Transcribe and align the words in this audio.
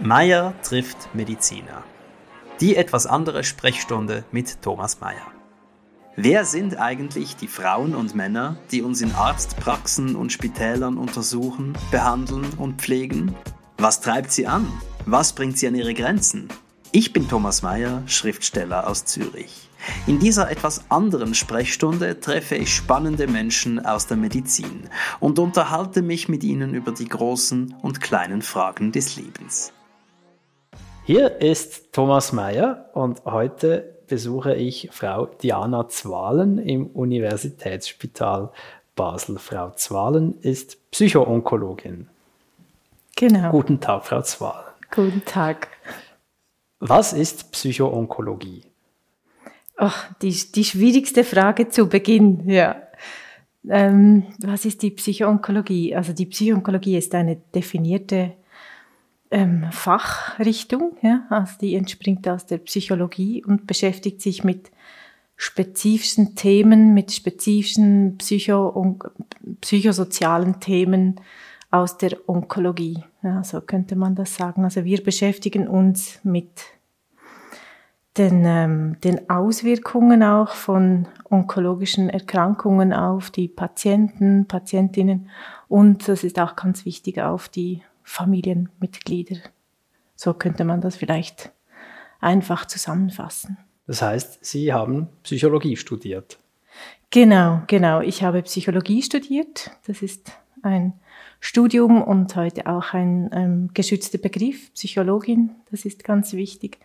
Meier 0.00 0.54
trifft 0.62 1.14
Mediziner. 1.14 1.84
Die 2.60 2.74
etwas 2.74 3.06
andere 3.06 3.44
Sprechstunde 3.44 4.24
mit 4.32 4.60
Thomas 4.60 5.00
Meier. 5.00 5.26
Wer 6.16 6.44
sind 6.44 6.80
eigentlich 6.80 7.36
die 7.36 7.46
Frauen 7.46 7.94
und 7.94 8.12
Männer, 8.12 8.56
die 8.72 8.82
uns 8.82 9.00
in 9.02 9.14
Arztpraxen 9.14 10.16
und 10.16 10.32
Spitälern 10.32 10.98
untersuchen, 10.98 11.78
behandeln 11.92 12.44
und 12.56 12.80
pflegen? 12.82 13.36
Was 13.78 14.00
treibt 14.00 14.32
sie 14.32 14.48
an? 14.48 14.66
Was 15.06 15.32
bringt 15.32 15.58
sie 15.58 15.68
an 15.68 15.76
ihre 15.76 15.94
Grenzen? 15.94 16.48
Ich 16.90 17.12
bin 17.12 17.28
Thomas 17.28 17.62
Meier, 17.62 18.02
Schriftsteller 18.06 18.88
aus 18.88 19.04
Zürich. 19.04 19.70
In 20.08 20.18
dieser 20.18 20.50
etwas 20.50 20.90
anderen 20.90 21.34
Sprechstunde 21.34 22.18
treffe 22.18 22.56
ich 22.56 22.74
spannende 22.74 23.28
Menschen 23.28 23.84
aus 23.84 24.08
der 24.08 24.16
Medizin 24.16 24.88
und 25.20 25.38
unterhalte 25.38 26.02
mich 26.02 26.28
mit 26.28 26.42
ihnen 26.42 26.74
über 26.74 26.90
die 26.90 27.08
großen 27.08 27.76
und 27.80 28.00
kleinen 28.00 28.42
Fragen 28.42 28.90
des 28.90 29.14
Lebens. 29.16 29.73
Hier 31.06 31.42
ist 31.42 31.92
Thomas 31.92 32.32
Mayer 32.32 32.88
und 32.94 33.22
heute 33.26 33.98
besuche 34.06 34.54
ich 34.54 34.88
Frau 34.90 35.26
Diana 35.26 35.86
Zwalen 35.90 36.56
im 36.56 36.86
Universitätsspital 36.86 38.50
Basel. 38.96 39.38
Frau 39.38 39.72
Zwalen 39.72 40.40
ist 40.40 40.78
Psychoonkologin. 40.92 42.08
Genau. 43.16 43.50
Guten 43.50 43.80
Tag, 43.80 44.06
Frau 44.06 44.22
Zwalen. 44.22 44.64
Guten 44.90 45.22
Tag. 45.26 45.68
Was 46.80 47.12
ist 47.12 47.52
Psychoonkologie? 47.52 48.62
Oh, 49.78 49.90
die, 50.22 50.34
die 50.54 50.64
schwierigste 50.64 51.22
Frage 51.22 51.68
zu 51.68 51.86
Beginn, 51.86 52.48
ja. 52.48 52.76
Ähm, 53.68 54.22
was 54.38 54.64
ist 54.64 54.80
die 54.80 54.90
Psychoonkologie? 54.92 55.94
Also 55.94 56.14
die 56.14 56.26
Psychoonkologie 56.26 56.96
ist 56.96 57.14
eine 57.14 57.36
definierte 57.54 58.32
ähm, 59.30 59.66
Fachrichtung, 59.70 60.96
ja, 61.02 61.26
also 61.30 61.54
die 61.60 61.74
entspringt 61.74 62.28
aus 62.28 62.46
der 62.46 62.58
Psychologie 62.58 63.44
und 63.44 63.66
beschäftigt 63.66 64.20
sich 64.20 64.44
mit 64.44 64.70
spezifischen 65.36 66.36
Themen, 66.36 66.94
mit 66.94 67.12
spezifischen 67.12 68.16
psycho 68.18 68.68
und 68.68 69.02
psychosozialen 69.60 70.60
Themen 70.60 71.20
aus 71.70 71.98
der 71.98 72.16
Onkologie. 72.28 73.02
Ja, 73.22 73.42
so 73.42 73.60
könnte 73.60 73.96
man 73.96 74.14
das 74.14 74.36
sagen. 74.36 74.64
Also 74.64 74.84
wir 74.84 75.02
beschäftigen 75.02 75.66
uns 75.66 76.20
mit 76.22 76.50
den, 78.16 78.44
ähm, 78.44 78.96
den 79.02 79.28
Auswirkungen 79.28 80.22
auch 80.22 80.50
von 80.50 81.08
onkologischen 81.28 82.08
Erkrankungen 82.08 82.92
auf 82.92 83.30
die 83.30 83.48
Patienten, 83.48 84.46
Patientinnen 84.46 85.30
und 85.68 86.06
das 86.06 86.22
ist 86.22 86.38
auch 86.38 86.54
ganz 86.54 86.84
wichtig 86.84 87.20
auf 87.20 87.48
die 87.48 87.82
Familienmitglieder. 88.04 89.38
So 90.14 90.34
könnte 90.34 90.64
man 90.64 90.80
das 90.80 90.96
vielleicht 90.96 91.50
einfach 92.20 92.66
zusammenfassen. 92.66 93.58
Das 93.86 94.00
heißt, 94.00 94.44
Sie 94.44 94.72
haben 94.72 95.08
Psychologie 95.24 95.76
studiert. 95.76 96.38
Genau, 97.10 97.62
genau. 97.66 98.00
Ich 98.00 98.22
habe 98.22 98.42
Psychologie 98.42 99.02
studiert. 99.02 99.70
Das 99.86 100.02
ist 100.02 100.32
ein 100.62 100.94
Studium 101.40 102.02
und 102.02 102.34
heute 102.36 102.66
auch 102.66 102.94
ein 102.94 103.30
ähm, 103.32 103.70
geschützter 103.74 104.18
Begriff, 104.18 104.72
Psychologin. 104.72 105.50
Das 105.70 105.84
ist 105.84 106.04
ganz 106.04 106.32
wichtig. 106.32 106.78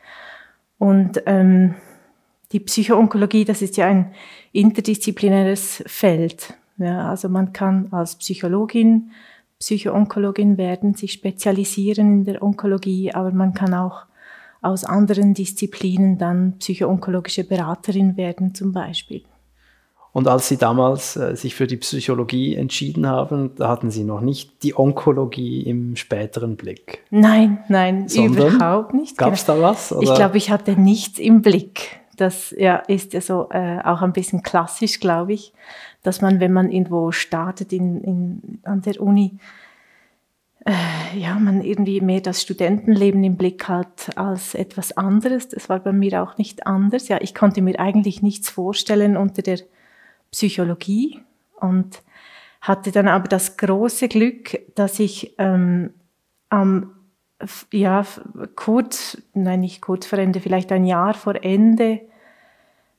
Und 0.77 1.23
ähm, 1.25 1.75
die 2.51 2.59
Psychoonkologie, 2.59 3.45
das 3.45 3.61
ist 3.61 3.77
ja 3.77 3.87
ein 3.87 4.13
interdisziplinäres 4.51 5.83
Feld. 5.87 6.53
Ja, 6.77 7.09
also 7.09 7.29
man 7.29 7.53
kann 7.53 7.87
als 7.91 8.15
Psychologin 8.15 9.11
Psychoonkologin 9.59 10.57
werden, 10.57 10.93
sich 10.93 11.11
spezialisieren 11.11 12.19
in 12.19 12.25
der 12.25 12.41
Onkologie, 12.41 13.13
aber 13.13 13.31
man 13.31 13.53
kann 13.53 13.73
auch 13.73 14.05
aus 14.61 14.85
anderen 14.85 15.33
Disziplinen 15.33 16.17
dann 16.17 16.57
psychoonkologische 16.59 17.43
Beraterin 17.43 18.17
werden 18.17 18.55
zum 18.55 18.71
Beispiel. 18.71 19.23
Und 20.11 20.27
als 20.27 20.47
Sie 20.47 20.57
damals 20.57 21.15
äh, 21.17 21.35
sich 21.35 21.55
für 21.55 21.67
die 21.67 21.77
Psychologie 21.77 22.55
entschieden 22.55 23.05
haben, 23.05 23.51
da 23.55 23.67
hatten 23.67 23.91
Sie 23.91 24.03
noch 24.03 24.21
nicht 24.21 24.63
die 24.63 24.77
Onkologie 24.77 25.61
im 25.63 25.95
späteren 25.95 26.55
Blick. 26.55 27.03
Nein, 27.11 27.59
nein, 27.67 28.07
Sondern 28.07 28.55
überhaupt 28.55 28.93
nicht. 28.93 29.17
Gab 29.17 29.33
es 29.33 29.45
da 29.45 29.61
was? 29.61 29.91
Oder? 29.91 30.03
Ich 30.03 30.15
glaube, 30.15 30.37
ich 30.37 30.49
hatte 30.49 30.71
nichts 30.79 31.19
im 31.19 31.41
Blick. 31.41 31.99
Das 32.17 32.53
ja, 32.57 32.77
ist 32.77 33.13
ja 33.13 33.21
so 33.21 33.49
äh, 33.51 33.79
auch 33.83 34.01
ein 34.01 34.11
bisschen 34.11 34.41
klassisch, 34.41 34.99
glaube 34.99 35.33
ich 35.33 35.53
dass 36.03 36.21
man, 36.21 36.39
wenn 36.39 36.53
man 36.53 36.71
irgendwo 36.71 37.11
startet 37.11 37.73
in, 37.73 38.01
in, 38.03 38.59
an 38.63 38.81
der 38.81 39.01
Uni, 39.01 39.37
äh, 40.65 41.17
ja, 41.17 41.35
man 41.39 41.61
irgendwie 41.61 42.01
mehr 42.01 42.21
das 42.21 42.41
Studentenleben 42.41 43.23
im 43.23 43.37
Blick 43.37 43.67
hat 43.67 44.17
als 44.17 44.55
etwas 44.55 44.95
anderes. 44.97 45.47
Das 45.47 45.69
war 45.69 45.79
bei 45.79 45.93
mir 45.93 46.21
auch 46.21 46.37
nicht 46.37 46.67
anders. 46.67 47.07
Ja, 47.07 47.19
ich 47.21 47.33
konnte 47.33 47.61
mir 47.61 47.79
eigentlich 47.79 48.21
nichts 48.21 48.49
vorstellen 48.49 49.17
unter 49.17 49.41
der 49.41 49.59
Psychologie 50.31 51.21
und 51.59 52.01
hatte 52.61 52.91
dann 52.91 53.07
aber 53.07 53.27
das 53.27 53.57
große 53.57 54.09
Glück, 54.09 54.59
dass 54.75 54.99
ich 54.99 55.35
ähm, 55.37 55.93
am 56.49 56.95
ja, 57.71 58.05
kurz, 58.55 59.21
nein, 59.33 59.61
nicht 59.61 59.81
kurz 59.81 60.05
vor 60.05 60.19
Ende, 60.19 60.41
vielleicht 60.41 60.71
ein 60.71 60.85
Jahr 60.85 61.13
vor 61.13 61.41
Ende, 61.41 62.01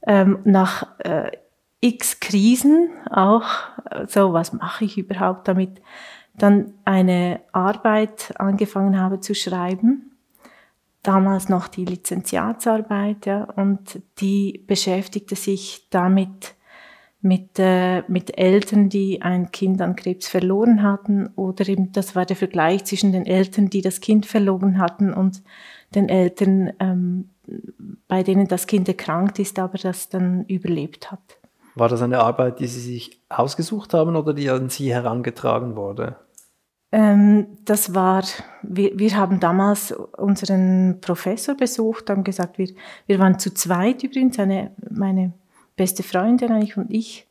ähm, 0.06 0.38
nach 0.44 0.98
äh, 1.00 1.30
x 1.80 2.20
Krisen 2.20 2.90
auch, 3.10 3.44
so 4.06 4.32
was 4.32 4.52
mache 4.52 4.84
ich 4.84 4.98
überhaupt 4.98 5.48
damit, 5.48 5.80
dann 6.34 6.74
eine 6.84 7.40
Arbeit 7.52 8.32
angefangen 8.38 8.98
habe 8.98 9.20
zu 9.20 9.34
schreiben, 9.34 10.12
damals 11.02 11.48
noch 11.48 11.68
die 11.68 11.84
Lizenziatsarbeit, 11.84 13.26
ja, 13.26 13.44
und 13.44 14.00
die 14.18 14.64
beschäftigte 14.66 15.36
sich 15.36 15.86
damit, 15.90 16.54
mit, 17.22 17.58
äh, 17.58 18.02
mit 18.08 18.38
Eltern, 18.38 18.88
die 18.88 19.20
ein 19.20 19.50
Kind 19.50 19.82
an 19.82 19.96
Krebs 19.96 20.28
verloren 20.28 20.82
hatten, 20.82 21.28
oder 21.36 21.68
eben, 21.68 21.92
das 21.92 22.16
war 22.16 22.24
der 22.24 22.36
Vergleich 22.36 22.84
zwischen 22.84 23.12
den 23.12 23.26
Eltern, 23.26 23.68
die 23.68 23.82
das 23.82 24.00
Kind 24.00 24.24
verloren 24.24 24.78
hatten 24.78 25.12
und 25.12 25.42
den 25.94 26.08
Eltern, 26.08 26.72
ähm, 26.78 27.30
bei 28.08 28.22
denen 28.22 28.48
das 28.48 28.66
Kind 28.66 28.88
erkrankt 28.88 29.38
ist, 29.38 29.58
aber 29.58 29.76
das 29.76 30.08
dann 30.08 30.44
überlebt 30.46 31.10
hat. 31.10 31.39
War 31.80 31.88
das 31.88 32.02
eine 32.02 32.20
Arbeit, 32.20 32.60
die 32.60 32.66
Sie 32.66 32.78
sich 32.78 33.22
ausgesucht 33.30 33.94
haben 33.94 34.14
oder 34.14 34.34
die 34.34 34.50
an 34.50 34.68
Sie 34.68 34.92
herangetragen 34.92 35.76
wurde? 35.76 36.16
Ähm, 36.92 37.46
das 37.64 37.94
war, 37.94 38.22
wir, 38.60 38.98
wir 38.98 39.16
haben 39.16 39.40
damals 39.40 39.90
unseren 39.92 40.98
Professor 41.00 41.54
besucht, 41.54 42.10
haben 42.10 42.22
gesagt, 42.22 42.58
wir, 42.58 42.68
wir 43.06 43.18
waren 43.18 43.38
zu 43.38 43.54
zweit 43.54 44.02
übrigens, 44.02 44.38
eine, 44.38 44.72
meine 44.90 45.32
beste 45.74 46.02
Freundin 46.02 46.52
eigentlich 46.52 46.76
und 46.76 46.90
ich 46.90 47.26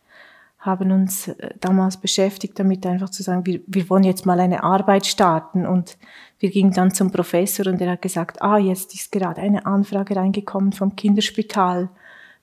haben 0.58 0.92
uns 0.94 1.28
äh, 1.28 1.52
damals 1.60 1.98
beschäftigt 1.98 2.58
damit, 2.58 2.88
einfach 2.88 3.12
zu 3.12 3.22
sagen, 3.22 3.46
wir, 3.46 3.62
wir 3.68 3.88
wollen 3.88 4.04
jetzt 4.04 4.26
mal 4.26 4.40
eine 4.40 4.64
Arbeit 4.64 5.06
starten. 5.06 5.68
Und 5.68 5.96
wir 6.40 6.50
gingen 6.50 6.74
dann 6.74 6.92
zum 6.92 7.12
Professor 7.12 7.68
und 7.68 7.80
er 7.82 7.92
hat 7.92 8.02
gesagt, 8.02 8.42
ah, 8.42 8.58
jetzt 8.58 8.96
ist 8.96 9.12
gerade 9.12 9.42
eine 9.42 9.68
Anfrage 9.68 10.16
reingekommen 10.16 10.74
vom 10.74 10.96
Kinderspital, 10.96 11.90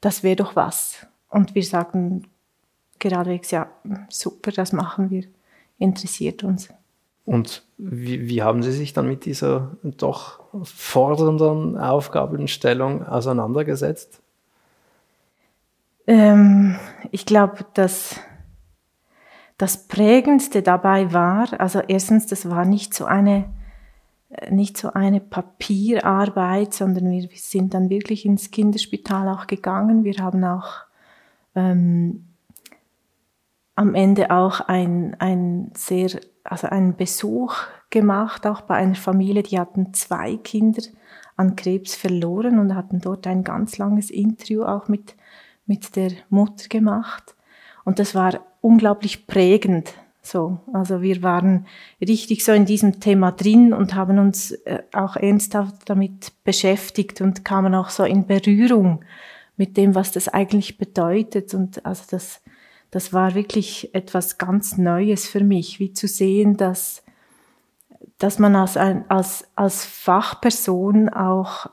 das 0.00 0.22
wäre 0.22 0.36
doch 0.36 0.54
was. 0.54 1.04
Und 1.28 1.54
wir 1.54 1.64
sagten 1.64 2.26
geradewegs, 2.98 3.50
ja, 3.50 3.68
super, 4.08 4.52
das 4.52 4.72
machen 4.72 5.10
wir, 5.10 5.24
interessiert 5.78 6.44
uns. 6.44 6.68
Und 7.24 7.64
wie, 7.76 8.28
wie 8.28 8.42
haben 8.42 8.62
Sie 8.62 8.72
sich 8.72 8.92
dann 8.92 9.08
mit 9.08 9.24
dieser 9.24 9.72
doch 9.82 10.40
fordernden 10.62 11.76
Aufgabenstellung 11.76 13.04
auseinandergesetzt? 13.04 14.20
Ähm, 16.06 16.76
ich 17.10 17.26
glaube, 17.26 17.66
dass 17.74 18.20
das 19.58 19.88
Prägendste 19.88 20.62
dabei 20.62 21.12
war, 21.12 21.60
also 21.60 21.80
erstens, 21.80 22.26
das 22.26 22.48
war 22.48 22.64
nicht 22.64 22.94
so 22.94 23.06
eine 23.06 23.46
nicht 24.50 24.76
so 24.76 24.92
eine 24.92 25.20
Papierarbeit, 25.20 26.74
sondern 26.74 27.10
wir 27.10 27.28
sind 27.34 27.74
dann 27.74 27.90
wirklich 27.90 28.26
ins 28.26 28.50
Kinderspital 28.50 29.28
auch 29.28 29.46
gegangen. 29.46 30.04
Wir 30.04 30.16
haben 30.18 30.44
auch 30.44 30.85
ähm, 31.56 32.26
am 33.74 33.94
Ende 33.94 34.30
auch 34.30 34.60
ein, 34.60 35.16
ein 35.18 35.70
sehr, 35.74 36.20
also 36.44 36.68
einen 36.68 36.96
Besuch 36.96 37.56
gemacht, 37.90 38.46
auch 38.46 38.62
bei 38.62 38.74
einer 38.74 38.94
Familie, 38.94 39.42
die 39.42 39.58
hatten 39.58 39.92
zwei 39.92 40.36
Kinder 40.36 40.82
an 41.36 41.56
Krebs 41.56 41.94
verloren 41.94 42.58
und 42.58 42.74
hatten 42.74 43.00
dort 43.00 43.26
ein 43.26 43.44
ganz 43.44 43.76
langes 43.76 44.10
Interview 44.10 44.64
auch 44.64 44.88
mit, 44.88 45.14
mit 45.66 45.96
der 45.96 46.12
Mutter 46.30 46.68
gemacht. 46.68 47.34
Und 47.84 47.98
das 47.98 48.14
war 48.14 48.40
unglaublich 48.62 49.26
prägend. 49.26 49.92
So, 50.22 50.58
also 50.72 51.02
wir 51.02 51.22
waren 51.22 51.66
richtig 52.00 52.44
so 52.44 52.52
in 52.52 52.64
diesem 52.64 52.98
Thema 52.98 53.30
drin 53.30 53.72
und 53.72 53.94
haben 53.94 54.18
uns 54.18 54.50
äh, 54.50 54.82
auch 54.92 55.14
ernsthaft 55.16 55.88
damit 55.88 56.32
beschäftigt 56.42 57.20
und 57.20 57.44
kamen 57.44 57.74
auch 57.76 57.90
so 57.90 58.02
in 58.02 58.26
Berührung 58.26 59.04
mit 59.56 59.76
dem, 59.76 59.94
was 59.94 60.12
das 60.12 60.28
eigentlich 60.28 60.78
bedeutet. 60.78 61.54
Und 61.54 61.84
also 61.84 62.04
das, 62.10 62.42
das 62.90 63.12
war 63.12 63.34
wirklich 63.34 63.94
etwas 63.94 64.38
ganz 64.38 64.76
Neues 64.76 65.28
für 65.28 65.42
mich, 65.42 65.80
wie 65.80 65.92
zu 65.92 66.06
sehen, 66.06 66.56
dass, 66.56 67.02
dass 68.18 68.38
man 68.38 68.54
als, 68.56 68.76
ein, 68.76 69.08
als, 69.10 69.48
als 69.56 69.84
Fachperson 69.84 71.08
auch 71.08 71.70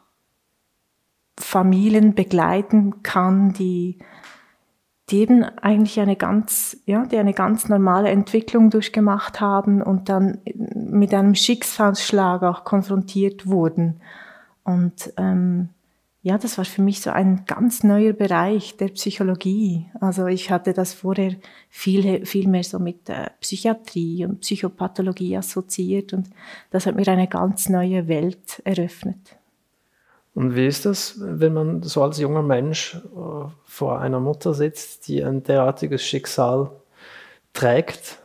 Familien 1.38 2.14
begleiten 2.14 3.04
kann, 3.04 3.54
die, 3.54 4.00
die 5.10 5.20
eben 5.20 5.44
eigentlich 5.44 6.00
eine 6.00 6.16
ganz, 6.16 6.78
ja, 6.86 7.06
die 7.06 7.18
eine 7.18 7.34
ganz 7.34 7.68
normale 7.70 8.10
Entwicklung 8.10 8.70
durchgemacht 8.70 9.42
haben 9.42 9.82
und 9.82 10.10
dann 10.10 10.40
mit 10.76 11.14
einem 11.14 11.36
Schicksalsschlag 11.36 12.44
auch 12.44 12.64
konfrontiert 12.64 13.48
wurden. 13.48 14.00
Und 14.64 15.12
ähm, 15.18 15.70
ja, 16.26 16.38
das 16.38 16.58
war 16.58 16.64
für 16.64 16.82
mich 16.82 17.02
so 17.02 17.10
ein 17.10 17.44
ganz 17.46 17.84
neuer 17.84 18.14
Bereich 18.14 18.78
der 18.78 18.88
Psychologie. 18.88 19.88
Also 20.00 20.28
ich 20.28 20.50
hatte 20.50 20.72
das 20.72 20.94
vorher 20.94 21.36
viel, 21.70 22.26
viel 22.26 22.48
mehr 22.48 22.64
so 22.64 22.80
mit 22.80 23.10
äh, 23.10 23.30
Psychiatrie 23.42 24.26
und 24.26 24.40
Psychopathologie 24.40 25.36
assoziiert 25.36 26.14
und 26.14 26.30
das 26.72 26.86
hat 26.86 26.96
mir 26.96 27.06
eine 27.10 27.28
ganz 27.28 27.68
neue 27.68 28.08
Welt 28.08 28.62
eröffnet. 28.64 29.38
Und 30.34 30.56
wie 30.56 30.66
ist 30.66 30.86
das, 30.86 31.16
wenn 31.20 31.54
man 31.54 31.84
so 31.84 32.02
als 32.02 32.18
junger 32.20 32.42
Mensch 32.42 32.96
äh, 32.96 33.50
vor 33.66 34.00
einer 34.00 34.22
Mutter 34.22 34.54
sitzt, 34.54 35.10
die 35.10 35.22
ein 35.22 35.44
derartiges 35.44 36.04
Schicksal 36.04 36.72
trägt? 37.52 38.23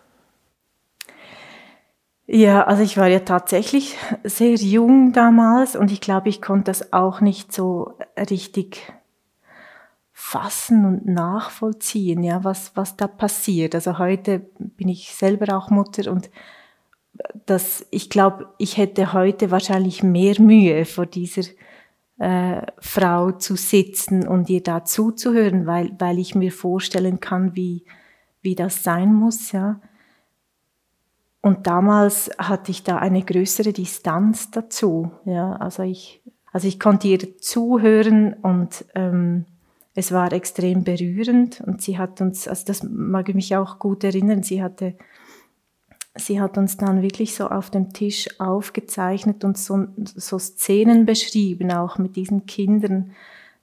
Ja, 2.30 2.64
also 2.64 2.82
ich 2.82 2.98
war 2.98 3.08
ja 3.08 3.20
tatsächlich 3.20 3.96
sehr 4.22 4.54
jung 4.56 5.14
damals 5.14 5.76
und 5.76 5.90
ich 5.90 6.02
glaube, 6.02 6.28
ich 6.28 6.42
konnte 6.42 6.64
das 6.64 6.92
auch 6.92 7.22
nicht 7.22 7.54
so 7.54 7.94
richtig 8.18 8.82
fassen 10.12 10.84
und 10.84 11.06
nachvollziehen, 11.06 12.22
ja, 12.22 12.44
was, 12.44 12.72
was 12.74 12.96
da 12.98 13.06
passiert. 13.06 13.74
Also 13.74 13.98
heute 13.98 14.40
bin 14.58 14.88
ich 14.88 15.14
selber 15.14 15.56
auch 15.56 15.70
Mutter 15.70 16.12
und 16.12 16.28
das, 17.46 17.86
ich 17.90 18.10
glaube, 18.10 18.52
ich 18.58 18.76
hätte 18.76 19.14
heute 19.14 19.50
wahrscheinlich 19.50 20.02
mehr 20.02 20.38
Mühe 20.38 20.84
vor 20.84 21.06
dieser 21.06 21.50
äh, 22.18 22.60
Frau 22.78 23.32
zu 23.32 23.56
sitzen 23.56 24.28
und 24.28 24.50
ihr 24.50 24.62
da 24.62 24.84
zuzuhören, 24.84 25.66
weil, 25.66 25.92
weil 25.98 26.18
ich 26.18 26.34
mir 26.34 26.52
vorstellen 26.52 27.20
kann, 27.20 27.56
wie, 27.56 27.86
wie 28.42 28.54
das 28.54 28.84
sein 28.84 29.14
muss, 29.14 29.52
ja. 29.52 29.80
Und 31.40 31.66
damals 31.66 32.30
hatte 32.38 32.70
ich 32.70 32.82
da 32.82 32.98
eine 32.98 33.22
größere 33.22 33.72
Distanz 33.72 34.50
dazu. 34.50 35.12
Ja, 35.24 35.52
also 35.52 35.82
ich, 35.82 36.22
also 36.52 36.66
ich 36.66 36.80
konnte 36.80 37.08
ihr 37.08 37.38
zuhören 37.38 38.34
und 38.34 38.84
ähm, 38.94 39.44
es 39.94 40.12
war 40.12 40.32
extrem 40.32 40.84
berührend. 40.84 41.60
Und 41.60 41.80
sie 41.80 41.96
hat 41.98 42.20
uns, 42.20 42.48
also 42.48 42.64
das 42.66 42.82
mag 42.82 43.28
ich 43.28 43.34
mich 43.34 43.56
auch 43.56 43.78
gut 43.78 44.02
erinnern, 44.02 44.42
sie 44.42 44.62
hatte, 44.62 44.96
sie 46.16 46.40
hat 46.40 46.58
uns 46.58 46.76
dann 46.76 47.02
wirklich 47.02 47.34
so 47.34 47.48
auf 47.48 47.70
dem 47.70 47.92
Tisch 47.92 48.28
aufgezeichnet 48.40 49.44
und 49.44 49.56
so, 49.56 49.86
so 49.96 50.38
Szenen 50.38 51.06
beschrieben, 51.06 51.70
auch 51.70 51.98
mit 51.98 52.16
diesen 52.16 52.46
Kindern, 52.46 53.12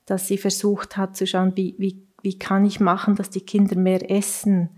dass 0.06 0.28
sie 0.28 0.38
versucht 0.38 0.96
hat 0.96 1.18
zu 1.18 1.28
schauen, 1.28 1.54
wie, 1.56 1.76
wie, 1.78 2.04
wie 2.22 2.40
kann 2.40 2.66
ich 2.66 2.80
machen, 2.80 3.16
dass 3.16 3.30
die 3.30 3.42
Kinder 3.42 3.76
mehr 3.76 4.10
essen 4.10 4.70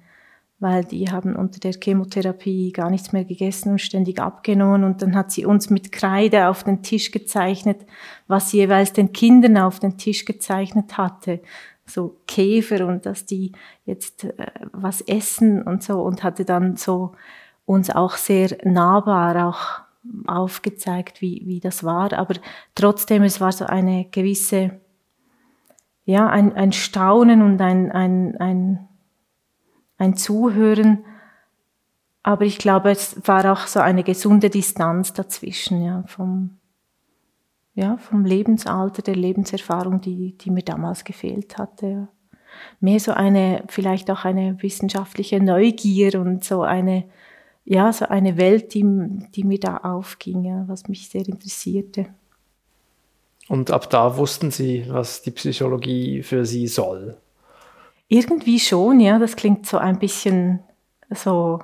weil 0.60 0.84
die 0.84 1.12
haben 1.12 1.36
unter 1.36 1.60
der 1.60 1.74
Chemotherapie 1.74 2.72
gar 2.72 2.90
nichts 2.90 3.12
mehr 3.14 3.26
gegessen 3.26 3.72
und 3.72 3.82
ständig 3.82 4.20
abgenommen. 4.20 4.84
Und 4.84 5.02
dann 5.02 5.16
hat 5.16 5.32
sie 5.32 5.46
uns 5.46 5.70
mit 5.70 5.92
Kreide 5.92 6.48
auf 6.48 6.64
den 6.64 6.82
Tisch 6.82 7.12
gezeichnet, 7.12 7.86
was 8.28 8.50
sie 8.50 8.58
jeweils 8.58 8.92
den 8.94 9.14
Kindern 9.14 9.58
auf 9.58 9.80
den 9.80 9.98
Tisch 9.98 10.26
gezeichnet 10.26 10.98
hatte. 10.98 11.42
So 11.86 12.18
Käfer 12.28 12.88
und 12.88 13.06
dass 13.06 13.26
die 13.26 13.52
jetzt 13.86 14.24
äh, 14.26 14.34
was 14.72 15.02
essen 15.02 15.62
und 15.62 15.84
so 15.84 16.02
und 16.02 16.24
hatte 16.24 16.44
dann 16.44 16.76
so 16.76 17.14
uns 17.66 17.90
auch 17.90 18.16
sehr 18.16 18.58
nahbar 18.64 19.48
auch 19.48 19.88
aufgezeigt, 20.26 21.22
wie, 21.22 21.44
wie 21.46 21.60
das 21.60 21.84
war. 21.84 22.14
Aber 22.14 22.36
trotzdem, 22.76 23.24
es 23.24 23.40
war 23.40 23.52
so 23.52 23.66
eine 23.66 24.06
gewisse, 24.06 24.80
ja, 26.06 26.28
ein, 26.28 26.54
ein 26.54 26.72
Staunen 26.72 27.42
und 27.42 27.62
ein, 27.62 27.92
ein, 27.92 28.38
ein 28.38 28.88
ein 29.98 30.16
Zuhören. 30.16 31.04
Aber 32.24 32.46
ich 32.46 32.58
glaube, 32.58 32.92
es 32.92 33.16
war 33.26 33.52
auch 33.52 33.68
so 33.68 33.80
eine 33.80 34.04
gesunde 34.04 34.50
Distanz 34.50 35.14
dazwischen, 35.14 35.84
ja, 35.84 36.04
vom, 36.08 36.58
ja, 37.74 37.98
vom 37.98 38.26
Lebensalter, 38.26 39.02
der 39.02 39.16
Lebenserfahrung, 39.16 40.02
die, 40.02 40.38
die 40.38 40.52
mir 40.52 40.64
damals 40.64 41.04
gefehlt 41.04 41.58
hatte. 41.58 41.88
Ja. 41.88 42.08
Mehr 42.80 43.00
so 43.00 43.12
eine, 43.12 43.64
vielleicht 43.68 44.10
auch 44.12 44.26
eine 44.26 44.62
wissenschaftliche 44.62 45.42
Neugier 45.42 46.20
und 46.20 46.44
so 46.44 46.64
eine, 46.64 47.06
ja, 47.66 47.92
so 47.94 48.06
eine 48.06 48.38
Welt, 48.38 48.74
die, 48.74 48.84
die 49.36 49.44
mir 49.44 49.60
da 49.60 49.78
aufging, 49.78 50.44
ja, 50.44 50.66
was 50.68 50.88
mich 50.88 51.10
sehr 51.10 51.28
interessierte. 51.28 52.08
Und 53.48 53.72
ab 53.72 53.90
da 53.90 54.18
wussten 54.18 54.52
Sie, 54.52 54.86
was 54.90 55.22
die 55.22 55.32
Psychologie 55.32 56.24
für 56.24 56.46
Sie 56.46 56.68
soll? 56.68 57.18
Irgendwie 58.08 58.60
schon, 58.60 59.00
ja, 59.00 59.20
das 59.20 59.36
klingt 59.36 59.66
so 59.66 59.78
ein 59.78 60.00
bisschen 60.00 60.60
so, 61.10 61.60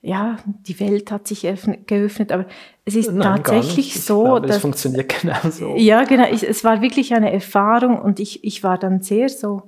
ja, 0.00 0.36
die 0.46 0.78
Welt 0.80 1.10
hat 1.10 1.28
sich 1.28 1.42
geöffnet, 1.42 2.32
aber 2.32 2.46
es 2.84 2.96
ist 2.96 3.12
Nein, 3.12 3.42
tatsächlich 3.42 4.02
so, 4.02 4.22
glaube, 4.24 4.46
dass. 4.46 4.56
Es 4.56 4.62
funktioniert 4.62 5.20
genau 5.20 5.38
so. 5.50 5.76
Ja, 5.76 6.04
genau, 6.04 6.26
ich, 6.30 6.42
es 6.42 6.64
war 6.64 6.80
wirklich 6.80 7.14
eine 7.14 7.32
Erfahrung 7.32 8.00
und 8.00 8.18
ich, 8.18 8.42
ich 8.44 8.62
war 8.64 8.78
dann 8.78 9.02
sehr 9.02 9.28
so, 9.28 9.62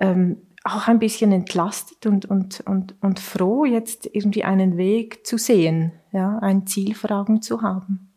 ähm, 0.00 0.38
auch 0.66 0.88
ein 0.88 0.98
bisschen 0.98 1.30
entlastet 1.32 2.06
und, 2.06 2.26
und, 2.26 2.60
und, 2.66 2.94
und 3.00 3.20
froh, 3.20 3.64
jetzt 3.64 4.08
irgendwie 4.12 4.42
einen 4.42 4.76
Weg 4.76 5.24
zu 5.26 5.38
sehen, 5.38 5.92
ja, 6.12 6.38
ein 6.40 6.66
Ziel 6.66 6.94
vor 6.94 7.12
Augen 7.12 7.40
zu 7.40 7.62
haben. 7.62 8.12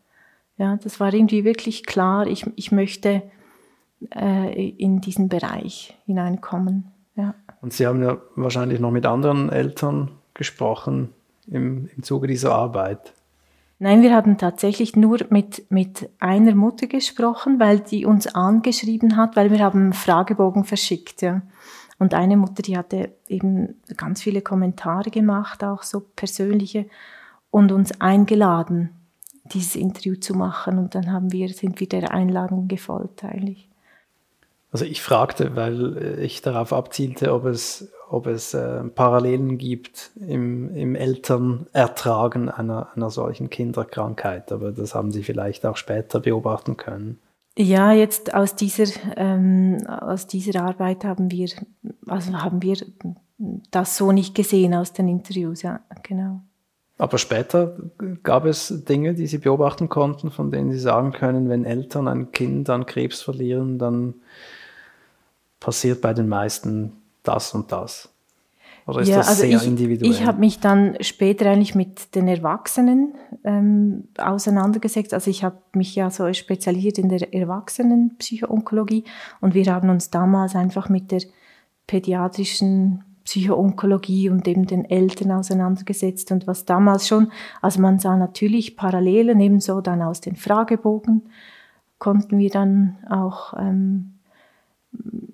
Ja, 0.58 0.78
das 0.78 1.00
war 1.00 1.14
irgendwie 1.14 1.46
wirklich 1.46 1.86
klar, 1.86 2.28
ich, 2.28 2.46
ich 2.56 2.72
möchte 2.72 3.22
äh, 4.16 4.70
in 4.70 5.02
diesen 5.02 5.30
Bereich 5.30 5.98
hineinkommen. 6.06 6.92
Ja. 7.16 7.36
Und 7.62 7.74
Sie 7.74 7.86
haben 7.86 8.02
ja 8.02 8.18
wahrscheinlich 8.36 8.80
noch 8.80 8.92
mit 8.92 9.06
anderen 9.06 9.50
Eltern 9.50 10.12
gesprochen 10.34 11.10
im, 11.48 11.90
im 11.96 12.04
Zuge 12.04 12.28
dieser 12.28 12.54
Arbeit. 12.56 13.14
Nein, 13.82 14.02
wir 14.02 14.14
haben 14.14 14.38
tatsächlich 14.38 14.98
nur 14.98 15.20
mit, 15.30 15.72
mit 15.72 16.10
einer 16.20 16.54
Mutter 16.54 16.88
gesprochen, 16.88 17.60
weil 17.62 17.80
die 17.80 18.06
uns 18.06 18.28
angeschrieben 18.28 19.16
hat, 19.16 19.38
weil 19.38 19.52
wir 19.52 19.60
haben 19.60 19.80
einen 19.80 19.94
Fragebogen 19.94 20.66
verschickt. 20.66 21.22
Ja. 21.22 21.42
Und 21.98 22.14
eine 22.14 22.36
Mutter, 22.36 22.62
die 22.62 22.78
hatte 22.78 23.14
eben 23.28 23.76
ganz 23.96 24.22
viele 24.22 24.42
Kommentare 24.42 25.12
gemacht, 25.12 25.64
auch 25.64 25.84
so 25.84 26.02
persönliche, 26.02 26.88
und 27.52 27.72
uns 27.72 28.00
eingeladen, 28.00 28.90
dieses 29.46 29.76
Interview 29.76 30.16
zu 30.16 30.34
machen. 30.36 30.78
Und 30.78 30.94
dann 30.94 31.12
haben 31.12 31.32
wir, 31.32 31.50
sind 31.50 31.80
wir 31.80 31.88
der 31.88 32.12
Einladung 32.12 32.68
gefolgt 32.68 33.24
eigentlich. 33.24 33.69
Also 34.72 34.86
ich 34.86 35.02
fragte, 35.02 35.56
weil 35.56 35.98
äh, 35.98 36.24
ich 36.24 36.42
darauf 36.42 36.74
abzielte, 36.74 37.34
ob 37.34 37.46
es, 37.46 37.92
ob 38.10 38.28
es 38.28 38.54
äh, 38.54 38.84
Parallelen 38.84 39.58
gibt 39.58 40.12
im, 40.16 40.74
im 40.76 40.96
Elternertragen 40.96 42.50
einer, 42.50 42.90
einer 42.96 43.10
solchen 43.10 43.50
Kinderkrankheit. 43.50 44.52
Aber 44.52 44.72
das 44.72 44.94
haben 44.94 45.12
Sie 45.12 45.24
vielleicht 45.24 45.66
auch 45.66 45.78
später 45.78 46.20
beobachten 46.20 46.78
können. 46.78 47.20
Ja, 47.58 47.92
jetzt 47.92 48.34
aus 48.34 48.56
dieser, 48.56 48.86
ähm, 49.18 49.86
aus 49.88 50.28
dieser 50.28 50.64
Arbeit 50.64 51.04
haben 51.04 51.32
wir, 51.32 51.50
also 52.08 52.32
haben 52.34 52.62
wir 52.62 52.78
das 53.72 53.98
so 53.98 54.12
nicht 54.12 54.36
gesehen 54.36 54.74
aus 54.74 54.94
den 54.94 55.08
Interviews, 55.08 55.64
ja, 55.64 55.82
genau. 56.04 56.42
Aber 57.00 57.18
später 57.18 57.78
gab 58.24 58.46
es 58.46 58.84
Dinge, 58.84 59.14
die 59.14 59.26
Sie 59.26 59.38
beobachten 59.38 59.88
konnten, 59.88 60.32
von 60.32 60.52
denen 60.52 60.72
Sie 60.74 60.80
sagen 60.80 61.14
können, 61.14 61.48
wenn 61.48 61.64
Eltern 61.64 62.10
ein 62.10 62.32
Kind 62.32 62.70
an 62.70 62.86
Krebs 62.86 63.22
verlieren, 63.22 63.80
dann 63.80 64.16
passiert 65.62 66.02
bei 66.02 66.14
den 66.14 66.28
meisten 66.28 66.92
das 67.24 67.56
und 67.56 67.72
das? 67.72 68.10
Oder 68.86 69.00
ist 69.00 69.08
ja, 69.08 69.18
das 69.18 69.30
also 69.30 69.42
sehr 69.42 69.58
ich, 69.58 69.66
individuell? 69.66 70.12
Ich 70.12 70.26
habe 70.26 70.40
mich 70.40 70.60
dann 70.60 70.98
später 71.00 71.50
eigentlich 71.50 71.74
mit 71.74 72.16
den 72.16 72.28
Erwachsenen 72.28 73.14
ähm, 73.46 74.10
auseinandergesetzt. 74.18 75.14
Also 75.14 75.32
ich 75.32 75.46
habe 75.46 75.58
mich 75.74 75.96
ja 75.96 76.10
so 76.10 76.32
spezialisiert 76.34 76.98
in 76.98 77.08
der 77.08 77.34
Erwachsenenpsychoonkologie 77.34 79.06
und 79.40 79.54
wir 79.54 79.66
haben 79.74 79.90
uns 79.90 80.10
damals 80.10 80.54
einfach 80.54 80.90
mit 80.90 81.12
der 81.12 81.22
pädiatrischen 81.88 83.06
Psychoonkologie 83.30 84.30
und 84.30 84.48
eben 84.48 84.66
den 84.66 84.86
Eltern 84.86 85.32
auseinandergesetzt. 85.32 86.32
Und 86.32 86.48
was 86.48 86.66
damals 86.66 87.08
schon, 87.08 87.32
also 87.62 87.80
man 87.80 88.00
sah 88.00 88.18
natürlich 88.18 88.76
Parallelen 88.76 89.40
ebenso 89.40 89.82
dann 89.82 90.02
aus 90.02 90.20
den 90.20 90.36
Fragebogen 90.36 91.30
konnten 92.00 92.40
wir 92.40 92.50
dann 92.50 92.98
auch 93.08 93.54
ähm, 93.60 94.14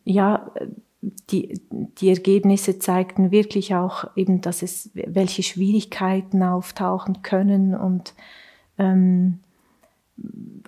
ja, 0.04 0.52
die, 1.30 1.62
die 1.70 2.10
Ergebnisse 2.10 2.80
zeigten 2.80 3.32
wirklich 3.32 3.76
auch 3.76 4.06
eben, 4.18 4.42
dass 4.42 4.62
es, 4.64 4.90
welche 4.94 5.44
Schwierigkeiten 5.44 6.44
auftauchen 6.44 7.22
können 7.22 7.76
und 7.76 8.16
ähm, 8.78 9.40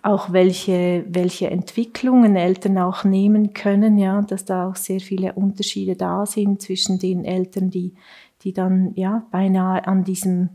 auch 0.03 0.31
welche, 0.31 1.05
welche 1.09 1.49
Entwicklungen 1.49 2.35
Eltern 2.35 2.77
auch 2.77 3.03
nehmen 3.03 3.53
können, 3.53 3.97
ja, 3.97 4.21
dass 4.21 4.45
da 4.45 4.69
auch 4.69 4.75
sehr 4.75 4.99
viele 4.99 5.33
Unterschiede 5.33 5.95
da 5.95 6.25
sind 6.25 6.61
zwischen 6.61 6.99
den 6.99 7.25
Eltern, 7.25 7.69
die, 7.69 7.93
die 8.41 8.53
dann 8.53 8.93
ja 8.95 9.25
beinahe 9.31 9.87
an 9.87 10.03
diesem 10.03 10.49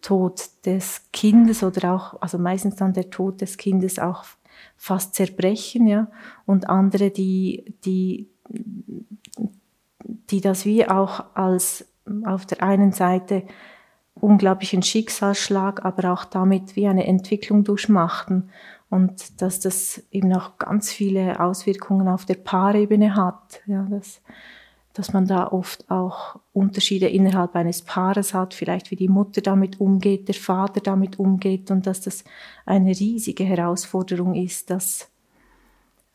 Tod 0.00 0.48
des 0.64 1.02
Kindes 1.12 1.62
oder 1.62 1.94
auch, 1.94 2.20
also 2.20 2.38
meistens 2.38 2.76
dann 2.76 2.92
der 2.92 3.10
Tod 3.10 3.40
des 3.40 3.56
Kindes 3.56 3.98
auch 3.98 4.24
fast 4.76 5.14
zerbrechen, 5.14 5.86
ja, 5.86 6.10
und 6.44 6.68
andere, 6.68 7.10
die, 7.10 7.74
die, 7.84 8.28
die 10.30 10.40
das 10.40 10.64
wie 10.64 10.88
auch 10.88 11.24
als 11.34 11.86
auf 12.24 12.46
der 12.46 12.62
einen 12.62 12.92
Seite 12.92 13.42
unglaublichen 14.20 14.82
Schicksalsschlag, 14.82 15.84
aber 15.84 16.12
auch 16.12 16.24
damit 16.24 16.76
wie 16.76 16.88
eine 16.88 17.06
Entwicklung 17.06 17.64
durchmachten 17.64 18.50
und 18.88 19.40
dass 19.42 19.60
das 19.60 20.02
eben 20.10 20.32
auch 20.34 20.58
ganz 20.58 20.92
viele 20.92 21.40
Auswirkungen 21.40 22.08
auf 22.08 22.24
der 22.24 22.36
Paarebene 22.36 23.14
hat, 23.16 23.60
ja, 23.66 23.82
dass, 23.90 24.22
dass 24.92 25.12
man 25.12 25.26
da 25.26 25.48
oft 25.48 25.90
auch 25.90 26.38
Unterschiede 26.52 27.08
innerhalb 27.08 27.54
eines 27.56 27.82
Paares 27.82 28.32
hat, 28.32 28.54
vielleicht 28.54 28.90
wie 28.90 28.96
die 28.96 29.08
Mutter 29.08 29.40
damit 29.40 29.80
umgeht, 29.80 30.28
der 30.28 30.34
Vater 30.34 30.80
damit 30.80 31.18
umgeht 31.18 31.70
und 31.70 31.86
dass 31.86 32.00
das 32.00 32.24
eine 32.64 32.90
riesige 32.90 33.44
Herausforderung 33.44 34.34
ist, 34.34 34.70
dass 34.70 35.10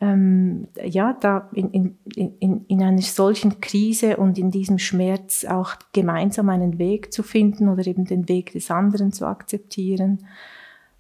ähm, 0.02 0.68
ja, 0.84 1.14
da 1.14 1.48
in, 1.54 1.70
in, 1.70 1.98
in, 2.40 2.66
in 2.66 2.82
einer 2.82 3.02
solchen 3.04 3.62
Krise 3.62 4.18
und 4.18 4.40
in 4.40 4.50
diesem 4.50 4.80
Schmerz 4.80 5.46
auch 5.46 5.76
gemeinsam 5.94 6.50
einen 6.50 6.80
Weg 6.80 7.14
zu 7.14 7.22
finden 7.22 7.70
oder 7.70 7.86
eben 7.86 8.06
den 8.06 8.28
Weg 8.28 8.52
des 8.54 8.72
anderen 8.72 9.14
zu 9.14 9.28
akzeptieren 9.28 10.26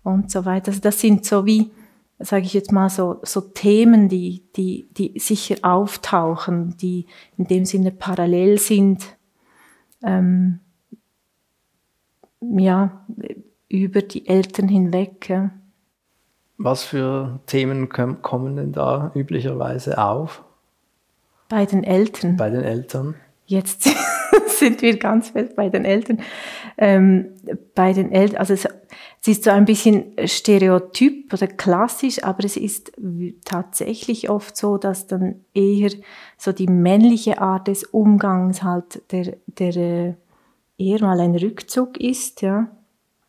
und 0.03 0.29
so 0.29 0.45
weiter. 0.45 0.67
Also 0.67 0.81
das 0.81 1.01
sind 1.01 1.25
so 1.25 1.47
wie, 1.47 1.71
sage 2.19 2.45
ich 2.45 2.53
jetzt 2.53 2.71
mal, 2.71 2.89
so, 2.89 3.19
so 3.23 3.41
Themen, 3.41 4.07
die, 4.07 4.43
die, 4.55 4.87
die 4.95 5.17
sicher 5.17 5.55
auftauchen, 5.63 6.77
die 6.77 7.07
in 7.37 7.45
dem 7.45 7.65
Sinne 7.65 7.89
parallel 7.89 8.59
sind, 8.59 9.17
ähm, 10.03 10.59
ja, 12.39 13.03
über 13.67 14.03
die 14.03 14.27
Eltern 14.27 14.67
hinweg. 14.67 15.27
Ja. 15.27 15.49
Was 16.63 16.83
für 16.83 17.39
Themen 17.47 17.89
kommen 17.89 18.55
denn 18.55 18.71
da 18.71 19.11
üblicherweise 19.15 19.97
auf? 19.97 20.43
Bei 21.49 21.65
den 21.65 21.83
Eltern. 21.83 22.37
Bei 22.37 22.51
den 22.51 22.63
Eltern. 22.63 23.15
Jetzt 23.45 23.89
sind 24.47 24.83
wir 24.83 24.97
ganz 24.97 25.29
fest 25.29 25.55
bei 25.55 25.69
den 25.69 25.85
Eltern. 25.85 26.21
Ähm, 26.77 27.31
bei 27.73 27.93
den 27.93 28.11
Eltern, 28.11 28.37
also 28.37 28.53
es, 28.53 28.65
es, 29.21 29.27
ist 29.27 29.43
so 29.43 29.49
ein 29.49 29.65
bisschen 29.65 30.13
stereotyp 30.25 31.33
oder 31.33 31.47
klassisch, 31.47 32.23
aber 32.23 32.45
es 32.45 32.57
ist 32.57 32.91
tatsächlich 33.43 34.29
oft 34.29 34.55
so, 34.55 34.77
dass 34.77 35.07
dann 35.07 35.43
eher 35.55 35.89
so 36.37 36.51
die 36.51 36.67
männliche 36.67 37.41
Art 37.41 37.67
des 37.67 37.83
Umgangs 37.85 38.61
halt 38.61 39.01
der, 39.11 39.37
der 39.47 39.75
äh, 39.75 40.13
eher 40.77 41.01
mal 41.01 41.19
ein 41.19 41.35
Rückzug 41.35 41.99
ist, 41.99 42.43
ja 42.43 42.69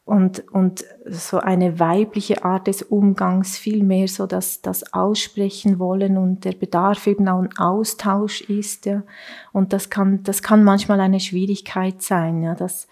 und, 0.04 0.49
und 0.52 0.85
so 1.06 1.38
eine 1.38 1.78
weibliche 1.78 2.44
Art 2.44 2.66
des 2.66 2.82
Umgangs 2.82 3.56
vielmehr 3.56 4.09
so, 4.09 4.26
dass 4.26 4.61
das 4.61 4.92
Aussprechen 4.92 5.78
wollen 5.78 6.18
und 6.18 6.44
der 6.44 6.52
Bedarf 6.52 7.06
eben 7.06 7.28
auch 7.28 7.40
ein 7.40 7.56
Austausch 7.56 8.40
ist. 8.42 8.87
Ja. 8.87 9.04
Und 9.52 9.73
das 9.73 9.90
kann, 9.90 10.23
das 10.25 10.42
kann 10.42 10.64
manchmal 10.64 11.00
eine 11.00 11.21
Schwierigkeit 11.21 12.02
sein, 12.02 12.42
ja, 12.42 12.54
dass 12.54 12.88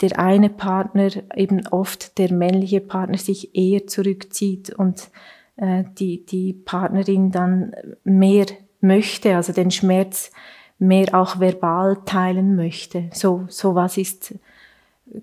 der 0.00 0.18
eine 0.18 0.50
Partner, 0.50 1.08
eben 1.34 1.66
oft 1.68 2.18
der 2.18 2.32
männliche 2.32 2.80
Partner, 2.80 3.18
sich 3.18 3.56
eher 3.56 3.86
zurückzieht 3.86 4.70
und 4.70 5.10
äh, 5.56 5.84
die, 5.98 6.24
die 6.26 6.52
Partnerin 6.52 7.32
dann 7.32 7.74
mehr 8.04 8.46
möchte, 8.80 9.34
also 9.34 9.52
den 9.52 9.70
Schmerz 9.70 10.30
mehr 10.78 11.14
auch 11.14 11.40
verbal 11.40 11.98
teilen 12.04 12.54
möchte. 12.54 13.08
So, 13.12 13.46
so 13.48 13.74
was 13.74 13.96
ist 13.96 14.34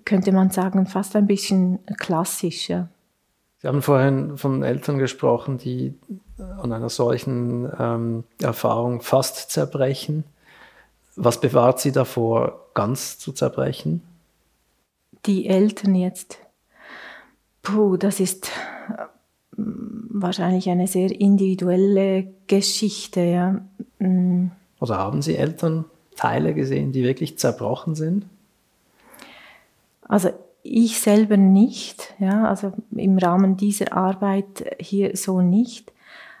könnte 0.04 0.32
man 0.32 0.50
sagen, 0.50 0.86
fast 0.86 1.16
ein 1.16 1.26
bisschen 1.26 1.78
klassisch. 1.98 2.68
Ja. 2.68 2.88
Sie 3.58 3.68
haben 3.68 3.82
vorhin 3.82 4.36
von 4.36 4.62
Eltern 4.62 4.98
gesprochen, 4.98 5.58
die 5.58 5.94
an 6.38 6.72
einer 6.72 6.90
solchen 6.90 7.70
ähm, 7.78 8.24
Erfahrung 8.42 9.00
fast 9.00 9.50
zerbrechen. 9.50 10.24
Was 11.16 11.40
bewahrt 11.40 11.80
Sie 11.80 11.92
davor, 11.92 12.60
ganz 12.74 13.18
zu 13.18 13.32
zerbrechen? 13.32 14.02
Die 15.26 15.46
Eltern 15.46 15.94
jetzt. 15.94 16.38
Puh, 17.62 17.96
das 17.96 18.20
ist 18.20 18.50
äh, 18.90 19.06
wahrscheinlich 19.56 20.68
eine 20.68 20.86
sehr 20.86 21.10
individuelle 21.18 22.26
Geschichte. 22.46 23.20
Ja. 23.20 23.60
Mm. 23.98 24.50
Oder 24.80 24.98
haben 24.98 25.22
Sie 25.22 25.36
Elternteile 25.36 26.52
gesehen, 26.52 26.92
die 26.92 27.04
wirklich 27.04 27.38
zerbrochen 27.38 27.94
sind? 27.94 28.26
Also 30.04 30.30
ich 30.62 31.00
selber 31.00 31.36
nicht, 31.36 32.14
ja, 32.18 32.48
also 32.48 32.72
im 32.92 33.18
Rahmen 33.18 33.56
dieser 33.56 33.92
Arbeit 33.92 34.76
hier 34.80 35.16
so 35.16 35.40
nicht. 35.40 35.92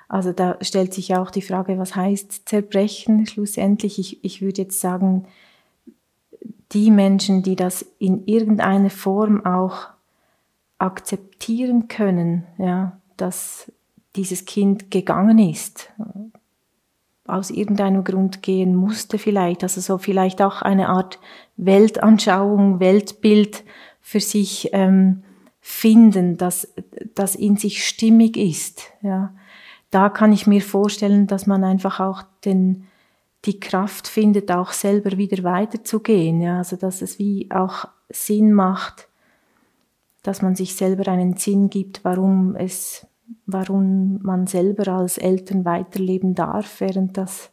Also 0.08 0.32
da 0.32 0.56
stellt 0.60 0.94
sich 0.94 1.14
auch 1.14 1.30
die 1.30 1.42
Frage, 1.42 1.78
was 1.78 1.94
heißt 1.94 2.48
zerbrechen 2.48 3.26
schlussendlich? 3.26 3.98
Ich, 3.98 4.24
ich 4.24 4.42
würde 4.42 4.62
jetzt 4.62 4.80
sagen, 4.80 5.26
die 6.72 6.90
Menschen, 6.90 7.42
die 7.42 7.56
das 7.56 7.84
in 7.98 8.26
irgendeiner 8.26 8.90
Form 8.90 9.44
auch 9.44 9.88
akzeptieren 10.78 11.88
können, 11.88 12.44
ja, 12.58 12.98
dass 13.16 13.70
dieses 14.16 14.44
Kind 14.44 14.90
gegangen 14.90 15.38
ist, 15.38 15.90
aus 17.26 17.50
irgendeinem 17.50 18.04
Grund 18.04 18.42
gehen 18.42 18.76
musste 18.76 19.18
vielleicht, 19.18 19.62
also 19.62 19.80
so 19.80 19.98
vielleicht 19.98 20.42
auch 20.42 20.62
eine 20.62 20.88
Art 20.88 21.18
Weltanschauung, 21.56 22.80
Weltbild 22.80 23.64
für 24.00 24.20
sich 24.20 24.70
ähm, 24.72 25.24
finden, 25.60 26.36
dass 26.36 26.74
das 27.14 27.34
in 27.34 27.56
sich 27.56 27.86
stimmig 27.86 28.36
ist. 28.36 28.92
Ja, 29.00 29.34
da 29.90 30.10
kann 30.10 30.32
ich 30.32 30.46
mir 30.46 30.60
vorstellen, 30.60 31.26
dass 31.26 31.46
man 31.46 31.64
einfach 31.64 32.00
auch 32.00 32.22
den 32.44 32.86
die 33.44 33.60
Kraft 33.60 34.08
findet, 34.08 34.50
auch 34.50 34.72
selber 34.72 35.16
wieder 35.16 35.42
weiterzugehen. 35.44 36.40
Ja, 36.40 36.58
also 36.58 36.76
dass 36.76 37.02
es 37.02 37.18
wie 37.18 37.50
auch 37.50 37.86
Sinn 38.08 38.52
macht, 38.52 39.08
dass 40.22 40.42
man 40.42 40.56
sich 40.56 40.74
selber 40.74 41.10
einen 41.10 41.36
Sinn 41.36 41.70
gibt, 41.70 42.04
warum 42.04 42.56
es 42.56 43.06
warum 43.46 44.20
man 44.22 44.46
selber 44.46 44.88
als 44.88 45.18
Eltern 45.18 45.64
weiterleben 45.64 46.34
darf, 46.34 46.80
während 46.80 47.16
das 47.16 47.50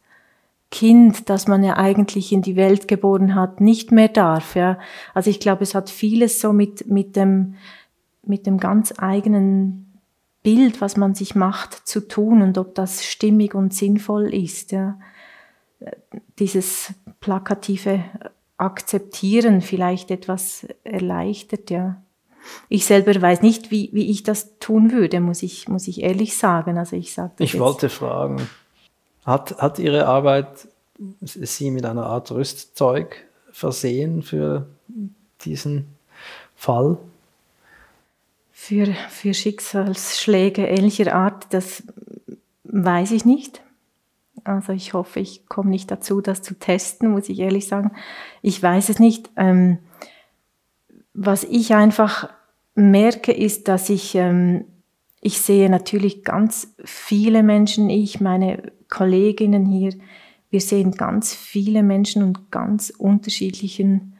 Kind, 0.70 1.28
das 1.28 1.48
man 1.48 1.62
ja 1.62 1.76
eigentlich 1.76 2.32
in 2.32 2.40
die 2.40 2.56
Welt 2.56 2.88
geboren 2.88 3.34
hat, 3.34 3.60
nicht 3.60 3.92
mehr 3.92 4.08
darf. 4.08 4.56
Ja. 4.56 4.78
Also 5.12 5.28
ich 5.28 5.38
glaube, 5.38 5.62
es 5.62 5.74
hat 5.74 5.90
vieles 5.90 6.40
so 6.40 6.52
mit, 6.52 6.88
mit, 6.88 7.14
dem, 7.14 7.56
mit 8.22 8.46
dem 8.46 8.58
ganz 8.58 8.94
eigenen 8.96 10.00
Bild, 10.42 10.80
was 10.80 10.96
man 10.96 11.14
sich 11.14 11.34
macht, 11.34 11.86
zu 11.86 12.08
tun 12.08 12.40
und 12.40 12.56
ob 12.56 12.74
das 12.74 13.04
stimmig 13.04 13.54
und 13.54 13.74
sinnvoll 13.74 14.32
ist. 14.32 14.72
Ja. 14.72 14.98
Dieses 16.38 16.94
plakative 17.20 18.02
Akzeptieren 18.56 19.60
vielleicht 19.60 20.10
etwas 20.10 20.66
erleichtert, 20.84 21.70
ja. 21.70 22.00
Ich 22.68 22.86
selber 22.86 23.20
weiß 23.20 23.42
nicht, 23.42 23.70
wie, 23.70 23.90
wie 23.92 24.10
ich 24.10 24.22
das 24.22 24.58
tun 24.58 24.92
würde, 24.92 25.20
muss 25.20 25.42
ich, 25.42 25.68
muss 25.68 25.88
ich 25.88 26.02
ehrlich 26.02 26.36
sagen. 26.36 26.78
Also 26.78 26.96
ich 26.96 27.12
sage 27.12 27.32
Ich 27.38 27.58
wollte 27.58 27.88
fragen, 27.88 28.48
hat, 29.24 29.58
hat 29.58 29.78
Ihre 29.78 30.06
Arbeit 30.06 30.68
Sie 31.20 31.70
mit 31.70 31.84
einer 31.84 32.06
Art 32.06 32.30
Rüstzeug 32.30 33.24
versehen 33.50 34.22
für 34.22 34.66
diesen 35.44 35.86
Fall? 36.54 36.98
Für, 38.52 38.86
für 39.10 39.34
Schicksalsschläge 39.34 40.66
ähnlicher 40.66 41.14
Art, 41.14 41.46
das 41.50 41.82
weiß 42.64 43.10
ich 43.10 43.24
nicht. 43.24 43.62
Also 44.44 44.72
ich 44.72 44.92
hoffe, 44.92 45.20
ich 45.20 45.46
komme 45.46 45.70
nicht 45.70 45.90
dazu, 45.90 46.20
das 46.20 46.42
zu 46.42 46.58
testen, 46.58 47.10
muss 47.10 47.28
ich 47.28 47.38
ehrlich 47.40 47.66
sagen. 47.66 47.92
Ich 48.40 48.62
weiß 48.62 48.88
es 48.88 48.98
nicht. 48.98 49.30
Ähm, 49.36 49.78
was 51.14 51.44
ich 51.44 51.74
einfach 51.74 52.28
merke, 52.74 53.32
ist, 53.32 53.68
dass 53.68 53.90
ich, 53.90 54.14
ähm, 54.14 54.64
ich 55.20 55.40
sehe 55.40 55.70
natürlich 55.70 56.24
ganz 56.24 56.74
viele 56.84 57.42
Menschen, 57.42 57.90
ich, 57.90 58.20
meine 58.20 58.72
Kolleginnen 58.88 59.66
hier, 59.66 59.94
wir 60.50 60.60
sehen 60.60 60.92
ganz 60.92 61.34
viele 61.34 61.82
Menschen 61.82 62.22
und 62.22 62.50
ganz 62.50 62.90
unterschiedlichen 62.90 64.18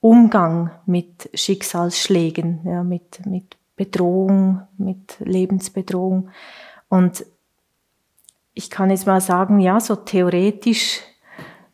Umgang 0.00 0.70
mit 0.84 1.30
Schicksalsschlägen, 1.32 2.60
ja, 2.64 2.82
mit, 2.82 3.24
mit 3.24 3.56
Bedrohung, 3.76 4.62
mit 4.76 5.16
Lebensbedrohung. 5.20 6.28
Und 6.88 7.24
ich 8.52 8.68
kann 8.68 8.90
jetzt 8.90 9.06
mal 9.06 9.20
sagen, 9.20 9.60
ja, 9.60 9.80
so 9.80 9.96
theoretisch 9.96 11.00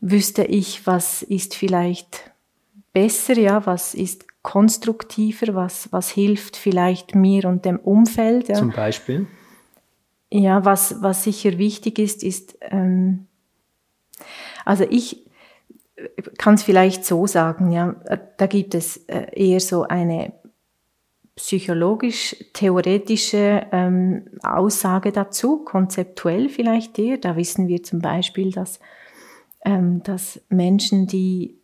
wüsste 0.00 0.44
ich, 0.44 0.86
was 0.86 1.22
ist 1.22 1.56
vielleicht 1.56 2.30
besser, 2.92 3.36
ja, 3.36 3.66
was 3.66 3.94
ist 3.94 4.27
konstruktiver, 4.42 5.54
was, 5.54 5.92
was 5.92 6.10
hilft 6.10 6.56
vielleicht 6.56 7.14
mir 7.14 7.46
und 7.46 7.64
dem 7.64 7.78
Umfeld. 7.78 8.48
Ja. 8.48 8.54
Zum 8.54 8.70
Beispiel? 8.70 9.26
Ja, 10.30 10.64
was, 10.64 11.02
was 11.02 11.24
sicher 11.24 11.58
wichtig 11.58 11.98
ist, 11.98 12.22
ist, 12.22 12.58
ähm, 12.60 13.26
also 14.64 14.84
ich, 14.88 15.28
kann 16.38 16.54
es 16.54 16.62
vielleicht 16.62 17.04
so 17.04 17.26
sagen, 17.26 17.72
ja, 17.72 17.96
da 18.36 18.46
gibt 18.46 18.74
es 18.74 18.96
äh, 19.08 19.26
eher 19.32 19.58
so 19.60 19.82
eine 19.84 20.32
psychologisch-theoretische 21.34 23.66
ähm, 23.70 24.30
Aussage 24.42 25.12
dazu, 25.12 25.62
konzeptuell 25.64 26.48
vielleicht 26.48 26.98
eher. 26.98 27.18
Da 27.18 27.36
wissen 27.36 27.68
wir 27.68 27.84
zum 27.84 28.00
Beispiel, 28.00 28.50
dass, 28.50 28.80
ähm, 29.64 30.02
dass 30.02 30.40
Menschen, 30.48 31.06
die 31.06 31.57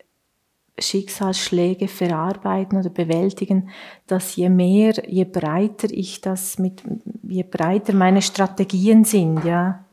Schicksalsschläge 0.78 1.86
verarbeiten 1.86 2.78
oder 2.78 2.90
bewältigen, 2.90 3.68
dass 4.06 4.34
je 4.34 4.48
mehr, 4.48 5.08
je 5.08 5.24
breiter 5.24 5.88
ich 5.90 6.20
das 6.20 6.58
mit, 6.58 6.82
je 7.22 7.44
breiter 7.44 7.94
meine 7.94 8.22
Strategien 8.22 9.04
sind, 9.04 9.44
ja, 9.44 9.84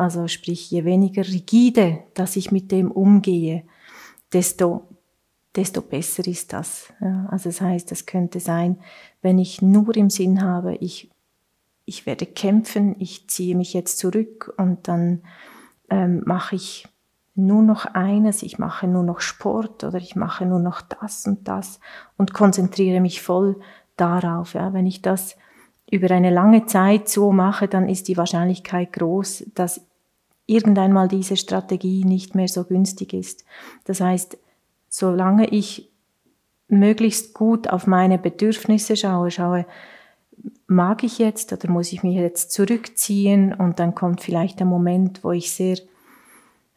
also 0.00 0.28
sprich, 0.28 0.70
je 0.70 0.84
weniger 0.84 1.26
rigide, 1.26 2.04
dass 2.14 2.36
ich 2.36 2.50
mit 2.50 2.72
dem 2.72 2.90
umgehe, 2.90 3.64
desto, 4.32 4.88
desto 5.54 5.82
besser 5.82 6.26
ist 6.26 6.54
das. 6.54 6.90
Ja. 7.02 7.26
Also 7.30 7.50
das 7.50 7.60
heißt, 7.60 7.92
es 7.92 8.06
könnte 8.06 8.40
sein, 8.40 8.78
wenn 9.20 9.38
ich 9.38 9.60
nur 9.60 9.94
im 9.96 10.08
Sinn 10.08 10.40
habe, 10.40 10.76
ich, 10.76 11.10
ich 11.84 12.06
werde 12.06 12.24
kämpfen, 12.24 12.96
ich 12.98 13.28
ziehe 13.28 13.54
mich 13.54 13.74
jetzt 13.74 13.98
zurück 13.98 14.54
und 14.56 14.88
dann 14.88 15.22
ähm, 15.90 16.22
mache 16.24 16.56
ich 16.56 16.86
nur 17.46 17.62
noch 17.62 17.86
eines, 17.86 18.42
ich 18.42 18.58
mache 18.58 18.86
nur 18.86 19.02
noch 19.02 19.20
Sport 19.20 19.84
oder 19.84 19.98
ich 19.98 20.16
mache 20.16 20.46
nur 20.46 20.58
noch 20.58 20.80
das 20.82 21.26
und 21.26 21.48
das 21.48 21.80
und 22.16 22.32
konzentriere 22.34 23.00
mich 23.00 23.22
voll 23.22 23.56
darauf. 23.96 24.54
Ja. 24.54 24.72
Wenn 24.72 24.86
ich 24.86 25.02
das 25.02 25.36
über 25.90 26.10
eine 26.10 26.30
lange 26.30 26.66
Zeit 26.66 27.08
so 27.08 27.32
mache, 27.32 27.68
dann 27.68 27.88
ist 27.88 28.08
die 28.08 28.16
Wahrscheinlichkeit 28.16 28.92
groß, 28.92 29.44
dass 29.54 29.86
irgendeinmal 30.46 31.08
diese 31.08 31.36
Strategie 31.36 32.04
nicht 32.04 32.34
mehr 32.34 32.48
so 32.48 32.64
günstig 32.64 33.12
ist. 33.12 33.44
Das 33.84 34.00
heißt, 34.00 34.38
solange 34.88 35.48
ich 35.48 35.90
möglichst 36.68 37.34
gut 37.34 37.68
auf 37.68 37.86
meine 37.86 38.18
Bedürfnisse 38.18 38.96
schaue, 38.96 39.30
schaue, 39.30 39.66
mag 40.66 41.02
ich 41.02 41.18
jetzt 41.18 41.52
oder 41.52 41.68
muss 41.68 41.92
ich 41.92 42.02
mich 42.02 42.14
jetzt 42.14 42.52
zurückziehen 42.52 43.52
und 43.52 43.78
dann 43.80 43.94
kommt 43.94 44.20
vielleicht 44.20 44.60
der 44.60 44.66
Moment, 44.66 45.24
wo 45.24 45.32
ich 45.32 45.52
sehr, 45.52 45.76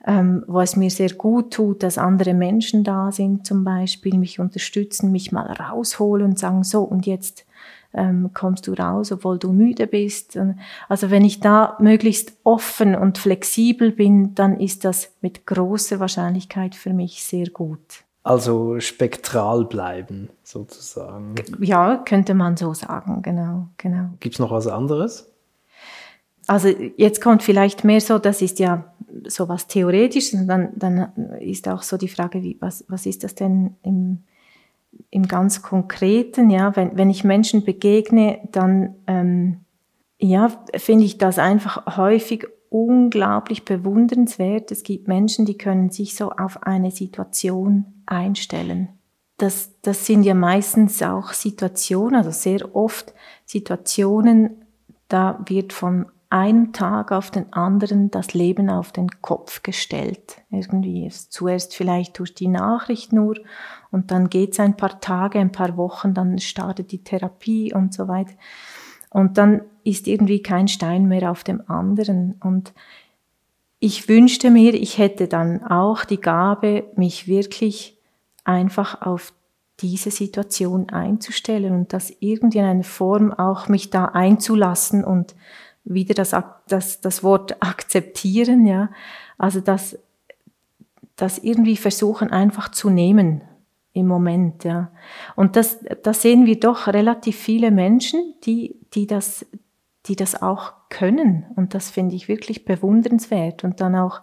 ähm, 0.05 0.43
wo 0.47 0.59
es 0.59 0.75
mir 0.75 0.89
sehr 0.89 1.13
gut 1.13 1.53
tut, 1.53 1.83
dass 1.83 1.97
andere 1.97 2.33
Menschen 2.33 2.83
da 2.83 3.11
sind 3.11 3.45
zum 3.45 3.63
Beispiel, 3.63 4.17
mich 4.17 4.39
unterstützen, 4.39 5.11
mich 5.11 5.31
mal 5.31 5.51
rausholen 5.51 6.25
und 6.25 6.39
sagen, 6.39 6.63
so 6.63 6.83
und 6.83 7.05
jetzt 7.05 7.45
ähm, 7.93 8.31
kommst 8.33 8.67
du 8.67 8.73
raus, 8.73 9.11
obwohl 9.11 9.37
du 9.37 9.53
müde 9.53 9.87
bist. 9.87 10.37
Also 10.89 11.11
wenn 11.11 11.23
ich 11.23 11.39
da 11.39 11.77
möglichst 11.79 12.33
offen 12.43 12.95
und 12.95 13.17
flexibel 13.17 13.91
bin, 13.91 14.35
dann 14.35 14.59
ist 14.59 14.83
das 14.83 15.13
mit 15.21 15.45
großer 15.45 15.99
Wahrscheinlichkeit 15.99 16.75
für 16.75 16.93
mich 16.93 17.23
sehr 17.23 17.49
gut. 17.49 18.03
Also 18.23 18.79
spektral 18.79 19.65
bleiben, 19.65 20.29
sozusagen. 20.43 21.35
Ja, 21.59 21.97
könnte 21.97 22.33
man 22.33 22.55
so 22.55 22.73
sagen, 22.73 23.21
genau, 23.21 23.67
genau. 23.77 24.11
Gibt 24.21 24.35
es 24.35 24.39
noch 24.39 24.51
was 24.51 24.67
anderes? 24.67 25.32
Also 26.47 26.69
jetzt 26.97 27.21
kommt 27.21 27.43
vielleicht 27.43 27.83
mehr 27.83 28.01
so, 28.01 28.19
das 28.19 28.41
ist 28.41 28.59
ja 28.59 28.93
so 29.27 29.47
was 29.47 29.67
Theoretisches 29.67 30.41
und 30.41 30.47
dann, 30.47 30.69
dann 30.75 31.11
ist 31.39 31.67
auch 31.67 31.83
so 31.83 31.97
die 31.97 32.07
Frage, 32.07 32.43
wie, 32.43 32.57
was, 32.59 32.83
was 32.87 33.05
ist 33.05 33.23
das 33.23 33.35
denn 33.35 33.75
im, 33.83 34.23
im 35.09 35.27
ganz 35.27 35.61
Konkreten, 35.61 36.49
ja, 36.49 36.75
wenn, 36.75 36.97
wenn 36.97 37.09
ich 37.09 37.23
Menschen 37.23 37.63
begegne, 37.63 38.39
dann 38.51 38.95
ähm, 39.07 39.57
ja, 40.19 40.51
finde 40.75 41.05
ich 41.05 41.17
das 41.17 41.39
einfach 41.39 41.97
häufig 41.97 42.47
unglaublich 42.69 43.65
bewundernswert. 43.65 44.71
Es 44.71 44.83
gibt 44.83 45.07
Menschen, 45.07 45.45
die 45.45 45.57
können 45.57 45.91
sich 45.91 46.15
so 46.15 46.31
auf 46.31 46.63
eine 46.63 46.91
Situation 46.91 47.85
einstellen. 48.05 48.89
Das, 49.37 49.71
das 49.81 50.05
sind 50.05 50.23
ja 50.23 50.33
meistens 50.33 51.01
auch 51.03 51.33
Situationen, 51.33 52.15
also 52.15 52.31
sehr 52.31 52.75
oft 52.75 53.13
Situationen, 53.45 54.65
da 55.07 55.43
wird 55.47 55.73
von 55.73 56.07
einem 56.33 56.73
Tag 56.73 57.11
auf 57.11 57.29
den 57.29 57.53
anderen 57.53 58.09
das 58.09 58.33
Leben 58.33 58.67
auf 58.71 58.91
den 58.91 59.07
Kopf 59.21 59.61
gestellt. 59.61 60.41
Irgendwie 60.49 61.05
ist 61.05 61.31
zuerst 61.31 61.75
vielleicht 61.75 62.17
durch 62.17 62.33
die 62.33 62.47
Nachricht 62.47 63.13
nur 63.13 63.35
und 63.91 64.09
dann 64.09 64.31
geht 64.31 64.53
es 64.53 64.59
ein 64.59 64.75
paar 64.75 64.99
Tage, 64.99 65.37
ein 65.37 65.51
paar 65.51 65.77
Wochen, 65.77 66.15
dann 66.15 66.39
startet 66.39 66.91
die 66.91 67.03
Therapie 67.03 67.71
und 67.71 67.93
so 67.93 68.07
weiter. 68.07 68.33
Und 69.11 69.37
dann 69.37 69.61
ist 69.83 70.07
irgendwie 70.07 70.41
kein 70.41 70.67
Stein 70.67 71.07
mehr 71.07 71.29
auf 71.29 71.43
dem 71.43 71.69
anderen. 71.69 72.33
Und 72.43 72.73
ich 73.77 74.09
wünschte 74.09 74.49
mir, 74.49 74.73
ich 74.73 74.97
hätte 74.97 75.27
dann 75.27 75.63
auch 75.63 76.03
die 76.03 76.19
Gabe, 76.19 76.85
mich 76.95 77.27
wirklich 77.27 77.99
einfach 78.43 79.03
auf 79.03 79.33
diese 79.81 80.09
Situation 80.09 80.89
einzustellen 80.89 81.75
und 81.75 81.93
das 81.93 82.11
irgendwie 82.21 82.57
in 82.57 82.65
einer 82.65 82.83
Form 82.83 83.31
auch 83.31 83.67
mich 83.67 83.91
da 83.91 84.05
einzulassen 84.05 85.03
und 85.03 85.35
wieder 85.85 86.13
das, 86.13 86.35
das, 86.67 87.01
das 87.01 87.23
Wort 87.23 87.57
akzeptieren, 87.61 88.65
ja. 88.65 88.89
Also 89.37 89.59
das, 89.59 89.97
das 91.15 91.37
irgendwie 91.37 91.77
versuchen 91.77 92.31
einfach 92.31 92.69
zu 92.69 92.89
nehmen 92.89 93.41
im 93.93 94.07
Moment, 94.07 94.63
ja. 94.63 94.91
Und 95.35 95.55
das, 95.55 95.79
das 96.01 96.21
sehen 96.21 96.45
wir 96.45 96.59
doch 96.59 96.87
relativ 96.87 97.37
viele 97.37 97.71
Menschen, 97.71 98.33
die, 98.43 98.75
die 98.93 99.07
das, 99.07 99.45
die 100.07 100.15
das 100.15 100.41
auch 100.41 100.73
können. 100.89 101.45
Und 101.55 101.73
das 101.73 101.89
finde 101.89 102.15
ich 102.15 102.27
wirklich 102.27 102.65
bewundernswert. 102.65 103.63
Und 103.63 103.81
dann 103.81 103.95
auch, 103.95 104.21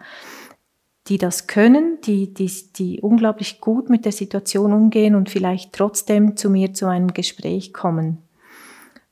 die 1.07 1.19
das 1.19 1.47
können, 1.47 1.99
die, 2.05 2.35
die, 2.35 2.51
die 2.77 3.01
unglaublich 3.01 3.61
gut 3.61 3.89
mit 3.89 4.05
der 4.05 4.13
Situation 4.13 4.73
umgehen 4.73 5.15
und 5.15 5.31
vielleicht 5.31 5.73
trotzdem 5.73 6.37
zu 6.37 6.51
mir 6.51 6.75
zu 6.75 6.87
einem 6.87 7.15
Gespräch 7.15 7.73
kommen. 7.73 8.19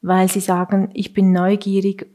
Weil 0.02 0.28
sie 0.28 0.40
sagen, 0.40 0.90
ich 0.92 1.12
bin 1.12 1.32
neugierig, 1.32 2.06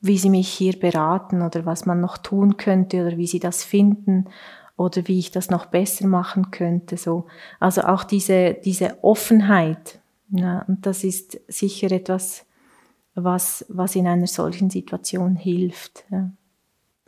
wie 0.00 0.18
sie 0.18 0.30
mich 0.30 0.48
hier 0.48 0.78
beraten 0.78 1.42
oder 1.42 1.66
was 1.66 1.86
man 1.86 2.00
noch 2.00 2.18
tun 2.18 2.56
könnte 2.56 3.06
oder 3.06 3.16
wie 3.16 3.26
sie 3.26 3.40
das 3.40 3.64
finden 3.64 4.28
oder 4.76 5.06
wie 5.08 5.18
ich 5.18 5.30
das 5.30 5.50
noch 5.50 5.66
besser 5.66 6.06
machen 6.06 6.50
könnte. 6.50 6.96
So. 6.96 7.26
Also 7.60 7.82
auch 7.82 8.04
diese, 8.04 8.54
diese 8.54 9.02
Offenheit. 9.02 9.98
Ja, 10.30 10.64
und 10.68 10.86
das 10.86 11.04
ist 11.04 11.40
sicher 11.48 11.90
etwas, 11.92 12.44
was, 13.14 13.64
was 13.68 13.96
in 13.96 14.06
einer 14.06 14.26
solchen 14.26 14.70
Situation 14.70 15.36
hilft. 15.36 16.04
Ja. 16.10 16.30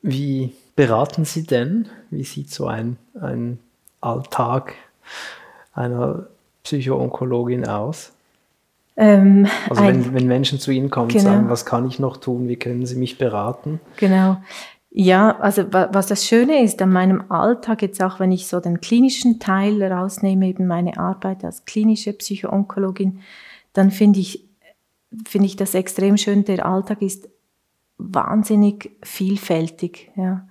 Wie 0.01 0.55
beraten 0.77 1.25
Sie 1.25 1.45
denn? 1.45 1.89
Wie 2.11 2.25
sieht 2.25 2.51
so 2.51 2.67
ein, 2.67 2.97
ein 3.21 3.59
Alltag 4.01 4.75
einer 5.73 6.29
Psychoonkologin 6.63 7.67
aus? 7.67 8.13
Ähm, 9.01 9.47
also 9.71 9.85
wenn, 9.85 10.13
wenn 10.13 10.27
Menschen 10.27 10.59
zu 10.59 10.73
Ihnen 10.73 10.91
kommen 10.91 11.07
und 11.07 11.13
genau. 11.13 11.25
sagen, 11.25 11.49
was 11.49 11.65
kann 11.65 11.87
ich 11.87 12.01
noch 12.01 12.17
tun, 12.17 12.49
wie 12.49 12.57
können 12.57 12.85
Sie 12.85 12.97
mich 12.97 13.17
beraten? 13.17 13.81
Genau. 13.97 14.39
Ja, 14.91 15.39
also 15.39 15.65
was 15.71 16.09
das 16.09 16.27
Schöne 16.27 16.65
ist 16.65 16.83
an 16.83 16.91
meinem 16.91 17.31
Alltag, 17.31 17.83
jetzt 17.83 18.03
auch 18.03 18.19
wenn 18.19 18.33
ich 18.33 18.49
so 18.49 18.59
den 18.59 18.81
klinischen 18.81 19.39
Teil 19.39 19.81
rausnehme, 19.81 20.49
eben 20.49 20.67
meine 20.67 20.99
Arbeit 20.99 21.45
als 21.45 21.65
klinische 21.65 22.13
Psychoonkologin, 22.13 23.21
dann 23.73 23.93
finde 23.93 24.19
ich, 24.19 24.49
finde 25.27 25.47
ich 25.47 25.55
das 25.55 25.75
extrem 25.75 26.17
schön. 26.17 26.45
Der 26.45 26.67
Alltag 26.67 27.01
ist 27.01 27.29
wahnsinnig 27.99 28.91
vielfältig, 29.03 30.11
ja. 30.17 30.49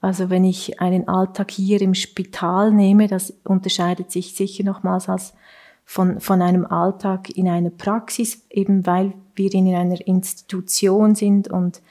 Also 0.00 0.28
wenn 0.28 0.44
ich 0.44 0.80
einen 0.80 1.08
Alltag 1.08 1.50
hier 1.50 1.80
im 1.80 1.94
Spital 1.94 2.72
nehme, 2.72 3.06
das 3.06 3.30
unterscheidet 3.44 4.10
sich 4.10 4.34
sicher 4.34 4.64
nochmals 4.64 5.08
als 5.08 5.34
von, 5.84 6.20
von 6.20 6.42
einem 6.42 6.66
Alltag 6.66 7.30
in 7.30 7.48
einer 7.48 7.70
Praxis, 7.70 8.46
eben 8.50 8.86
weil 8.86 9.12
wir 9.34 9.52
in 9.54 9.74
einer 9.74 10.06
Institution 10.06 11.14
sind 11.14 11.48
und 11.48 11.82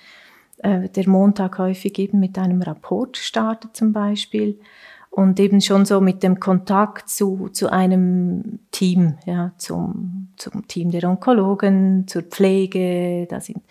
äh, 0.60 0.90
der 0.90 1.08
Montag 1.10 1.58
häufig 1.58 2.00
eben 2.00 2.20
mit 2.20 2.38
einem 2.38 2.62
Rapport 2.62 3.18
startet 3.18 3.76
zum 3.76 3.94
Beispiel 3.94 4.60
und 5.16 5.40
eben 5.40 5.62
schon 5.62 5.86
so 5.86 6.02
mit 6.02 6.24
dem 6.24 6.40
Kontakt 6.40 7.08
zu, 7.08 7.50
zu 7.50 7.72
einem 7.72 8.60
Team, 8.72 9.18
ja, 9.26 9.52
zum, 9.58 10.30
zum 10.38 10.68
Team 10.68 10.90
der 10.90 11.08
Onkologen, 11.08 12.08
zur 12.08 12.24
Pflege, 12.24 13.28
da 13.30 13.40
sind 13.40 13.62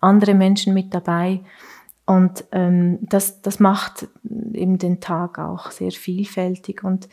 andere 0.00 0.34
Menschen 0.34 0.74
mit 0.74 0.94
dabei. 0.94 1.40
Und 2.06 2.44
ähm, 2.52 2.98
das, 3.00 3.42
das 3.42 3.58
macht 3.58 4.06
eben 4.52 4.78
den 4.78 5.00
Tag 5.00 5.40
auch 5.40 5.72
sehr 5.72 5.90
vielfältig. 5.90 6.84
Und 6.84 7.08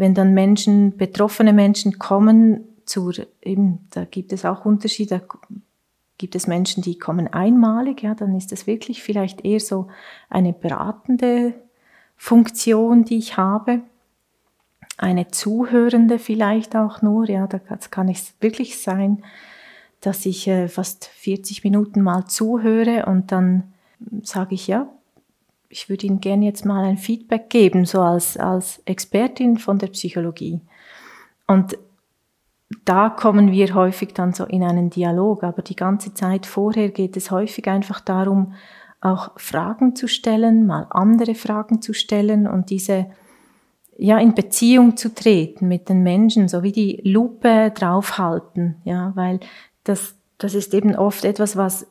wenn 0.00 0.14
dann 0.14 0.32
Menschen, 0.32 0.96
betroffene 0.96 1.52
Menschen 1.52 1.98
kommen, 1.98 2.64
zur, 2.86 3.12
eben, 3.42 3.86
da 3.90 4.06
gibt 4.06 4.32
es 4.32 4.46
auch 4.46 4.64
Unterschiede, 4.64 5.18
da 5.18 5.38
gibt 6.16 6.34
es 6.34 6.46
Menschen, 6.46 6.82
die 6.82 6.98
kommen 6.98 7.28
einmalig, 7.28 8.02
ja, 8.02 8.14
dann 8.14 8.34
ist 8.34 8.50
das 8.50 8.66
wirklich 8.66 9.02
vielleicht 9.02 9.44
eher 9.44 9.60
so 9.60 9.88
eine 10.30 10.54
beratende 10.54 11.52
Funktion, 12.16 13.04
die 13.04 13.18
ich 13.18 13.36
habe. 13.36 13.82
Eine 14.96 15.28
zuhörende 15.28 16.18
vielleicht 16.18 16.76
auch 16.76 17.02
nur, 17.02 17.28
ja, 17.28 17.46
da 17.46 17.58
kann 17.58 18.08
es 18.08 18.32
wirklich 18.40 18.80
sein, 18.80 19.22
dass 20.00 20.24
ich 20.24 20.48
äh, 20.48 20.68
fast 20.68 21.04
40 21.04 21.62
Minuten 21.62 22.00
mal 22.00 22.24
zuhöre 22.24 23.04
und 23.04 23.32
dann 23.32 23.74
sage 24.22 24.54
ich, 24.54 24.66
ja, 24.66 24.88
ich 25.70 25.88
würde 25.88 26.06
Ihnen 26.06 26.20
gerne 26.20 26.44
jetzt 26.44 26.66
mal 26.66 26.84
ein 26.84 26.98
Feedback 26.98 27.48
geben, 27.48 27.86
so 27.86 28.02
als, 28.02 28.36
als 28.36 28.82
Expertin 28.84 29.56
von 29.56 29.78
der 29.78 29.86
Psychologie. 29.86 30.60
Und 31.46 31.78
da 32.84 33.08
kommen 33.08 33.52
wir 33.52 33.74
häufig 33.74 34.12
dann 34.12 34.32
so 34.32 34.44
in 34.44 34.62
einen 34.62 34.90
Dialog, 34.90 35.44
aber 35.44 35.62
die 35.62 35.76
ganze 35.76 36.12
Zeit 36.12 36.44
vorher 36.44 36.90
geht 36.90 37.16
es 37.16 37.30
häufig 37.30 37.68
einfach 37.68 38.00
darum, 38.00 38.54
auch 39.00 39.30
Fragen 39.36 39.96
zu 39.96 40.08
stellen, 40.08 40.66
mal 40.66 40.86
andere 40.90 41.34
Fragen 41.34 41.80
zu 41.80 41.94
stellen 41.94 42.46
und 42.46 42.70
diese 42.70 43.06
ja 43.96 44.18
in 44.18 44.34
Beziehung 44.34 44.96
zu 44.96 45.14
treten 45.14 45.68
mit 45.68 45.88
den 45.88 46.02
Menschen, 46.02 46.48
so 46.48 46.62
wie 46.62 46.72
die 46.72 47.00
Lupe 47.04 47.72
draufhalten, 47.74 48.76
ja, 48.84 49.12
weil 49.14 49.40
das 49.84 50.16
das 50.38 50.54
ist 50.54 50.74
eben 50.74 50.96
oft 50.96 51.24
etwas, 51.24 51.56
was 51.56 51.86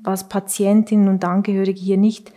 was 0.00 0.28
Patientinnen 0.28 1.08
und 1.08 1.24
Angehörige 1.24 1.80
hier 1.80 1.98
nicht 1.98 2.32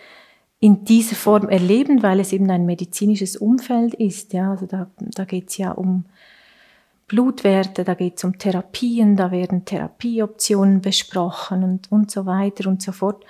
in 0.66 0.84
dieser 0.84 1.16
Form 1.16 1.48
erleben, 1.48 2.02
weil 2.02 2.20
es 2.20 2.34
eben 2.34 2.50
ein 2.50 2.66
medizinisches 2.66 3.38
Umfeld 3.38 3.94
ist. 3.94 4.34
Ja, 4.34 4.50
also 4.50 4.66
da, 4.66 4.88
da 4.98 5.24
geht 5.24 5.50
es 5.50 5.58
ja 5.58 5.72
um 5.72 6.06
Blutwerte, 7.08 7.84
da 7.84 7.94
geht 7.94 8.18
es 8.18 8.24
um 8.24 8.40
Therapien, 8.40 9.16
da 9.16 9.30
werden 9.30 9.66
Therapieoptionen 9.66 10.82
besprochen 10.82 11.64
und, 11.64 11.92
und 11.92 12.10
so 12.10 12.26
weiter 12.26 12.68
und 12.68 12.82
so 12.82 12.94
fort. 12.94 13.24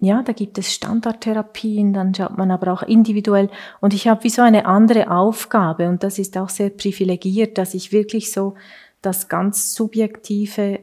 Ja, 0.00 0.22
da 0.22 0.32
gibt 0.34 0.58
es 0.58 0.74
Standardtherapien, 0.74 1.94
dann 1.94 2.14
schaut 2.14 2.36
man 2.36 2.50
aber 2.50 2.74
auch 2.74 2.82
individuell. 2.82 3.48
Und 3.80 3.94
ich 3.94 4.06
habe 4.06 4.22
wie 4.24 4.28
so 4.28 4.42
eine 4.42 4.66
andere 4.66 5.10
Aufgabe 5.10 5.88
und 5.88 6.02
das 6.02 6.18
ist 6.18 6.36
auch 6.36 6.50
sehr 6.50 6.68
privilegiert, 6.68 7.56
dass 7.56 7.72
ich 7.72 7.90
wirklich 7.90 8.32
so 8.32 8.52
das 9.00 9.30
ganz 9.30 9.74
Subjektive 9.74 10.80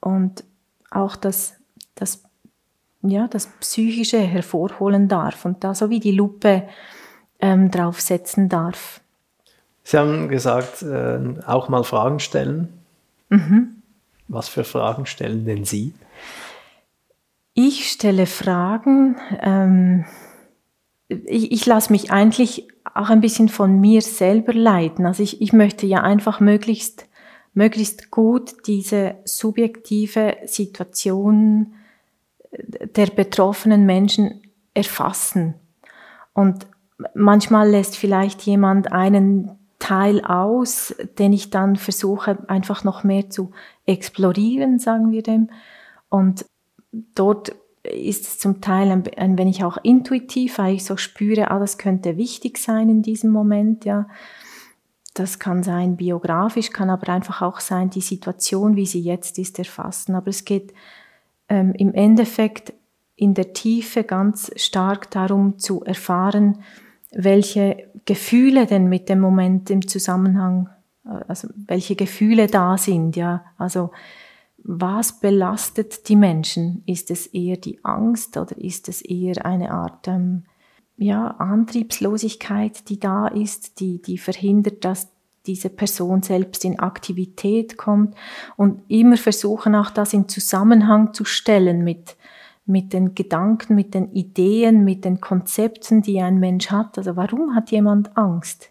und 0.00 0.44
auch 0.92 1.16
das, 1.16 1.54
das, 1.96 2.22
ja, 3.10 3.28
das 3.28 3.46
Psychische 3.60 4.18
hervorholen 4.18 5.08
darf 5.08 5.44
und 5.44 5.64
da 5.64 5.74
so 5.74 5.90
wie 5.90 6.00
die 6.00 6.12
Lupe 6.12 6.64
ähm, 7.40 7.70
draufsetzen 7.70 8.48
darf. 8.48 9.00
Sie 9.82 9.98
haben 9.98 10.28
gesagt, 10.28 10.82
äh, 10.82 11.18
auch 11.46 11.68
mal 11.68 11.84
Fragen 11.84 12.20
stellen. 12.20 12.68
Mhm. 13.28 13.82
Was 14.28 14.48
für 14.48 14.64
Fragen 14.64 15.06
stellen 15.06 15.44
denn 15.44 15.64
Sie? 15.64 15.92
Ich 17.52 17.90
stelle 17.90 18.26
Fragen. 18.26 19.16
Ähm, 19.40 20.06
ich, 21.08 21.52
ich 21.52 21.66
lasse 21.66 21.92
mich 21.92 22.10
eigentlich 22.10 22.66
auch 22.94 23.10
ein 23.10 23.20
bisschen 23.20 23.48
von 23.48 23.78
mir 23.80 24.00
selber 24.00 24.54
leiten. 24.54 25.06
Also 25.06 25.22
ich, 25.22 25.42
ich 25.42 25.52
möchte 25.52 25.86
ja 25.86 26.02
einfach 26.02 26.40
möglichst 26.40 27.06
möglichst 27.54 28.10
gut 28.10 28.66
diese 28.66 29.14
subjektive 29.24 30.36
Situation 30.44 31.74
der 32.58 33.06
betroffenen 33.06 33.86
Menschen 33.86 34.42
erfassen. 34.74 35.54
Und 36.32 36.66
manchmal 37.14 37.70
lässt 37.70 37.96
vielleicht 37.96 38.42
jemand 38.42 38.92
einen 38.92 39.58
Teil 39.78 40.24
aus, 40.24 40.94
den 41.18 41.32
ich 41.32 41.50
dann 41.50 41.76
versuche 41.76 42.38
einfach 42.48 42.84
noch 42.84 43.04
mehr 43.04 43.28
zu 43.30 43.50
explorieren, 43.86 44.78
sagen 44.78 45.10
wir 45.12 45.22
dem. 45.22 45.50
Und 46.08 46.46
dort 47.14 47.54
ist 47.82 48.22
es 48.22 48.38
zum 48.38 48.60
Teil 48.60 48.90
ein, 48.90 49.04
ein 49.16 49.36
wenig 49.36 49.62
auch 49.62 49.76
intuitiv, 49.82 50.58
weil 50.58 50.76
ich 50.76 50.84
so 50.84 50.96
spüre, 50.96 51.50
ah, 51.50 51.58
das 51.58 51.76
könnte 51.76 52.16
wichtig 52.16 52.58
sein 52.58 52.88
in 52.88 53.02
diesem 53.02 53.30
Moment, 53.30 53.84
ja. 53.84 54.08
Das 55.12 55.38
kann 55.38 55.62
sein 55.62 55.96
biografisch, 55.96 56.70
kann 56.70 56.90
aber 56.90 57.12
einfach 57.12 57.40
auch 57.40 57.60
sein, 57.60 57.88
die 57.88 58.00
Situation, 58.00 58.74
wie 58.74 58.86
sie 58.86 59.00
jetzt 59.00 59.38
ist, 59.38 59.60
erfassen. 59.60 60.16
Aber 60.16 60.28
es 60.28 60.44
geht 60.44 60.74
ähm, 61.48 61.72
im 61.76 61.92
Endeffekt 61.94 62.72
in 63.16 63.34
der 63.34 63.52
Tiefe 63.52 64.04
ganz 64.04 64.50
stark 64.56 65.10
darum 65.10 65.58
zu 65.58 65.84
erfahren, 65.84 66.58
welche 67.12 67.88
Gefühle 68.04 68.66
denn 68.66 68.88
mit 68.88 69.08
dem 69.08 69.20
Moment 69.20 69.70
im 69.70 69.86
Zusammenhang, 69.86 70.68
äh, 71.04 71.20
also 71.28 71.48
welche 71.54 71.96
Gefühle 71.96 72.48
da 72.48 72.76
sind, 72.76 73.16
ja. 73.16 73.44
Also, 73.56 73.90
was 74.66 75.20
belastet 75.20 76.08
die 76.08 76.16
Menschen? 76.16 76.82
Ist 76.86 77.10
es 77.10 77.26
eher 77.26 77.58
die 77.58 77.84
Angst 77.84 78.38
oder 78.38 78.56
ist 78.56 78.88
es 78.88 79.02
eher 79.02 79.44
eine 79.44 79.70
Art 79.70 80.08
ähm, 80.08 80.44
ja, 80.96 81.28
Antriebslosigkeit, 81.28 82.88
die 82.88 82.98
da 82.98 83.26
ist, 83.26 83.80
die, 83.80 84.00
die 84.00 84.16
verhindert, 84.16 84.84
dass 84.84 85.08
diese 85.46 85.68
Person 85.68 86.22
selbst 86.22 86.64
in 86.64 86.78
Aktivität 86.78 87.76
kommt 87.76 88.14
und 88.56 88.82
immer 88.88 89.16
versuchen 89.16 89.74
auch 89.74 89.90
das 89.90 90.12
in 90.12 90.28
Zusammenhang 90.28 91.12
zu 91.12 91.24
stellen 91.24 91.84
mit, 91.84 92.16
mit 92.66 92.92
den 92.92 93.14
Gedanken, 93.14 93.74
mit 93.74 93.94
den 93.94 94.10
Ideen, 94.12 94.84
mit 94.84 95.04
den 95.04 95.20
Konzepten, 95.20 96.02
die 96.02 96.20
ein 96.20 96.38
Mensch 96.38 96.70
hat. 96.70 96.96
Also 96.96 97.16
warum 97.16 97.54
hat 97.54 97.70
jemand 97.70 98.16
Angst? 98.16 98.70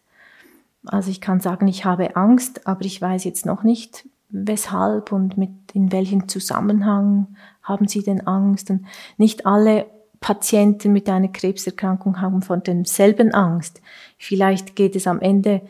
Also 0.86 1.12
ich 1.12 1.22
kann 1.22 1.40
sagen, 1.40 1.68
ich 1.68 1.86
habe 1.86 2.16
Angst, 2.16 2.68
aber 2.68 2.84
ich 2.86 3.02
weiß 3.02 3.24
jetzt 3.24 3.46
noch 3.46 3.64
nicht, 3.64 4.08
weshalb 4.30 5.12
und 5.12 5.38
mit 5.38 5.52
in 5.74 5.92
welchem 5.92 6.28
Zusammenhang 6.28 7.36
haben 7.62 7.88
Sie 7.88 8.04
denn 8.04 8.26
Angst? 8.28 8.70
Und 8.70 8.86
nicht 9.18 9.46
alle 9.46 9.86
Patienten 10.20 10.92
mit 10.92 11.08
einer 11.10 11.28
Krebserkrankung 11.28 12.20
haben 12.20 12.42
von 12.42 12.64
demselben 12.64 13.34
Angst. 13.34 13.82
Vielleicht 14.18 14.76
geht 14.76 14.96
es 14.96 15.06
am 15.06 15.20
Ende 15.20 15.62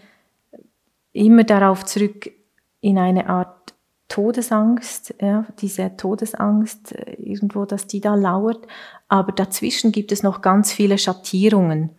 immer 1.13 1.43
darauf 1.43 1.86
zurück 1.86 2.30
in 2.82 2.97
eine 2.97 3.30
Art 3.30 3.73
Todesangst, 4.10 5.15
ja, 5.21 5.45
diese 5.60 5.95
Todesangst 5.97 6.93
äh, 6.93 7.13
irgendwo, 7.13 7.65
dass 7.65 7.88
die 7.88 8.02
da 8.02 8.13
lauert. 8.13 8.67
Aber 9.08 9.32
dazwischen 9.32 9.91
gibt 9.91 10.12
es 10.12 10.21
noch 10.21 10.41
ganz 10.41 10.71
viele 10.71 10.97
Schattierungen. 10.97 11.89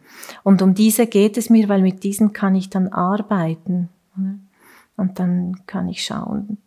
Und 0.45 0.63
um 0.63 0.75
diese 0.75 1.07
geht 1.07 1.37
es 1.37 1.51
mir, 1.51 1.69
weil 1.69 1.83
mit 1.83 2.05
diesen 2.05 2.33
kann 2.33 2.55
ich 2.55 2.71
dann 2.71 2.89
arbeiten. 2.89 3.89
Und 4.97 5.19
dann 5.19 5.67
kann 5.67 5.89
ich 5.89 6.05
schauen, 6.05 6.59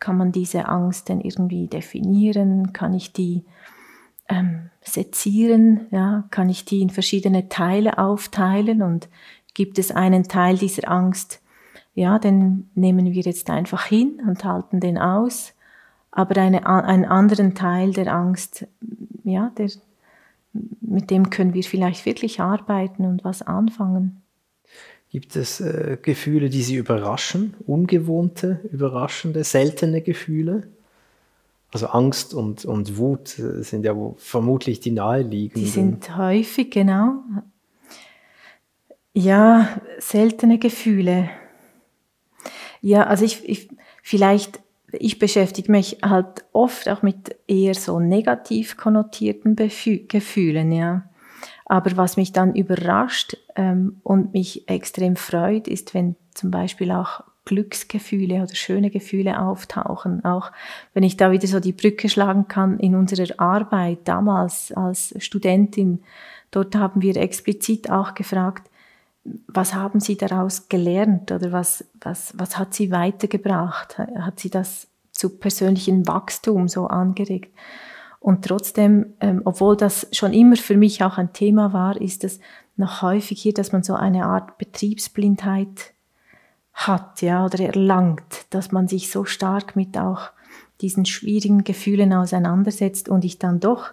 kann 0.00 0.16
man 0.16 0.32
diese 0.32 0.68
Angst 0.68 1.08
denn 1.08 1.20
irgendwie 1.20 1.68
definieren? 1.68 2.72
Kann 2.72 2.92
ich 2.92 3.12
die 3.12 3.44
ähm, 4.28 4.70
sezieren, 4.80 5.86
ja, 5.90 6.24
kann 6.30 6.48
ich 6.48 6.64
die 6.64 6.80
in 6.80 6.90
verschiedene 6.90 7.48
Teile 7.48 7.98
aufteilen 7.98 8.82
und 8.82 9.08
gibt 9.54 9.78
es 9.78 9.90
einen 9.90 10.24
Teil 10.24 10.58
dieser 10.58 10.90
Angst, 10.90 11.40
ja, 11.98 12.20
den 12.20 12.70
nehmen 12.76 13.12
wir 13.12 13.22
jetzt 13.22 13.50
einfach 13.50 13.84
hin 13.86 14.22
und 14.24 14.44
halten 14.44 14.78
den 14.78 14.98
aus, 14.98 15.52
aber 16.12 16.40
eine, 16.40 16.64
einen 16.66 17.04
anderen 17.04 17.56
Teil 17.56 17.92
der 17.92 18.14
Angst, 18.14 18.66
ja, 19.24 19.50
der, 19.58 19.68
mit 20.80 21.10
dem 21.10 21.28
können 21.28 21.54
wir 21.54 21.64
vielleicht 21.64 22.06
wirklich 22.06 22.40
arbeiten 22.40 23.04
und 23.04 23.24
was 23.24 23.42
anfangen. 23.42 24.22
Gibt 25.10 25.34
es 25.34 25.60
äh, 25.60 25.98
Gefühle, 26.00 26.50
die 26.50 26.62
Sie 26.62 26.76
überraschen, 26.76 27.54
ungewohnte, 27.66 28.60
überraschende, 28.70 29.42
seltene 29.42 30.00
Gefühle? 30.00 30.68
Also 31.72 31.88
Angst 31.88 32.32
und, 32.32 32.64
und 32.64 32.96
Wut 32.96 33.38
äh, 33.38 33.64
sind 33.64 33.84
ja 33.84 33.94
vermutlich 34.18 34.78
die 34.78 34.92
naheliegenden. 34.92 35.64
Die 35.64 35.68
sind 35.68 36.16
häufig, 36.16 36.70
genau. 36.70 37.22
Ja, 39.14 39.80
seltene 39.98 40.58
Gefühle. 40.58 41.28
Ja, 42.80 43.04
also 43.04 43.24
ich, 43.24 43.48
ich 43.48 43.68
vielleicht, 44.02 44.60
ich 44.92 45.18
beschäftige 45.18 45.70
mich 45.70 45.98
halt 46.02 46.44
oft 46.52 46.88
auch 46.88 47.02
mit 47.02 47.36
eher 47.46 47.74
so 47.74 48.00
negativ 48.00 48.76
konnotierten 48.76 49.56
Befü 49.56 50.06
Gefühlen, 50.06 50.72
ja. 50.72 51.04
Aber 51.66 51.96
was 51.96 52.16
mich 52.16 52.32
dann 52.32 52.54
überrascht 52.54 53.36
ähm, 53.54 54.00
und 54.02 54.32
mich 54.32 54.68
extrem 54.68 55.16
freut, 55.16 55.68
ist, 55.68 55.92
wenn 55.92 56.16
zum 56.32 56.50
Beispiel 56.50 56.90
auch 56.90 57.22
Glücksgefühle 57.48 58.42
oder 58.42 58.54
schöne 58.54 58.90
Gefühle 58.90 59.40
auftauchen. 59.40 60.24
Auch 60.24 60.52
wenn 60.92 61.02
ich 61.02 61.16
da 61.16 61.30
wieder 61.32 61.46
so 61.46 61.60
die 61.60 61.72
Brücke 61.72 62.08
schlagen 62.08 62.46
kann 62.46 62.78
in 62.78 62.94
unserer 62.94 63.40
Arbeit 63.40 64.00
damals 64.04 64.70
als 64.72 65.14
Studentin. 65.18 66.02
Dort 66.50 66.76
haben 66.76 67.00
wir 67.00 67.16
explizit 67.16 67.90
auch 67.90 68.14
gefragt, 68.14 68.70
was 69.46 69.74
haben 69.74 70.00
Sie 70.00 70.16
daraus 70.16 70.68
gelernt 70.68 71.32
oder 71.32 71.52
was, 71.52 71.84
was, 72.00 72.32
was 72.36 72.58
hat 72.58 72.74
Sie 72.74 72.90
weitergebracht? 72.90 73.98
Hat 73.98 74.40
Sie 74.40 74.50
das 74.50 74.88
zu 75.12 75.38
persönlichem 75.38 76.06
Wachstum 76.06 76.68
so 76.68 76.86
angeregt? 76.86 77.54
Und 78.20 78.44
trotzdem, 78.44 79.14
ähm, 79.20 79.42
obwohl 79.44 79.76
das 79.76 80.08
schon 80.12 80.32
immer 80.32 80.56
für 80.56 80.76
mich 80.76 81.02
auch 81.02 81.18
ein 81.18 81.32
Thema 81.32 81.72
war, 81.72 82.00
ist 82.00 82.24
es 82.24 82.40
noch 82.76 83.02
häufig 83.02 83.40
hier, 83.40 83.54
dass 83.54 83.72
man 83.72 83.82
so 83.82 83.94
eine 83.94 84.24
Art 84.24 84.58
Betriebsblindheit 84.58 85.92
hat, 86.72 87.22
ja, 87.22 87.44
oder 87.44 87.60
erlangt, 87.60 88.46
dass 88.50 88.70
man 88.70 88.86
sich 88.86 89.10
so 89.10 89.24
stark 89.24 89.76
mit 89.76 89.98
auch 89.98 90.30
diesen 90.80 91.04
schwierigen 91.04 91.64
Gefühlen 91.64 92.12
auseinandersetzt 92.12 93.08
und 93.08 93.24
ich 93.24 93.38
dann 93.38 93.58
doch 93.58 93.90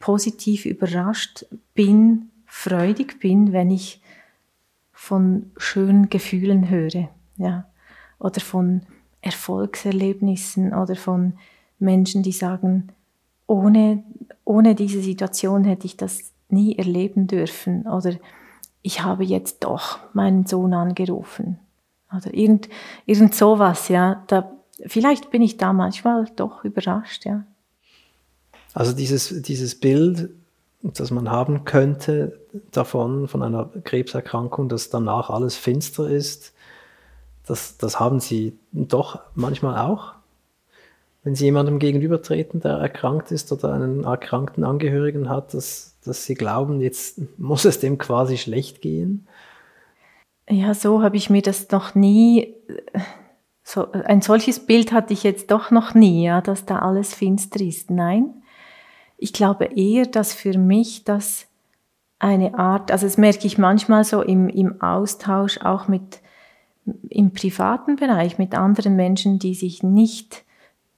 positiv 0.00 0.66
überrascht 0.66 1.46
bin, 1.74 2.30
freudig 2.46 3.20
bin, 3.20 3.52
wenn 3.52 3.70
ich 3.70 4.02
von 5.04 5.50
schönen 5.58 6.08
Gefühlen 6.08 6.70
höre, 6.70 7.10
ja, 7.36 7.66
oder 8.18 8.40
von 8.40 8.80
Erfolgserlebnissen 9.20 10.72
oder 10.72 10.96
von 10.96 11.34
Menschen, 11.78 12.22
die 12.22 12.32
sagen, 12.32 12.88
ohne, 13.46 14.02
ohne 14.44 14.74
diese 14.74 15.02
Situation 15.02 15.64
hätte 15.64 15.84
ich 15.84 15.98
das 15.98 16.32
nie 16.48 16.78
erleben 16.78 17.26
dürfen 17.26 17.86
oder 17.86 18.14
ich 18.80 19.02
habe 19.02 19.24
jetzt 19.24 19.62
doch 19.62 19.98
meinen 20.14 20.46
Sohn 20.46 20.72
angerufen 20.72 21.58
oder 22.10 22.32
irgend, 22.32 22.70
irgend 23.04 23.34
sowas, 23.34 23.88
ja. 23.88 24.24
Da, 24.28 24.52
vielleicht 24.86 25.30
bin 25.30 25.42
ich 25.42 25.58
da 25.58 25.74
manchmal 25.74 26.24
doch 26.34 26.64
überrascht, 26.64 27.26
ja. 27.26 27.44
Also 28.72 28.94
dieses, 28.94 29.42
dieses 29.42 29.78
Bild, 29.78 30.30
das 30.92 31.10
man 31.10 31.30
haben 31.30 31.64
könnte 31.64 32.38
davon, 32.70 33.26
von 33.26 33.42
einer 33.42 33.70
Krebserkrankung, 33.84 34.68
dass 34.68 34.90
danach 34.90 35.30
alles 35.30 35.56
finster 35.56 36.08
ist, 36.08 36.52
das, 37.46 37.76
das 37.76 38.00
haben 38.00 38.20
Sie 38.20 38.58
doch 38.72 39.20
manchmal 39.34 39.78
auch? 39.78 40.14
Wenn 41.22 41.34
Sie 41.34 41.46
jemandem 41.46 41.78
gegenübertreten, 41.78 42.60
der 42.60 42.72
erkrankt 42.72 43.30
ist 43.30 43.50
oder 43.50 43.72
einen 43.72 44.04
erkrankten 44.04 44.64
Angehörigen 44.64 45.28
hat, 45.28 45.54
dass, 45.54 45.98
dass 46.04 46.24
Sie 46.26 46.34
glauben, 46.34 46.80
jetzt 46.80 47.20
muss 47.38 47.64
es 47.64 47.80
dem 47.80 47.98
quasi 47.98 48.36
schlecht 48.36 48.82
gehen? 48.82 49.26
Ja, 50.48 50.74
so 50.74 51.02
habe 51.02 51.16
ich 51.16 51.30
mir 51.30 51.40
das 51.40 51.70
noch 51.70 51.94
nie, 51.94 52.54
so, 53.62 53.90
ein 53.92 54.20
solches 54.20 54.66
Bild 54.66 54.92
hatte 54.92 55.14
ich 55.14 55.22
jetzt 55.22 55.50
doch 55.50 55.70
noch 55.70 55.94
nie, 55.94 56.24
ja, 56.24 56.42
dass 56.42 56.66
da 56.66 56.80
alles 56.80 57.14
finster 57.14 57.60
ist. 57.60 57.90
Nein, 57.90 58.42
ich 59.16 59.32
glaube 59.32 59.66
eher, 59.76 60.06
dass 60.06 60.32
für 60.32 60.58
mich 60.58 61.04
das 61.04 61.46
eine 62.18 62.58
Art, 62.58 62.90
also 62.90 63.06
das 63.06 63.18
merke 63.18 63.46
ich 63.46 63.58
manchmal 63.58 64.04
so 64.04 64.22
im, 64.22 64.48
im 64.48 64.80
Austausch 64.80 65.58
auch 65.58 65.88
mit 65.88 66.20
im 67.08 67.32
privaten 67.32 67.96
Bereich 67.96 68.38
mit 68.38 68.54
anderen 68.54 68.96
Menschen, 68.96 69.38
die 69.38 69.54
sich 69.54 69.82
nicht 69.82 70.44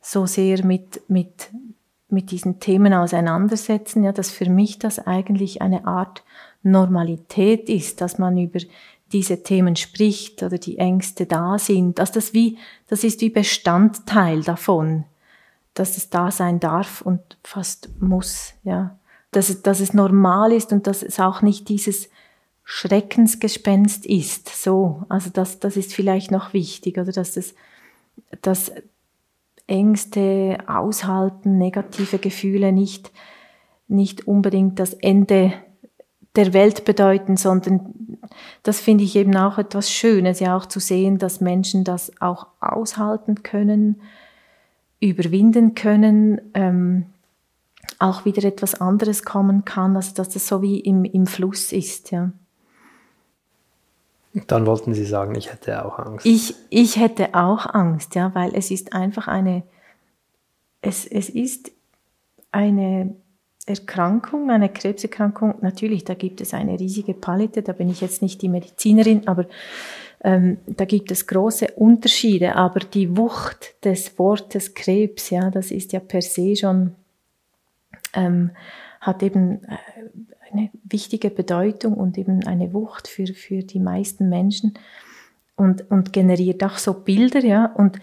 so 0.01 0.27
sehr 0.27 0.65
mit, 0.65 1.03
mit, 1.09 1.51
mit 2.09 2.31
diesen 2.31 2.61
Themen 2.61 2.93
auseinandersetzen, 2.93 4.05
ja, 4.05 4.13
dass 4.13 4.31
für 4.31 4.49
mich 4.49 4.79
das 4.79 4.99
eigentlich 5.05 5.63
eine 5.63 5.87
Art 5.87 6.25
Normalität 6.63 7.69
ist, 7.69 8.01
dass 8.01 8.19
man 8.19 8.37
über 8.39 8.61
diese 9.13 9.43
Themen 9.43 9.77
spricht 9.77 10.43
oder 10.43 10.59
die 10.59 10.79
Ängste 10.79 11.27
da 11.27 11.59
sind, 11.59 11.99
dass 11.99 12.11
das 12.11 12.35
wie, 12.35 12.59
das 12.89 13.05
ist 13.05 13.21
wie 13.21 13.31
Bestandteil 13.31 14.43
davon, 14.43 15.05
dass 15.77 15.99
es 15.99 16.11
da 16.11 16.31
sein 16.31 16.59
darf 16.59 17.03
und 17.03 17.21
fast 17.45 17.91
muss, 18.01 18.55
ja. 18.65 18.99
Dass 19.31 19.51
es, 19.51 19.63
dass 19.63 19.81
es 19.81 19.93
normal 19.93 20.53
ist 20.53 20.73
und 20.73 20.87
dass 20.87 21.03
es 21.03 21.21
auch 21.21 21.43
nicht 21.43 21.69
dieses 21.69 22.09
Schreckensgespenst 22.65 24.07
ist. 24.07 24.49
So, 24.49 25.05
also 25.11 25.31
das, 25.31 25.61
das 25.61 25.77
ist 25.77 25.93
vielleicht 25.93 26.31
noch 26.31 26.55
wichtig, 26.55 26.97
oder 26.99 27.13
dass 27.13 27.35
das, 27.35 27.55
dass 28.41 28.73
Ängste 29.67 30.59
aushalten, 30.67 31.59
negative 31.59 32.19
Gefühle 32.19 32.73
nicht, 32.73 33.13
nicht 33.87 34.27
unbedingt 34.27 34.79
das 34.79 34.95
Ende 34.95 35.53
der 36.37 36.55
Welt 36.55 36.87
bedeuten, 36.87 37.37
sondern 37.37 38.19
das 38.63 38.81
finde 38.81 39.05
ich 39.05 39.15
eben 39.17 39.37
auch 39.37 39.59
etwas 39.59 39.91
Schönes, 39.91 40.41
ja 40.41 40.57
auch 40.57 40.67
zu 40.67 40.81
sehen, 40.81 41.19
dass 41.19 41.41
Menschen 41.43 41.85
das 41.85 42.13
auch 42.21 42.47
aushalten 42.61 43.43
können, 43.43 44.01
überwinden 45.01 45.75
können, 45.75 46.41
ähm, 46.55 47.07
auch 47.99 48.25
wieder 48.25 48.45
etwas 48.45 48.81
anderes 48.81 49.25
kommen 49.25 49.65
kann, 49.65 49.97
also 49.97 50.15
dass 50.15 50.31
das 50.31 50.47
so 50.49 50.63
wie 50.63 50.81
im, 50.81 51.05
im 51.05 51.27
Fluss 51.27 51.73
ist, 51.73 52.11
ja. 52.11 52.33
Dann 54.47 54.67
wollten 54.67 54.93
Sie 54.93 55.07
sagen, 55.07 55.35
ich 55.35 55.51
hätte 55.51 55.83
auch 55.87 55.99
Angst. 55.99 56.27
Ich, 56.27 56.55
ich 56.69 56.99
hätte 56.99 57.35
auch 57.35 57.67
Angst, 57.73 58.15
ja, 58.15 58.35
weil 58.35 58.55
es 58.55 58.71
ist 58.71 58.93
einfach 58.93 59.29
eine, 59.29 59.63
es, 60.83 61.07
es 61.07 61.31
ist 61.31 61.73
eine 62.53 63.15
Erkrankung, 63.65 64.51
eine 64.51 64.69
Krebserkrankung. 64.69 65.55
Natürlich, 65.63 66.05
da 66.05 66.15
gibt 66.15 66.43
es 66.43 66.53
eine 66.53 66.79
riesige 66.79 67.15
Palette, 67.15 67.63
da 67.63 67.73
bin 67.73 67.89
ich 67.89 68.03
jetzt 68.03 68.21
nicht 68.21 68.43
die 68.43 68.49
Medizinerin, 68.49 69.27
aber 69.27 69.47
ähm, 70.27 70.59
da 70.67 70.85
gibt 70.85 71.13
es 71.13 71.29
große 71.29 71.69
Unterschiede. 71.77 72.57
Aber 72.57 72.81
die 72.81 73.17
Wucht 73.17 73.77
des 73.85 74.19
Wortes 74.19 74.75
Krebs, 74.75 75.31
ja, 75.31 75.51
das 75.51 75.71
ist 75.71 75.93
ja 75.93 76.01
per 76.01 76.21
se 76.21 76.57
schon, 76.57 76.97
ähm, 78.13 78.51
hat 79.01 79.23
eben 79.23 79.63
äh, 79.63 79.77
eine 80.51 80.71
wichtige 80.83 81.31
Bedeutung 81.31 81.95
und 81.95 82.19
eben 82.19 82.45
eine 82.45 82.75
Wucht 82.75 83.07
für, 83.07 83.29
für 83.29 83.63
die 83.63 83.79
meisten 83.79 84.29
Menschen 84.29 84.75
und, 85.55 85.89
und 85.93 86.13
generiert 86.13 86.65
auch 86.65 86.77
so 86.77 86.93
Bilder, 86.93 87.45
ja. 87.45 87.67
Und 87.67 88.01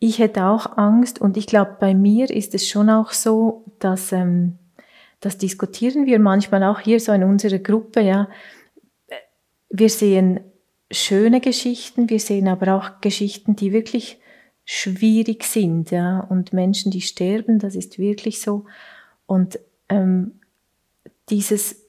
ich 0.00 0.18
hätte 0.18 0.44
auch 0.44 0.76
Angst 0.76 1.18
und 1.18 1.38
ich 1.38 1.46
glaube, 1.46 1.78
bei 1.80 1.94
mir 1.94 2.28
ist 2.28 2.54
es 2.54 2.68
schon 2.68 2.90
auch 2.90 3.12
so, 3.12 3.64
dass, 3.78 4.12
ähm, 4.12 4.58
das 5.20 5.38
diskutieren 5.38 6.04
wir 6.04 6.18
manchmal 6.18 6.62
auch 6.62 6.80
hier 6.80 7.00
so 7.00 7.12
in 7.12 7.24
unserer 7.24 7.58
Gruppe, 7.58 8.02
ja. 8.02 8.28
Wir 9.70 9.88
sehen 9.88 10.40
schöne 10.94 11.40
Geschichten, 11.40 12.08
wir 12.08 12.20
sehen 12.20 12.48
aber 12.48 12.74
auch 12.74 13.00
Geschichten, 13.00 13.56
die 13.56 13.72
wirklich 13.72 14.20
schwierig 14.64 15.44
sind, 15.44 15.90
ja. 15.90 16.20
Und 16.20 16.52
Menschen, 16.52 16.90
die 16.90 17.02
sterben, 17.02 17.58
das 17.58 17.74
ist 17.74 17.98
wirklich 17.98 18.40
so. 18.40 18.64
Und 19.26 19.58
ähm, 19.88 20.40
dieses, 21.28 21.84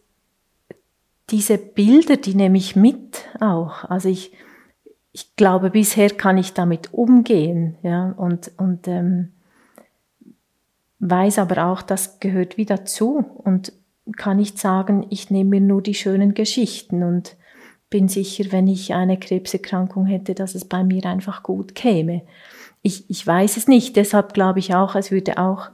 diese 1.30 1.58
Bilder, 1.58 2.18
die 2.18 2.36
nehme 2.36 2.58
ich 2.58 2.76
mit 2.76 3.26
auch. 3.40 3.86
Also 3.86 4.10
ich, 4.10 4.34
ich 5.12 5.36
glaube, 5.36 5.70
bisher 5.70 6.10
kann 6.10 6.38
ich 6.38 6.54
damit 6.54 6.94
umgehen, 6.94 7.78
ja, 7.82 8.12
und, 8.12 8.52
und 8.58 8.88
ähm, 8.88 9.32
weiß 11.00 11.40
aber 11.40 11.66
auch, 11.68 11.82
das 11.82 12.20
gehört 12.20 12.58
wieder 12.58 12.78
dazu 12.78 13.26
und 13.44 13.74
kann 14.18 14.38
nicht 14.38 14.60
sagen, 14.60 15.08
ich 15.10 15.32
nehme 15.32 15.52
mir 15.52 15.62
nur 15.62 15.82
die 15.82 15.96
schönen 15.96 16.34
Geschichten 16.34 17.04
und 17.04 17.36
bin 17.96 18.10
sicher, 18.10 18.52
wenn 18.52 18.68
ich 18.68 18.94
eine 18.94 19.18
Krebserkrankung 19.18 20.06
hätte, 20.06 20.36
dass 20.36 20.54
es 20.54 20.66
bei 20.66 20.84
mir 20.84 21.06
einfach 21.06 21.44
gut 21.44 21.76
käme. 21.76 22.24
Ich, 22.82 23.10
ich 23.10 23.26
weiß 23.26 23.56
es 23.56 23.70
nicht, 23.70 23.96
deshalb 23.96 24.34
glaube 24.34 24.60
ich 24.60 24.76
auch, 24.76 24.96
es 24.96 25.12
würde 25.12 25.38
auch 25.38 25.70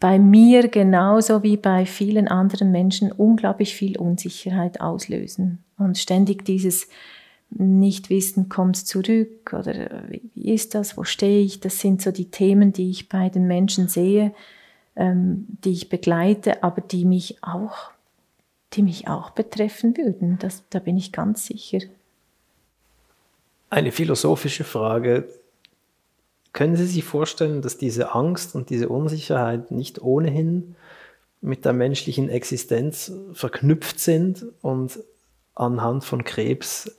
bei 0.00 0.18
mir 0.18 0.66
genauso 0.66 1.44
wie 1.44 1.56
bei 1.56 1.86
vielen 1.86 2.26
anderen 2.26 2.72
Menschen 2.72 3.12
unglaublich 3.12 3.76
viel 3.76 3.96
Unsicherheit 3.96 4.80
auslösen. 4.80 5.62
Und 5.78 5.98
ständig 5.98 6.44
dieses 6.44 6.88
Nichtwissen 7.50 8.48
kommt 8.48 8.78
zurück 8.78 9.54
oder 9.56 10.02
wie 10.34 10.52
ist 10.52 10.74
das, 10.74 10.96
wo 10.96 11.04
stehe 11.04 11.44
ich, 11.44 11.60
das 11.60 11.78
sind 11.78 12.02
so 12.02 12.10
die 12.10 12.32
Themen, 12.32 12.72
die 12.72 12.90
ich 12.90 13.08
bei 13.08 13.28
den 13.28 13.46
Menschen 13.46 13.86
sehe, 13.86 14.34
ähm, 14.96 15.46
die 15.62 15.70
ich 15.70 15.90
begleite, 15.90 16.64
aber 16.64 16.80
die 16.80 17.04
mich 17.04 17.38
auch, 17.44 17.92
die 18.74 18.82
mich 18.82 19.08
auch 19.08 19.30
betreffen 19.30 19.96
würden. 19.96 20.38
Das, 20.38 20.64
da 20.70 20.78
bin 20.78 20.96
ich 20.96 21.12
ganz 21.12 21.46
sicher. 21.46 21.80
Eine 23.70 23.92
philosophische 23.92 24.64
Frage 24.64 25.28
können 26.52 26.76
Sie 26.76 26.86
sich 26.86 27.04
vorstellen, 27.04 27.62
dass 27.62 27.76
diese 27.76 28.14
Angst 28.14 28.54
und 28.54 28.70
diese 28.70 28.88
Unsicherheit 28.88 29.70
nicht 29.70 30.00
ohnehin 30.00 30.76
mit 31.40 31.64
der 31.64 31.72
menschlichen 31.72 32.30
Existenz 32.30 33.12
verknüpft 33.32 34.00
sind 34.00 34.44
und 34.62 34.98
anhand 35.54 36.04
von 36.04 36.24
Krebs 36.24 36.90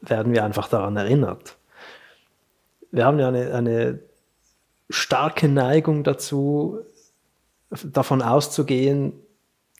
werden 0.00 0.32
wir 0.32 0.44
einfach 0.44 0.68
daran 0.68 0.96
erinnert. 0.96 1.56
Wir 2.90 3.06
haben 3.06 3.18
ja 3.18 3.28
eine, 3.28 3.52
eine 3.54 3.98
starke 4.90 5.48
Neigung 5.48 6.04
dazu, 6.04 6.78
davon 7.82 8.22
auszugehen, 8.22 9.14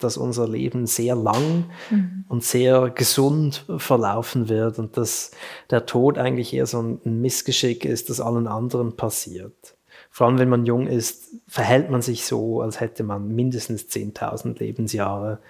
dass 0.01 0.17
unser 0.17 0.49
Leben 0.49 0.87
sehr 0.87 1.15
lang 1.15 1.65
mhm. 1.91 2.25
und 2.29 2.43
sehr 2.43 2.91
gesund 2.91 3.65
verlaufen 3.79 4.49
wird 4.49 4.79
und 4.79 4.97
dass 4.97 5.31
der 5.71 5.87
Tod 5.87 6.19
eigentlich 6.19 6.53
eher 6.53 6.67
so 6.67 6.81
ein 6.81 7.21
Missgeschick 7.21 7.85
ist, 7.85 8.11
das 8.11 8.21
allen 8.21 8.47
anderen 8.47 8.97
passiert. 8.97 9.77
Vor 10.11 10.27
allem, 10.27 10.39
wenn 10.39 10.49
man 10.49 10.67
jung 10.67 10.87
ist, 10.87 11.31
verhält 11.49 11.91
man 11.91 12.03
sich 12.03 12.25
so, 12.25 12.61
als 12.61 12.81
hätte 12.81 13.03
man 13.03 13.35
mindestens 13.35 13.85
10.000 13.87 14.59
Lebensjahre 14.59 15.41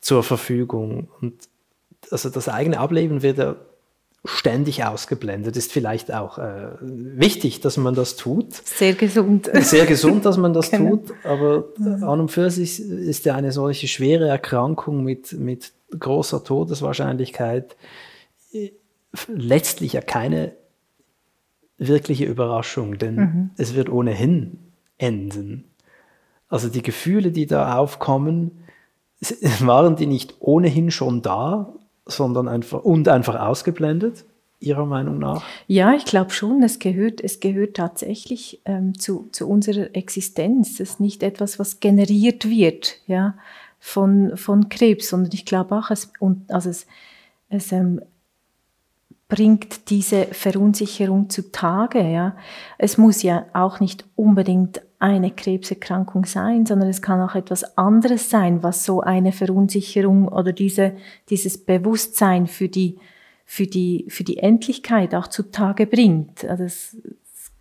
zur 0.00 0.22
Verfügung. 0.22 1.08
Und 1.20 1.48
also 2.10 2.28
das 2.28 2.48
eigene 2.48 2.78
Ableben 2.78 3.22
wird 3.22 3.38
ja 3.38 3.56
ständig 4.24 4.84
ausgeblendet. 4.84 5.56
Ist 5.56 5.72
vielleicht 5.72 6.12
auch 6.12 6.38
äh, 6.38 6.68
wichtig, 6.80 7.60
dass 7.60 7.76
man 7.76 7.94
das 7.94 8.16
tut. 8.16 8.54
Sehr 8.54 8.94
gesund. 8.94 9.50
Sehr 9.52 9.84
gesund, 9.84 10.24
dass 10.24 10.38
man 10.38 10.54
das 10.54 10.70
genau. 10.70 10.96
tut. 10.96 11.14
Aber 11.24 11.64
an 11.78 12.20
und 12.20 12.30
für 12.30 12.50
sich 12.50 12.80
ist 12.80 13.26
ja 13.26 13.34
eine 13.34 13.52
solche 13.52 13.86
schwere 13.86 14.26
Erkrankung 14.26 15.04
mit, 15.04 15.32
mit 15.34 15.72
großer 15.98 16.42
Todeswahrscheinlichkeit 16.42 17.76
äh, 18.52 18.70
letztlich 19.28 19.92
ja 19.92 20.00
keine 20.00 20.52
wirkliche 21.76 22.24
Überraschung, 22.24 22.98
denn 22.98 23.14
mhm. 23.16 23.50
es 23.58 23.74
wird 23.74 23.90
ohnehin 23.90 24.58
enden. 24.96 25.64
Also 26.48 26.68
die 26.68 26.82
Gefühle, 26.82 27.30
die 27.30 27.46
da 27.46 27.76
aufkommen, 27.76 28.64
waren 29.60 29.96
die 29.96 30.06
nicht 30.06 30.36
ohnehin 30.40 30.90
schon 30.90 31.20
da 31.20 31.74
sondern 32.06 32.48
einfach 32.48 32.82
und 32.82 33.08
einfach 33.08 33.40
ausgeblendet, 33.40 34.24
Ihrer 34.60 34.86
Meinung 34.86 35.18
nach? 35.18 35.44
Ja, 35.66 35.94
ich 35.94 36.04
glaube 36.04 36.30
schon, 36.30 36.62
es 36.62 36.78
gehört, 36.78 37.20
es 37.20 37.40
gehört 37.40 37.76
tatsächlich 37.76 38.60
ähm, 38.64 38.98
zu, 38.98 39.28
zu 39.32 39.48
unserer 39.48 39.94
Existenz. 39.94 40.80
Es 40.80 40.80
ist 40.80 41.00
nicht 41.00 41.22
etwas, 41.22 41.58
was 41.58 41.80
generiert 41.80 42.48
wird, 42.48 42.98
ja, 43.06 43.34
von, 43.78 44.36
von 44.36 44.68
Krebs, 44.70 45.10
sondern 45.10 45.32
ich 45.34 45.44
glaube 45.44 45.76
auch, 45.76 45.90
es, 45.90 46.12
und, 46.18 46.50
also 46.50 46.70
es, 46.70 46.86
es 47.50 47.70
ähm, 47.72 48.00
bringt 49.28 49.90
diese 49.90 50.26
Verunsicherung 50.26 51.28
zutage. 51.28 52.00
Ja. 52.00 52.36
Es 52.78 52.98
muss 52.98 53.22
ja 53.22 53.46
auch 53.52 53.80
nicht 53.80 54.04
unbedingt 54.16 54.80
eine 54.98 55.30
Krebserkrankung 55.30 56.24
sein, 56.24 56.66
sondern 56.66 56.88
es 56.88 57.02
kann 57.02 57.20
auch 57.20 57.34
etwas 57.34 57.76
anderes 57.76 58.30
sein, 58.30 58.62
was 58.62 58.84
so 58.84 59.00
eine 59.00 59.32
Verunsicherung 59.32 60.28
oder 60.28 60.52
diese, 60.52 60.92
dieses 61.30 61.58
Bewusstsein 61.58 62.46
für 62.46 62.68
die, 62.68 62.98
für 63.44 63.66
die, 63.66 64.06
für 64.08 64.24
die 64.24 64.38
Endlichkeit 64.38 65.14
auch 65.14 65.26
zutage 65.26 65.86
bringt. 65.86 66.44
Also 66.44 66.64
es, 66.64 66.96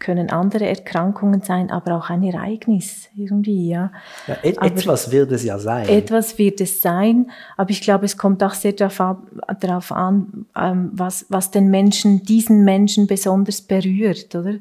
können 0.04 0.30
andere 0.30 0.67
Erkrankungen 0.67 1.41
sein, 1.41 1.72
aber 1.72 1.96
auch 1.96 2.10
ein 2.10 2.24
Ereignis 2.24 3.10
irgendwie, 3.15 3.69
ja. 3.69 3.91
ja 4.28 4.38
et 4.43 4.58
aber 4.58 4.67
etwas 4.67 5.12
wird 5.12 5.32
es 5.32 5.43
ja 5.43 5.58
sein. 5.58 5.88
Etwas 5.88 6.38
wird 6.38 6.62
es 6.62 6.82
sein, 6.82 7.32
aber 7.58 7.72
ich 7.72 7.82
glaube, 7.82 8.06
es 8.06 8.17
kommt 8.17 8.43
auch 8.43 8.54
sehr 8.54 8.74
darauf, 8.74 9.91
an, 9.91 10.46
ähm, 10.56 10.91
was, 10.93 11.26
was 11.30 11.52
den 11.52 11.69
Menschen, 11.69 12.24
diesen 12.24 12.63
Menschen 12.63 13.08
besonders 13.08 13.62
berührt, 13.62 14.36
oder? 14.36 14.56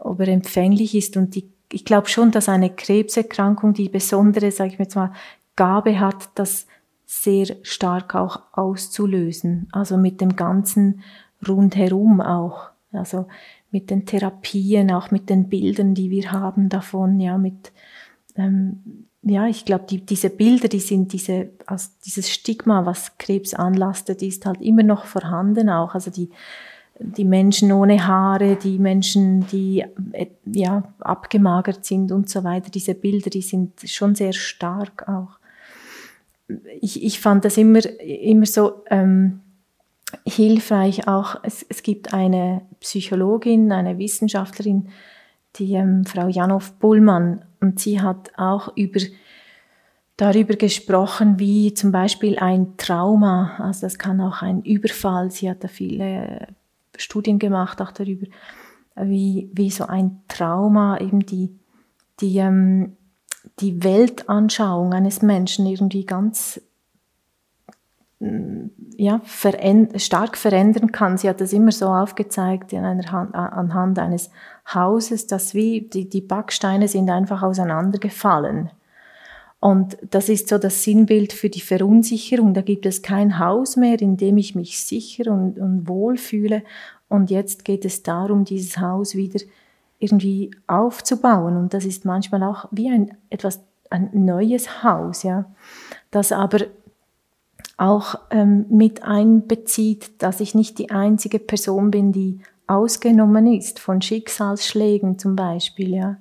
Ob 0.00 0.20
er 0.20 0.28
empfänglich 0.28 0.94
ist 0.94 1.16
und 1.16 1.34
die, 1.34 1.50
ich 1.72 1.84
glaube 1.84 2.08
schon, 2.08 2.30
dass 2.30 2.48
eine 2.48 2.70
Krebserkrankung 2.70 3.74
die 3.74 3.88
besondere, 3.88 4.50
sage 4.50 4.72
ich 4.72 4.78
jetzt 4.78 4.96
mal, 4.96 5.12
Gabe 5.56 6.00
hat, 6.00 6.30
das 6.34 6.66
sehr 7.04 7.56
stark 7.62 8.14
auch 8.14 8.42
auszulösen. 8.52 9.68
Also 9.72 9.96
mit 9.96 10.20
dem 10.20 10.36
ganzen 10.36 11.02
rundherum 11.46 12.20
auch. 12.20 12.70
Also 12.92 13.26
mit 13.70 13.90
den 13.90 14.06
Therapien, 14.06 14.90
auch 14.92 15.10
mit 15.10 15.28
den 15.28 15.48
Bildern, 15.48 15.94
die 15.94 16.10
wir 16.10 16.32
haben 16.32 16.68
davon, 16.68 17.20
ja, 17.20 17.36
mit, 17.36 17.72
ähm, 18.36 19.06
ja, 19.22 19.46
ich 19.46 19.64
glaube, 19.64 19.84
die, 19.88 20.04
diese 20.04 20.30
Bilder, 20.30 20.68
die 20.68 20.80
sind 20.80 21.12
diese, 21.12 21.50
also 21.66 21.90
dieses 22.04 22.30
Stigma, 22.30 22.86
was 22.86 23.18
Krebs 23.18 23.52
anlastet, 23.52 24.22
ist 24.22 24.46
halt 24.46 24.60
immer 24.62 24.82
noch 24.82 25.04
vorhanden 25.04 25.68
auch. 25.68 25.94
Also 25.94 26.10
die, 26.10 26.30
die 27.00 27.24
Menschen 27.24 27.72
ohne 27.72 28.06
Haare, 28.06 28.56
die 28.56 28.78
Menschen, 28.78 29.46
die 29.48 29.84
äh, 30.12 30.26
ja, 30.44 30.82
abgemagert 31.00 31.84
sind 31.84 32.12
und 32.12 32.28
so 32.28 32.44
weiter, 32.44 32.70
diese 32.70 32.94
Bilder, 32.94 33.30
die 33.30 33.42
sind 33.42 33.80
schon 33.86 34.14
sehr 34.14 34.32
stark 34.32 35.08
auch. 35.08 35.38
Ich, 36.80 37.02
ich 37.04 37.20
fand 37.20 37.44
das 37.44 37.56
immer, 37.56 37.80
immer 38.00 38.46
so, 38.46 38.82
ähm, 38.90 39.40
hilfreich 40.26 41.06
auch, 41.06 41.36
es, 41.42 41.64
es 41.68 41.82
gibt 41.82 42.14
eine 42.14 42.62
Psychologin, 42.80 43.72
eine 43.72 43.98
Wissenschaftlerin, 43.98 44.88
die 45.56 45.74
ähm, 45.74 46.04
Frau 46.04 46.28
Janov 46.28 46.72
Bullmann, 46.78 47.44
und 47.60 47.80
sie 47.80 48.00
hat 48.00 48.30
auch 48.36 48.76
über, 48.76 49.00
darüber 50.16 50.54
gesprochen, 50.54 51.38
wie 51.38 51.74
zum 51.74 51.92
Beispiel 51.92 52.38
ein 52.38 52.76
Trauma, 52.76 53.56
also 53.58 53.82
das 53.82 53.98
kann 53.98 54.20
auch 54.20 54.42
ein 54.42 54.62
Überfall, 54.62 55.30
sie 55.30 55.50
hat 55.50 55.64
da 55.64 55.68
viele 55.68 56.48
Studien 56.98 57.38
gemacht 57.38 57.80
auch 57.80 57.92
darüber, 57.92 58.26
wie, 58.96 59.50
wie 59.52 59.70
so 59.70 59.86
ein 59.86 60.22
Trauma 60.28 60.98
eben 60.98 61.24
die, 61.24 61.58
die, 62.20 62.38
ähm, 62.38 62.96
die 63.60 63.82
Weltanschauung 63.82 64.92
eines 64.92 65.22
Menschen 65.22 65.66
irgendwie 65.66 66.04
ganz 66.04 66.60
ja, 68.96 69.20
veränd 69.22 70.00
stark 70.02 70.36
verändern 70.36 70.90
kann. 70.90 71.16
Sie 71.16 71.28
hat 71.28 71.40
das 71.40 71.52
immer 71.52 71.70
so 71.70 71.86
aufgezeigt 71.86 72.72
in 72.72 72.84
einer 72.84 73.12
Hand, 73.12 73.34
anhand 73.34 73.98
eines 73.98 74.30
Hauses, 74.72 75.28
dass 75.28 75.54
wie 75.54 75.82
die, 75.82 76.08
die 76.08 76.20
Backsteine 76.20 76.88
sind 76.88 77.08
einfach 77.10 77.42
auseinandergefallen. 77.42 78.70
Und 79.60 79.98
das 80.10 80.28
ist 80.28 80.48
so 80.48 80.58
das 80.58 80.84
Sinnbild 80.84 81.32
für 81.32 81.50
die 81.50 81.60
Verunsicherung. 81.60 82.54
Da 82.54 82.60
gibt 82.60 82.86
es 82.86 83.02
kein 83.02 83.38
Haus 83.38 83.76
mehr, 83.76 84.00
in 84.00 84.16
dem 84.16 84.36
ich 84.36 84.54
mich 84.54 84.80
sicher 84.80 85.32
und, 85.32 85.58
und 85.58 85.88
wohl 85.88 86.16
fühle. 86.16 86.62
Und 87.08 87.30
jetzt 87.30 87.64
geht 87.64 87.84
es 87.84 88.02
darum, 88.02 88.44
dieses 88.44 88.78
Haus 88.78 89.16
wieder 89.16 89.40
irgendwie 89.98 90.52
aufzubauen. 90.68 91.56
Und 91.56 91.74
das 91.74 91.84
ist 91.84 92.04
manchmal 92.04 92.44
auch 92.44 92.68
wie 92.70 92.88
ein 92.88 93.16
etwas 93.30 93.60
ein 93.90 94.10
neues 94.12 94.82
Haus, 94.82 95.22
ja, 95.22 95.46
das 96.10 96.32
aber 96.32 96.66
auch 97.76 98.16
ähm, 98.30 98.66
mit 98.68 99.02
einbezieht, 99.04 100.10
dass 100.22 100.40
ich 100.40 100.54
nicht 100.54 100.78
die 100.78 100.90
einzige 100.90 101.38
Person 101.38 101.90
bin, 101.90 102.12
die 102.12 102.40
ausgenommen 102.66 103.46
ist 103.46 103.78
von 103.78 104.02
Schicksalsschlägen 104.02 105.18
zum 105.18 105.36
Beispiel, 105.36 105.94
ja. 105.94 106.16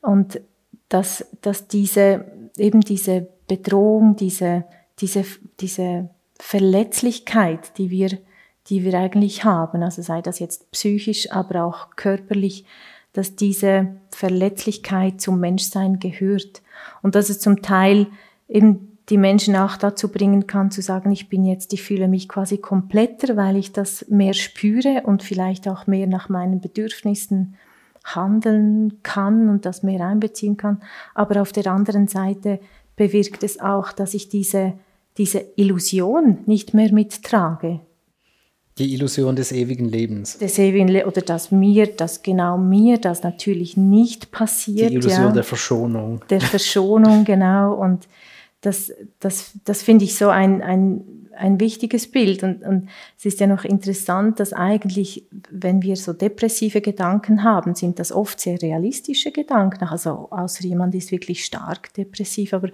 Und 0.00 0.40
dass, 0.88 1.26
dass 1.42 1.66
diese, 1.66 2.24
eben 2.58 2.80
diese 2.80 3.28
Bedrohung, 3.48 4.16
diese, 4.16 4.64
diese, 5.00 5.24
diese 5.60 6.10
Verletzlichkeit, 6.38 7.78
die 7.78 7.90
wir, 7.90 8.18
die 8.68 8.84
wir 8.84 8.94
eigentlich 8.94 9.44
haben, 9.44 9.82
also 9.82 10.02
sei 10.02 10.22
das 10.22 10.38
jetzt 10.38 10.70
psychisch, 10.72 11.30
aber 11.30 11.64
auch 11.64 11.96
körperlich, 11.96 12.64
dass 13.12 13.36
diese 13.36 13.96
Verletzlichkeit 14.10 15.20
zum 15.20 15.40
Menschsein 15.40 15.98
gehört. 15.98 16.62
Und 17.02 17.14
dass 17.14 17.30
es 17.30 17.40
zum 17.40 17.62
Teil 17.62 18.08
eben 18.48 18.98
die 19.08 19.18
Menschen 19.18 19.56
auch 19.56 19.76
dazu 19.76 20.10
bringen 20.10 20.46
kann, 20.46 20.70
zu 20.70 20.82
sagen, 20.82 21.12
ich 21.12 21.28
bin 21.28 21.44
jetzt, 21.44 21.72
ich 21.72 21.82
fühle 21.82 22.08
mich 22.08 22.28
quasi 22.28 22.58
kompletter, 22.58 23.36
weil 23.36 23.56
ich 23.56 23.72
das 23.72 24.06
mehr 24.08 24.34
spüre 24.34 25.02
und 25.04 25.22
vielleicht 25.22 25.68
auch 25.68 25.86
mehr 25.86 26.06
nach 26.06 26.28
meinen 26.28 26.60
Bedürfnissen 26.60 27.54
handeln 28.14 29.02
kann 29.02 29.48
und 29.48 29.66
das 29.66 29.82
mehr 29.82 30.06
einbeziehen 30.06 30.56
kann. 30.56 30.82
Aber 31.14 31.42
auf 31.42 31.52
der 31.52 31.66
anderen 31.66 32.08
Seite 32.08 32.60
bewirkt 32.94 33.42
es 33.42 33.60
auch, 33.60 33.92
dass 33.92 34.14
ich 34.14 34.28
diese, 34.28 34.74
diese 35.18 35.44
Illusion 35.56 36.38
nicht 36.46 36.74
mehr 36.74 36.92
mittrage. 36.92 37.80
Die 38.78 38.92
Illusion 38.92 39.36
des 39.36 39.52
ewigen 39.52 39.88
Lebens. 39.88 40.36
Des 40.36 40.58
ewigen 40.58 40.88
Le 40.88 41.06
oder 41.06 41.22
dass 41.22 41.50
mir, 41.50 41.86
dass 41.86 42.22
genau 42.22 42.58
mir 42.58 42.98
das 42.98 43.22
natürlich 43.22 43.76
nicht 43.76 44.30
passiert. 44.30 44.90
Die 44.90 44.96
Illusion 44.96 45.28
ja. 45.28 45.32
der 45.32 45.44
Verschonung. 45.44 46.22
Der 46.28 46.42
Verschonung, 46.42 47.24
genau. 47.24 47.74
Und 47.74 48.06
das, 48.60 48.92
das, 49.18 49.52
das 49.64 49.82
finde 49.82 50.04
ich 50.04 50.14
so 50.16 50.28
ein, 50.28 50.60
ein, 50.60 51.04
ein 51.36 51.60
wichtiges 51.60 52.10
Bild. 52.10 52.42
Und, 52.42 52.62
und 52.62 52.88
es 53.18 53.24
ist 53.24 53.40
ja 53.40 53.46
noch 53.46 53.64
interessant, 53.64 54.40
dass 54.40 54.52
eigentlich, 54.52 55.26
wenn 55.50 55.82
wir 55.82 55.96
so 55.96 56.12
depressive 56.12 56.80
Gedanken 56.80 57.42
haben, 57.42 57.74
sind 57.74 57.98
das 57.98 58.12
oft 58.12 58.40
sehr 58.40 58.60
realistische 58.60 59.32
Gedanken. 59.32 59.84
Also 59.84 60.28
außer 60.30 60.64
jemand 60.64 60.94
ist 60.94 61.12
wirklich 61.12 61.44
stark 61.44 61.94
depressiv, 61.94 62.52
aber 62.52 62.70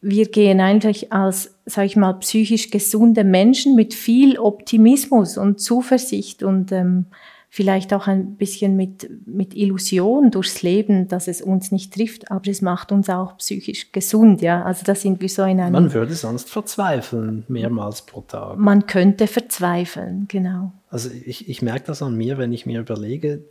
wir 0.00 0.26
gehen 0.26 0.60
eigentlich 0.60 1.12
als, 1.12 1.56
sage 1.64 1.86
ich 1.86 1.96
mal, 1.96 2.14
psychisch 2.14 2.70
gesunde 2.70 3.22
Menschen 3.22 3.76
mit 3.76 3.94
viel 3.94 4.38
Optimismus 4.38 5.38
und 5.38 5.60
Zuversicht 5.60 6.42
und 6.42 6.72
ähm, 6.72 7.06
vielleicht 7.54 7.92
auch 7.92 8.06
ein 8.06 8.36
bisschen 8.36 8.76
mit, 8.76 9.10
mit 9.26 9.54
Illusion 9.54 10.30
durchs 10.30 10.62
Leben, 10.62 11.08
dass 11.08 11.28
es 11.28 11.42
uns 11.42 11.70
nicht 11.70 11.92
trifft, 11.92 12.30
aber 12.30 12.48
es 12.48 12.62
macht 12.62 12.92
uns 12.92 13.10
auch 13.10 13.36
psychisch 13.36 13.92
gesund, 13.92 14.40
ja. 14.40 14.62
Also 14.62 14.84
da 14.86 14.94
sind 14.94 15.20
wir 15.20 15.28
so 15.28 15.42
in 15.42 15.60
einem... 15.60 15.74
Man 15.74 15.92
würde 15.92 16.14
sonst 16.14 16.48
verzweifeln, 16.48 17.44
mehrmals 17.48 18.06
pro 18.06 18.22
Tag. 18.22 18.56
Man 18.56 18.86
könnte 18.86 19.26
verzweifeln, 19.26 20.24
genau. 20.28 20.72
Also 20.88 21.10
ich, 21.10 21.46
ich 21.46 21.60
merke 21.60 21.88
das 21.88 22.00
an 22.00 22.16
mir, 22.16 22.38
wenn 22.38 22.54
ich 22.54 22.64
mir 22.64 22.80
überlege, 22.80 23.44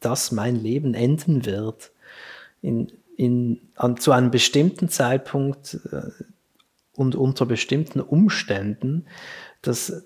dass 0.00 0.30
mein 0.30 0.54
Leben 0.54 0.92
enden 0.92 1.46
wird, 1.46 1.90
in, 2.60 2.92
in, 3.16 3.60
an, 3.76 3.96
zu 3.96 4.12
einem 4.12 4.30
bestimmten 4.30 4.90
Zeitpunkt 4.90 5.80
äh, 5.90 6.02
und 6.92 7.16
unter 7.16 7.46
bestimmten 7.46 8.02
Umständen, 8.02 9.06
dass 9.62 10.04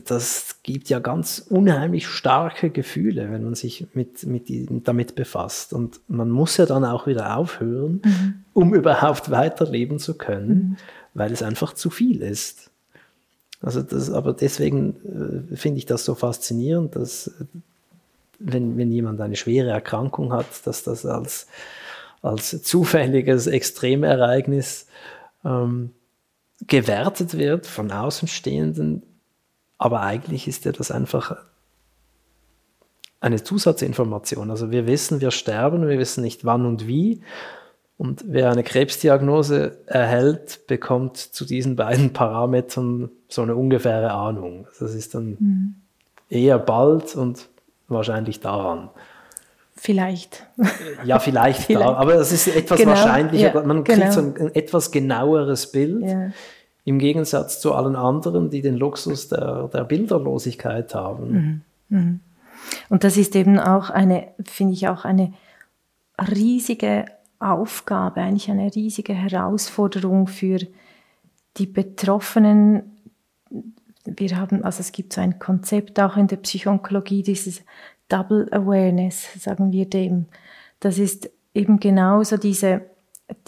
das 0.00 0.56
gibt 0.62 0.88
ja 0.88 0.98
ganz 0.98 1.44
unheimlich 1.48 2.06
starke 2.06 2.70
Gefühle, 2.70 3.30
wenn 3.30 3.44
man 3.44 3.54
sich 3.54 3.86
mit, 3.94 4.24
mit, 4.26 4.46
damit 4.86 5.14
befasst. 5.14 5.72
Und 5.72 6.00
man 6.08 6.30
muss 6.30 6.56
ja 6.56 6.66
dann 6.66 6.84
auch 6.84 7.06
wieder 7.06 7.36
aufhören, 7.36 8.02
mhm. 8.04 8.34
um 8.52 8.74
überhaupt 8.74 9.30
weiterleben 9.30 9.98
zu 9.98 10.14
können, 10.14 10.48
mhm. 10.48 10.76
weil 11.14 11.32
es 11.32 11.42
einfach 11.42 11.72
zu 11.72 11.90
viel 11.90 12.22
ist. 12.22 12.70
Also 13.60 13.82
das, 13.82 14.10
aber 14.10 14.32
deswegen 14.32 15.46
äh, 15.52 15.56
finde 15.56 15.78
ich 15.78 15.86
das 15.86 16.04
so 16.04 16.14
faszinierend, 16.14 16.96
dass 16.96 17.30
wenn, 18.38 18.76
wenn 18.76 18.90
jemand 18.90 19.20
eine 19.20 19.36
schwere 19.36 19.70
Erkrankung 19.70 20.32
hat, 20.32 20.46
dass 20.64 20.82
das 20.82 21.06
als, 21.06 21.46
als 22.22 22.62
zufälliges 22.62 23.46
Extremereignis 23.46 24.86
ähm, 25.44 25.90
gewertet 26.66 27.38
wird 27.38 27.66
von 27.66 27.90
Außenstehenden 27.90 29.02
aber 29.82 30.02
eigentlich 30.02 30.46
ist 30.46 30.64
ja 30.64 30.70
das 30.70 30.92
einfach 30.92 31.38
eine 33.20 33.42
Zusatzinformation. 33.42 34.48
Also 34.48 34.70
wir 34.70 34.86
wissen, 34.86 35.20
wir 35.20 35.32
sterben, 35.32 35.88
wir 35.88 35.98
wissen 35.98 36.22
nicht 36.22 36.44
wann 36.44 36.66
und 36.66 36.86
wie. 36.86 37.20
Und 37.98 38.22
wer 38.28 38.52
eine 38.52 38.62
Krebsdiagnose 38.62 39.78
erhält, 39.86 40.68
bekommt 40.68 41.16
zu 41.16 41.44
diesen 41.44 41.74
beiden 41.74 42.12
Parametern 42.12 43.10
so 43.26 43.42
eine 43.42 43.56
ungefähre 43.56 44.12
Ahnung. 44.12 44.68
Das 44.78 44.94
ist 44.94 45.16
dann 45.16 45.36
mhm. 45.40 45.74
eher 46.28 46.60
bald 46.60 47.16
und 47.16 47.48
wahrscheinlich 47.88 48.38
daran. 48.38 48.88
Vielleicht. 49.74 50.46
Ja, 51.04 51.18
vielleicht, 51.18 51.62
vielleicht. 51.64 51.88
aber 51.88 52.14
es 52.14 52.30
ist 52.30 52.46
etwas 52.46 52.78
genau, 52.78 52.92
wahrscheinlicher. 52.92 53.52
Ja, 53.52 53.62
man 53.64 53.82
kriegt 53.82 53.98
genau. 53.98 54.12
so 54.12 54.20
ein, 54.20 54.36
ein, 54.36 54.54
etwas 54.54 54.92
genaueres 54.92 55.72
Bild. 55.72 56.04
Ja. 56.08 56.30
Im 56.84 56.98
Gegensatz 56.98 57.60
zu 57.60 57.74
allen 57.74 57.96
anderen, 57.96 58.50
die 58.50 58.60
den 58.60 58.76
Luxus 58.76 59.28
der, 59.28 59.68
der 59.68 59.84
Bilderlosigkeit 59.84 60.94
haben. 60.94 61.32
Mhm. 61.88 61.96
Mhm. 61.96 62.20
Und 62.88 63.04
das 63.04 63.16
ist 63.16 63.36
eben 63.36 63.58
auch 63.58 63.90
eine, 63.90 64.28
finde 64.44 64.74
ich, 64.74 64.88
auch 64.88 65.04
eine 65.04 65.32
riesige 66.18 67.06
Aufgabe, 67.38 68.20
eigentlich 68.20 68.50
eine 68.50 68.74
riesige 68.74 69.14
Herausforderung 69.14 70.26
für 70.26 70.58
die 71.56 71.66
Betroffenen. 71.66 72.82
Wir 74.04 74.36
haben, 74.36 74.64
also 74.64 74.80
es 74.80 74.92
gibt 74.92 75.12
so 75.12 75.20
ein 75.20 75.38
Konzept 75.38 76.00
auch 76.00 76.16
in 76.16 76.28
der 76.28 76.36
Psychoonkologie, 76.36 77.22
dieses 77.22 77.62
Double 78.08 78.48
Awareness, 78.52 79.32
sagen 79.34 79.72
wir 79.72 79.88
dem. 79.88 80.26
Das 80.80 80.98
ist 80.98 81.30
eben 81.54 81.80
genauso 81.80 82.36
diese, 82.36 82.82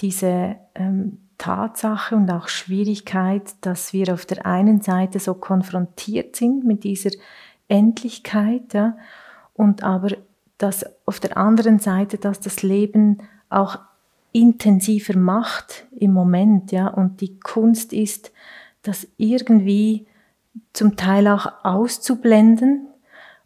diese 0.00 0.56
ähm, 0.74 1.18
Tatsache 1.38 2.16
und 2.16 2.30
auch 2.30 2.48
Schwierigkeit, 2.48 3.54
dass 3.60 3.92
wir 3.92 4.12
auf 4.12 4.26
der 4.26 4.46
einen 4.46 4.80
Seite 4.80 5.18
so 5.18 5.34
konfrontiert 5.34 6.36
sind 6.36 6.64
mit 6.64 6.84
dieser 6.84 7.10
Endlichkeit, 7.68 8.74
ja, 8.74 8.96
und 9.54 9.82
aber 9.82 10.16
dass 10.58 10.84
auf 11.06 11.20
der 11.20 11.36
anderen 11.36 11.78
Seite, 11.78 12.18
dass 12.18 12.40
das 12.40 12.62
Leben 12.62 13.18
auch 13.48 13.78
intensiver 14.32 15.16
macht 15.16 15.86
im 15.92 16.12
Moment, 16.12 16.72
ja, 16.72 16.88
und 16.88 17.20
die 17.20 17.38
Kunst 17.40 17.92
ist, 17.92 18.32
das 18.82 19.06
irgendwie 19.16 20.06
zum 20.72 20.96
Teil 20.96 21.28
auch 21.28 21.46
auszublenden, 21.64 22.88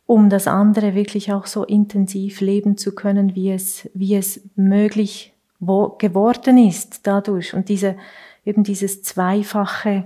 um 0.07 0.31
das 0.31 0.47
andere 0.47 0.95
wirklich 0.95 1.33
auch 1.33 1.47
so 1.47 1.65
intensiv 1.65 2.41
leben 2.41 2.77
zu 2.77 2.95
können, 2.95 3.35
wie 3.35 3.51
es, 3.51 3.89
wie 3.95 4.15
es 4.15 4.41
möglich 4.57 5.35
wo, 5.61 5.91
geworden 5.99 6.59
ist 6.59 7.07
dadurch. 7.07 7.55
Und 7.55 7.69
diese, 7.69 7.97
eben 8.45 8.65
dieses 8.65 9.03
zweifache 9.03 10.05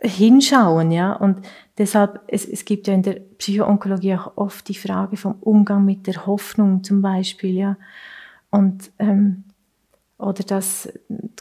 Hinschauen, 0.00 0.90
ja. 0.90 1.12
Und 1.12 1.46
deshalb, 1.76 2.20
es, 2.28 2.46
es 2.46 2.64
gibt 2.64 2.86
ja 2.86 2.94
in 2.94 3.02
der 3.02 3.14
Psychoonkologie 3.38 4.14
auch 4.14 4.36
oft 4.36 4.68
die 4.68 4.74
Frage 4.74 5.16
vom 5.16 5.36
Umgang 5.40 5.84
mit 5.84 6.06
der 6.06 6.26
Hoffnung 6.26 6.84
zum 6.84 7.02
Beispiel, 7.02 7.56
ja. 7.56 7.76
Und, 8.50 8.90
ähm, 8.98 9.44
oder 10.18 10.42
das 10.42 10.92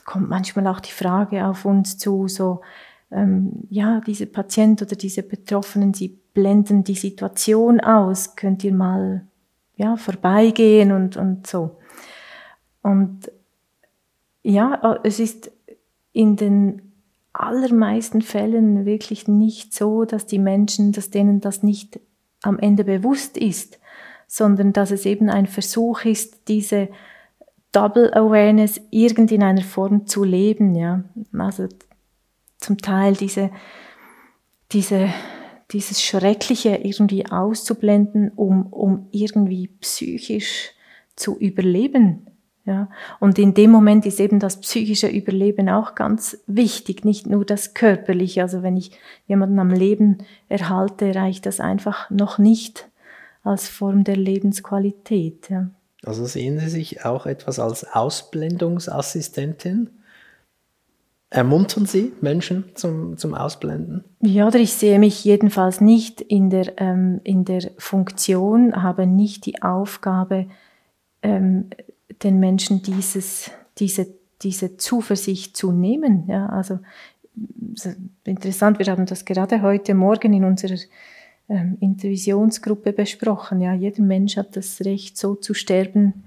kommt 0.06 0.30
manchmal 0.30 0.68
auch 0.68 0.80
die 0.80 0.92
Frage 0.92 1.46
auf 1.46 1.66
uns 1.66 1.98
zu, 1.98 2.28
so, 2.28 2.62
ähm, 3.12 3.52
ja, 3.70 4.02
diese 4.02 4.26
Patient 4.26 4.82
oder 4.82 4.96
diese 4.96 5.24
Betroffenen, 5.24 5.94
sie 5.94 6.20
blenden 6.34 6.84
die 6.84 6.96
Situation 6.96 7.80
aus, 7.80 8.36
könnt 8.36 8.64
ihr 8.64 8.74
mal 8.74 9.26
ja, 9.76 9.96
vorbeigehen 9.96 10.92
und, 10.92 11.18
und 11.18 11.48
so. 11.48 11.78
Und 12.88 13.32
ja, 14.44 15.00
es 15.04 15.20
ist 15.20 15.52
in 16.14 16.36
den 16.36 16.94
allermeisten 17.34 18.22
Fällen 18.22 18.86
wirklich 18.86 19.28
nicht 19.28 19.74
so, 19.74 20.06
dass 20.06 20.26
die 20.26 20.40
Menschen, 20.40 20.92
dass 20.92 21.10
denen 21.10 21.42
das 21.42 21.64
nicht 21.64 22.00
am 22.42 22.58
Ende 22.58 22.84
bewusst 22.84 23.38
ist, 23.38 23.80
sondern 24.28 24.74
dass 24.74 24.92
es 24.92 25.06
eben 25.06 25.30
ein 25.30 25.48
Versuch 25.48 26.06
ist, 26.06 26.48
diese 26.48 26.90
Double 27.72 28.14
Awareness 28.14 28.82
irgend 28.90 29.32
in 29.32 29.44
einer 29.44 29.62
Form 29.62 30.08
zu 30.08 30.24
leben, 30.24 30.74
ja. 30.76 31.04
Also 31.38 31.68
zum 32.58 32.78
Teil 32.78 33.14
diese, 33.16 33.52
diese 34.72 35.10
dieses 35.72 36.02
Schreckliche 36.02 36.76
irgendwie 36.76 37.26
auszublenden, 37.26 38.32
um, 38.36 38.68
um 38.68 39.08
irgendwie 39.12 39.68
psychisch 39.68 40.72
zu 41.16 41.38
überleben. 41.38 42.28
Ja, 42.68 42.90
und 43.22 43.40
in 43.40 43.54
dem 43.54 43.72
Moment 43.72 44.06
ist 44.06 44.20
eben 44.20 44.40
das 44.40 44.60
psychische 44.60 45.08
Überleben 45.08 45.70
auch 45.70 45.96
ganz 45.96 46.38
wichtig, 46.48 47.06
nicht 47.06 47.26
nur 47.26 47.46
das 47.46 47.74
körperliche. 47.74 48.42
Also 48.42 48.62
wenn 48.62 48.76
ich 48.76 48.92
jemanden 49.26 49.58
am 49.60 49.70
Leben 49.70 50.18
erhalte, 50.50 51.16
reicht 51.16 51.46
das 51.46 51.62
einfach 51.62 52.10
noch 52.10 52.40
nicht 52.40 52.90
als 53.42 53.70
Form 53.70 54.04
der 54.04 54.18
Lebensqualität. 54.18 55.50
Ja. 55.50 55.70
Also 56.04 56.26
sehen 56.26 56.60
Sie 56.60 56.68
sich 56.68 57.06
auch 57.06 57.26
etwas 57.26 57.58
als 57.58 57.86
Ausblendungsassistentin? 57.86 59.90
Ermuntern 61.30 61.86
Sie 61.86 62.12
Menschen 62.20 62.66
zum, 62.76 63.18
zum 63.18 63.34
Ausblenden? 63.34 64.04
Ja, 64.20 64.48
oder 64.48 64.60
ich 64.60 64.74
sehe 64.74 65.00
mich 65.00 65.24
jedenfalls 65.24 65.80
nicht 65.80 66.20
in 66.20 66.50
der, 66.50 66.74
ähm, 66.82 67.22
in 67.24 67.46
der 67.46 67.72
Funktion, 67.78 68.84
habe 68.84 69.08
nicht 69.08 69.46
die 69.46 69.62
Aufgabe, 69.62 70.48
ähm, 71.22 71.70
den 72.24 72.40
Menschen 72.40 72.82
dieses, 72.82 73.52
diese, 73.78 74.08
diese 74.42 74.78
Zuversicht 74.78 75.56
zu 75.58 75.72
nehmen. 75.72 76.26
Ja, 76.28 76.48
also 76.48 76.80
interessant, 78.24 78.80
wir 78.80 78.88
haben 78.88 79.06
das 79.06 79.26
gerade 79.26 79.62
heute 79.62 79.94
Morgen 79.94 80.34
in 80.34 80.44
unserer 80.44 80.78
ähm, 81.50 81.78
Intervisionsgruppe 81.80 82.94
besprochen. 82.94 83.62
Ja, 83.62 83.74
jeder 83.74 84.02
Mensch 84.02 84.38
hat 84.38 84.56
das 84.56 84.82
Recht, 84.82 85.18
so 85.18 85.36
zu 85.36 85.54
sterben, 85.54 86.24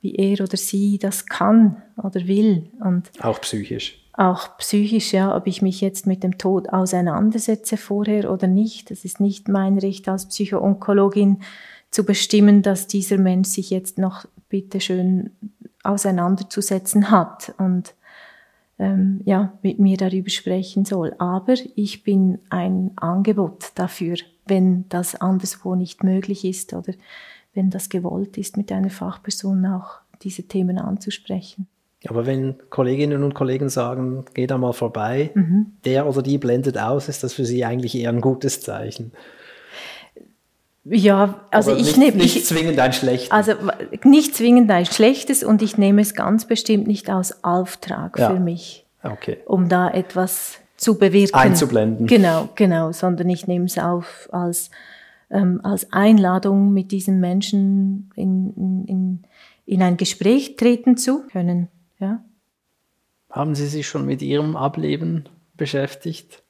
wie 0.00 0.14
er 0.14 0.40
oder 0.40 0.56
sie 0.56 0.98
das 0.98 1.26
kann 1.26 1.82
oder 1.96 2.26
will. 2.26 2.70
Und 2.80 3.10
auch 3.20 3.40
psychisch 3.40 3.98
auch 4.18 4.58
psychisch, 4.58 5.12
ja, 5.12 5.34
ob 5.34 5.46
ich 5.46 5.62
mich 5.62 5.80
jetzt 5.80 6.06
mit 6.06 6.24
dem 6.24 6.38
Tod 6.38 6.70
auseinandersetze 6.70 7.76
vorher 7.76 8.32
oder 8.32 8.48
nicht. 8.48 8.90
Das 8.90 9.04
ist 9.04 9.20
nicht 9.20 9.46
mein 9.46 9.78
Recht 9.78 10.08
als 10.08 10.26
Psychoonkologin 10.26 11.38
zu 11.92 12.04
bestimmen, 12.04 12.62
dass 12.62 12.88
dieser 12.88 13.16
Mensch 13.16 13.48
sich 13.48 13.70
jetzt 13.70 13.96
noch 13.96 14.26
bitteschön 14.48 15.30
auseinanderzusetzen 15.82 17.10
hat 17.10 17.54
und 17.58 17.94
ähm, 18.78 19.20
ja, 19.24 19.52
mit 19.62 19.78
mir 19.78 19.96
darüber 19.96 20.30
sprechen 20.30 20.84
soll. 20.84 21.14
Aber 21.18 21.54
ich 21.74 22.04
bin 22.04 22.38
ein 22.50 22.92
Angebot 22.96 23.72
dafür, 23.74 24.16
wenn 24.46 24.88
das 24.88 25.14
anderswo 25.14 25.74
nicht 25.74 26.04
möglich 26.04 26.44
ist 26.44 26.72
oder 26.72 26.92
wenn 27.54 27.70
das 27.70 27.88
gewollt 27.88 28.38
ist, 28.38 28.56
mit 28.56 28.70
einer 28.70 28.90
Fachperson 28.90 29.66
auch 29.66 30.00
diese 30.22 30.44
Themen 30.44 30.78
anzusprechen. 30.78 31.66
Aber 32.06 32.26
wenn 32.26 32.56
Kolleginnen 32.70 33.24
und 33.24 33.34
Kollegen 33.34 33.68
sagen, 33.68 34.24
geh 34.34 34.46
da 34.46 34.56
mal 34.56 34.72
vorbei, 34.72 35.32
mhm. 35.34 35.72
der 35.84 36.06
oder 36.06 36.22
die 36.22 36.38
blendet 36.38 36.78
aus, 36.78 37.08
ist 37.08 37.24
das 37.24 37.34
für 37.34 37.44
sie 37.44 37.64
eigentlich 37.64 37.96
eher 37.96 38.10
ein 38.10 38.20
gutes 38.20 38.60
Zeichen. 38.60 39.12
Ja, 40.90 41.40
also 41.50 41.72
Aber 41.72 41.80
ich 41.80 41.96
nehme 41.96 42.16
nicht 42.16 42.36
ich, 42.36 42.46
zwingend 42.46 42.78
ein 42.78 42.92
schlechtes. 42.92 43.30
Also 43.30 43.52
nicht 44.04 44.34
zwingend 44.34 44.70
ein 44.70 44.86
schlechtes 44.86 45.42
und 45.42 45.62
ich 45.62 45.76
nehme 45.76 46.00
es 46.00 46.14
ganz 46.14 46.46
bestimmt 46.46 46.86
nicht 46.86 47.10
als 47.10 47.44
Auftrag 47.44 48.18
ja. 48.18 48.30
für 48.30 48.40
mich, 48.40 48.86
okay. 49.02 49.38
um 49.46 49.68
da 49.68 49.90
etwas 49.90 50.58
zu 50.76 50.96
bewirken. 50.96 51.34
Einzublenden. 51.34 52.06
Genau, 52.06 52.48
genau, 52.54 52.92
sondern 52.92 53.28
ich 53.28 53.46
nehme 53.46 53.66
es 53.66 53.76
auf 53.78 54.28
als, 54.32 54.70
ähm, 55.30 55.60
als 55.62 55.92
Einladung, 55.92 56.72
mit 56.72 56.92
diesen 56.92 57.20
Menschen 57.20 58.10
in, 58.14 58.84
in, 58.86 59.22
in 59.66 59.82
ein 59.82 59.96
Gespräch 59.96 60.56
treten 60.56 60.96
zu 60.96 61.26
können. 61.26 61.68
Ja. 61.98 62.22
Haben 63.30 63.54
Sie 63.54 63.66
sich 63.66 63.86
schon 63.86 64.06
mit 64.06 64.22
Ihrem 64.22 64.56
Ableben 64.56 65.28
beschäftigt? 65.56 66.42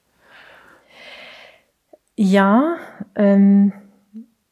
Ja, 2.14 2.76
ähm, 3.14 3.72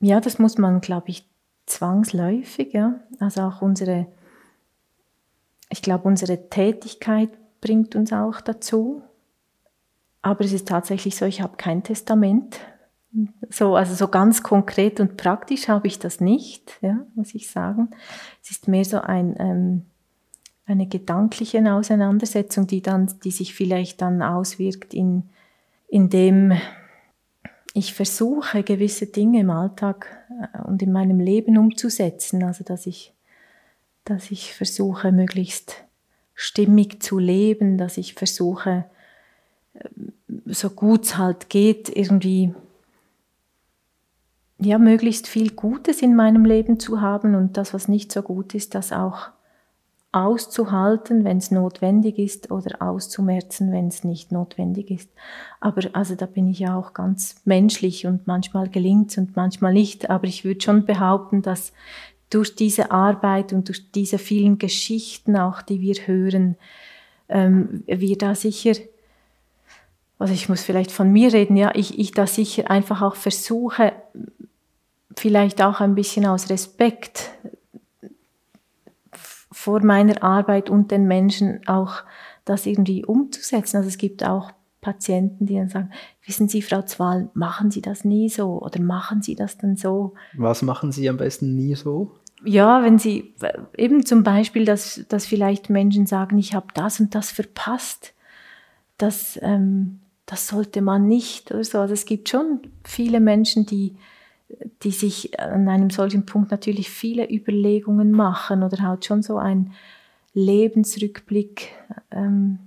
ja, 0.01 0.20
das 0.20 0.38
muss 0.38 0.59
man, 0.59 0.80
glaube 0.80 1.11
ich, 1.11 1.28
zwangsläufig. 1.66 2.72
Ja. 2.72 3.01
Also 3.18 3.42
auch 3.42 3.62
unsere, 3.62 4.07
ich 5.70 5.82
glaube, 5.82 6.09
unsere 6.09 6.49
Tätigkeit 6.49 7.30
bringt 7.61 7.97
uns 7.97 8.12
auch 8.12 8.40
dazu. 8.40 9.03
Aber 10.22 10.44
es 10.44 10.53
ist 10.53 10.68
tatsächlich 10.68 11.16
so, 11.16 11.24
ich 11.24 11.40
habe 11.40 11.57
kein 11.57 11.82
Testament. 11.82 12.59
So, 13.49 13.76
also 13.76 13.94
so 13.94 14.09
ganz 14.09 14.42
konkret 14.42 15.01
und 15.01 15.16
praktisch 15.16 15.68
habe 15.68 15.86
ich 15.86 15.99
das 15.99 16.20
nicht, 16.20 16.78
ja, 16.82 17.07
muss 17.14 17.34
ich 17.34 17.49
sagen. 17.51 17.90
Es 18.42 18.51
ist 18.51 18.68
mehr 18.68 18.84
so 18.84 19.01
ein 19.01 19.34
ähm, 19.38 19.86
eine 20.66 20.88
gedankliche 20.88 21.72
Auseinandersetzung, 21.72 22.66
die 22.66 22.82
dann, 22.82 23.09
die 23.22 23.30
sich 23.30 23.55
vielleicht 23.55 24.03
dann 24.03 24.20
auswirkt 24.20 24.92
in, 24.92 25.30
indem 25.88 26.53
ich 27.77 27.93
versuche, 27.93 28.62
gewisse 28.62 29.07
Dinge 29.07 29.41
im 29.41 29.51
Alltag 29.51 30.09
äh, 30.41 30.62
und 30.62 30.81
in 30.83 30.93
meinem 30.93 31.20
Leben 31.20 31.59
umzusetzen. 31.59 32.43
Also, 32.43 32.64
dass 32.64 32.87
ich, 32.87 33.12
dass 34.05 34.31
ich 34.31 34.55
versuche, 34.55 35.12
möglichst 35.12 35.85
stimmig 36.35 37.03
zu 37.03 37.18
leben, 37.18 37.77
dass 37.77 37.99
ich 37.99 38.14
versuche, 38.14 38.87
äh, 39.74 39.89
so 40.47 40.70
gut 40.70 41.05
es 41.05 41.18
halt 41.18 41.51
geht, 41.51 41.95
irgendwie 41.95 42.55
ja, 44.59 44.79
möglichst 44.79 45.27
viel 45.27 45.51
Gutes 45.51 46.01
in 46.01 46.16
meinem 46.16 46.47
Leben 46.47 46.81
zu 46.81 47.03
haben 47.03 47.35
und 47.35 47.59
das, 47.59 47.74
was 47.74 47.89
nicht 47.89 48.11
so 48.11 48.22
gut 48.22 48.55
ist, 48.55 48.74
das 48.74 48.91
auch 48.91 49.29
auszuhalten, 50.17 51.25
wenn 51.25 51.37
es 51.37 51.51
notwendig 51.51 52.19
ist, 52.19 52.51
oder 52.51 52.81
auszumerzen, 52.81 53.71
wenn 53.71 53.89
es 53.89 54.03
nicht 54.03 54.33
notwendig 54.33 54.91
ist. 54.91 55.11
Aber 55.61 55.83
also 55.93 56.14
da 56.14 56.25
bin 56.25 56.49
ich 56.49 56.61
ja 56.61 56.75
auch 56.75 56.95
ganz 56.95 57.37
menschlich 57.45 58.07
und 58.07 58.27
manchmal 58.27 58.71
gelingt 58.71 59.11
es 59.11 59.19
und 59.19 59.37
manchmal 59.37 59.75
nicht. 59.75 60.09
Aber 60.09 60.27
ich 60.27 60.43
würde 60.43 60.62
schon 60.62 60.87
behaupten, 60.87 61.43
dass 61.43 61.75
durch 62.31 62.57
diese 62.57 62.91
Arbeit 62.91 63.53
und 63.53 63.69
durch 63.69 63.93
diese 63.93 64.17
vielen 64.17 64.57
Geschichten 64.57 65.37
auch, 65.37 65.61
die 65.61 65.83
wir 65.83 65.95
hören, 66.07 66.57
ähm, 67.29 67.83
wir 67.87 68.17
da 68.17 68.35
sicher, 68.35 68.73
also 70.19 70.33
ich 70.33 70.49
muss 70.49 70.62
vielleicht 70.62 70.93
von 70.93 71.12
mir 71.12 71.35
reden, 71.35 71.59
ja, 71.59 71.73
ich, 71.75 71.99
ich 71.99 72.12
da 72.12 72.27
sicher 72.27 72.71
einfach 72.71 73.03
auch 73.03 73.17
versuche, 73.17 73.93
vielleicht 75.14 75.61
auch 75.61 75.81
ein 75.81 75.95
bisschen 75.95 76.25
aus 76.25 76.49
Respekt 76.49 77.33
vor 79.67 79.85
meiner 79.85 80.23
Arbeit 80.23 80.71
und 80.71 80.93
den 80.93 81.09
Menschen 81.09 81.67
auch 81.67 82.05
das 82.45 82.67
irgendwie 82.67 83.05
umzusetzen. 83.05 83.79
Also 83.79 83.89
es 83.89 83.99
gibt 83.99 84.25
auch 84.25 84.53
Patienten, 84.81 85.47
die 85.47 85.57
dann 85.57 85.69
sagen, 85.69 85.91
wissen 86.25 86.47
Sie, 86.47 86.62
Frau 86.62 86.83
Zwal, 86.83 87.31
machen 87.35 87.73
Sie 87.73 87.83
das 87.83 88.05
nie 88.05 88.29
so 88.29 88.62
oder 88.62 88.81
machen 88.81 89.23
Sie 89.23 89.35
das 89.35 89.59
dann 89.59 89.77
so? 89.77 90.14
Was 90.35 90.62
machen 90.62 90.93
Sie 90.93 91.09
am 91.09 91.17
besten 91.17 91.57
nie 91.57 91.75
so? 91.75 92.12
Ja, 92.45 92.85
wenn 92.85 93.01
Sie 93.01 93.35
eben 93.77 94.07
zum 94.07 94.23
Beispiel, 94.23 94.64
dass, 94.64 95.05
dass 95.09 95.27
vielleicht 95.27 95.69
Menschen 95.69 96.07
sagen, 96.07 96.39
ich 96.39 96.55
habe 96.55 96.69
das 96.75 97.01
und 97.01 97.17
das 97.17 97.33
verpasst, 97.33 98.14
das, 98.99 99.37
ähm, 99.43 99.99
das 100.27 100.47
sollte 100.47 100.81
man 100.81 101.09
nicht 101.09 101.51
oder 101.51 101.64
so. 101.64 101.81
Also 101.81 101.93
es 101.93 102.05
gibt 102.05 102.29
schon 102.29 102.61
viele 102.85 103.19
Menschen, 103.19 103.67
die, 103.67 103.97
die 104.82 104.90
sich 104.90 105.38
an 105.40 105.68
einem 105.68 105.90
solchen 105.90 106.26
Punkt 106.26 106.51
natürlich 106.51 106.90
viele 106.90 107.30
Überlegungen 107.30 108.12
machen 108.12 108.62
oder 108.62 108.82
halt 108.82 109.05
schon 109.05 109.22
so 109.22 109.38
ein 109.38 109.72
Lebensrückblick 110.34 111.72
ähm, 112.11 112.59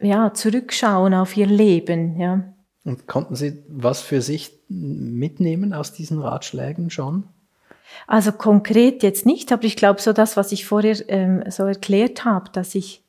ja, 0.00 0.34
zurückschauen 0.34 1.14
auf 1.14 1.36
ihr 1.36 1.46
Leben. 1.46 2.18
Ja. 2.18 2.42
Und 2.84 3.06
konnten 3.06 3.36
Sie 3.36 3.62
was 3.68 4.00
für 4.00 4.20
sich 4.20 4.58
mitnehmen 4.68 5.72
aus 5.72 5.92
diesen 5.92 6.20
Ratschlägen 6.20 6.90
schon? 6.90 7.24
Also 8.06 8.32
konkret 8.32 9.02
jetzt 9.02 9.26
nicht, 9.26 9.52
aber 9.52 9.64
ich 9.64 9.76
glaube 9.76 10.00
so 10.00 10.12
das, 10.12 10.36
was 10.36 10.50
ich 10.50 10.64
vorher 10.64 10.96
ähm, 11.08 11.44
so 11.50 11.64
erklärt 11.64 12.24
habe, 12.24 12.50
dass 12.50 12.74
ich, 12.74 13.02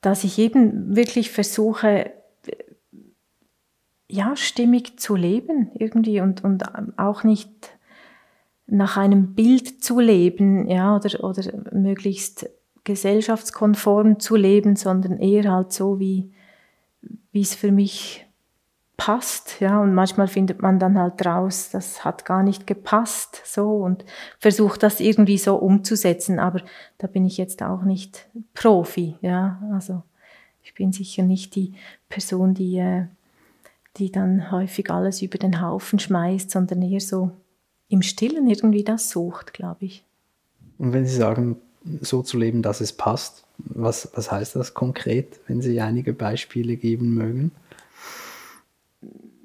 dass 0.00 0.22
ich 0.22 0.38
eben 0.38 0.94
wirklich 0.94 1.30
versuche, 1.30 2.12
ja, 4.08 4.36
stimmig 4.36 4.98
zu 4.98 5.16
leben 5.16 5.70
irgendwie 5.74 6.20
und, 6.20 6.44
und 6.44 6.64
auch 6.98 7.24
nicht 7.24 7.50
nach 8.66 8.96
einem 8.96 9.34
Bild 9.34 9.82
zu 9.82 10.00
leben, 10.00 10.68
ja, 10.68 10.96
oder, 10.96 11.22
oder 11.24 11.42
möglichst 11.72 12.48
gesellschaftskonform 12.84 14.20
zu 14.20 14.36
leben, 14.36 14.76
sondern 14.76 15.18
eher 15.18 15.50
halt 15.50 15.72
so, 15.72 15.98
wie, 15.98 16.32
wie 17.32 17.40
es 17.40 17.54
für 17.54 17.72
mich 17.72 18.26
passt, 18.96 19.60
ja, 19.60 19.80
und 19.80 19.94
manchmal 19.94 20.28
findet 20.28 20.62
man 20.62 20.78
dann 20.78 20.98
halt 20.98 21.24
raus, 21.26 21.70
das 21.72 22.04
hat 22.04 22.24
gar 22.24 22.42
nicht 22.42 22.66
gepasst, 22.66 23.42
so, 23.44 23.78
und 23.78 24.04
versucht 24.38 24.82
das 24.82 25.00
irgendwie 25.00 25.38
so 25.38 25.56
umzusetzen, 25.56 26.38
aber 26.38 26.62
da 26.98 27.06
bin 27.06 27.24
ich 27.24 27.36
jetzt 27.36 27.62
auch 27.62 27.82
nicht 27.82 28.28
Profi, 28.54 29.16
ja, 29.20 29.60
also 29.72 30.02
ich 30.62 30.74
bin 30.74 30.92
sicher 30.92 31.22
nicht 31.24 31.54
die 31.56 31.74
Person, 32.08 32.54
die, 32.54 32.78
äh, 32.78 33.06
die 33.96 34.10
dann 34.10 34.50
häufig 34.50 34.90
alles 34.90 35.22
über 35.22 35.38
den 35.38 35.60
Haufen 35.60 35.98
schmeißt, 35.98 36.50
sondern 36.50 36.82
eher 36.82 37.00
so 37.00 37.30
im 37.88 38.02
Stillen 38.02 38.48
irgendwie 38.48 38.84
das 38.84 39.10
sucht, 39.10 39.52
glaube 39.52 39.84
ich. 39.84 40.04
Und 40.78 40.92
wenn 40.92 41.06
Sie 41.06 41.16
sagen, 41.16 41.60
so 42.00 42.22
zu 42.22 42.38
leben, 42.38 42.62
dass 42.62 42.80
es 42.80 42.92
passt. 42.92 43.44
Was, 43.58 44.10
was 44.14 44.32
heißt 44.32 44.56
das 44.56 44.74
konkret, 44.74 45.40
wenn 45.46 45.60
Sie 45.60 45.80
einige 45.80 46.12
Beispiele 46.12 46.76
geben 46.76 47.14
mögen? 47.14 47.52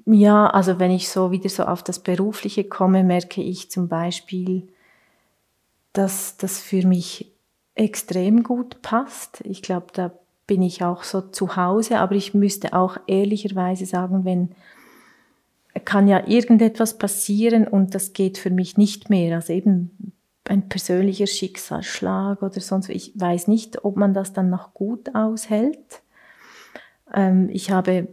Ja, 0.06 0.48
also 0.48 0.78
wenn 0.78 0.90
ich 0.90 1.08
so 1.08 1.30
wieder 1.30 1.48
so 1.48 1.64
auf 1.64 1.84
das 1.84 2.00
Berufliche 2.00 2.64
komme, 2.64 3.04
merke 3.04 3.42
ich 3.42 3.70
zum 3.70 3.88
Beispiel, 3.88 4.66
dass 5.92 6.36
das 6.38 6.60
für 6.60 6.84
mich 6.86 7.30
extrem 7.74 8.42
gut 8.42 8.82
passt. 8.82 9.42
Ich 9.44 9.62
glaube, 9.62 9.86
da 9.92 10.10
bin 10.50 10.62
ich 10.62 10.82
auch 10.82 11.04
so 11.04 11.20
zu 11.20 11.54
Hause, 11.54 12.00
aber 12.00 12.16
ich 12.16 12.34
müsste 12.34 12.72
auch 12.72 12.96
ehrlicherweise 13.06 13.86
sagen, 13.86 14.24
wenn 14.24 14.48
kann 15.84 16.08
ja 16.08 16.26
irgendetwas 16.26 16.98
passieren 16.98 17.68
und 17.68 17.94
das 17.94 18.14
geht 18.14 18.36
für 18.36 18.50
mich 18.50 18.76
nicht 18.76 19.10
mehr. 19.10 19.36
Also 19.36 19.52
eben 19.52 20.12
ein 20.48 20.68
persönlicher 20.68 21.28
Schicksalsschlag 21.28 22.42
oder 22.42 22.60
sonst. 22.60 22.88
Ich 22.88 23.12
weiß 23.14 23.46
nicht, 23.46 23.84
ob 23.84 23.96
man 23.96 24.12
das 24.12 24.32
dann 24.32 24.50
noch 24.50 24.74
gut 24.74 25.14
aushält. 25.14 26.02
Ähm, 27.14 27.48
ich 27.52 27.70
habe 27.70 28.08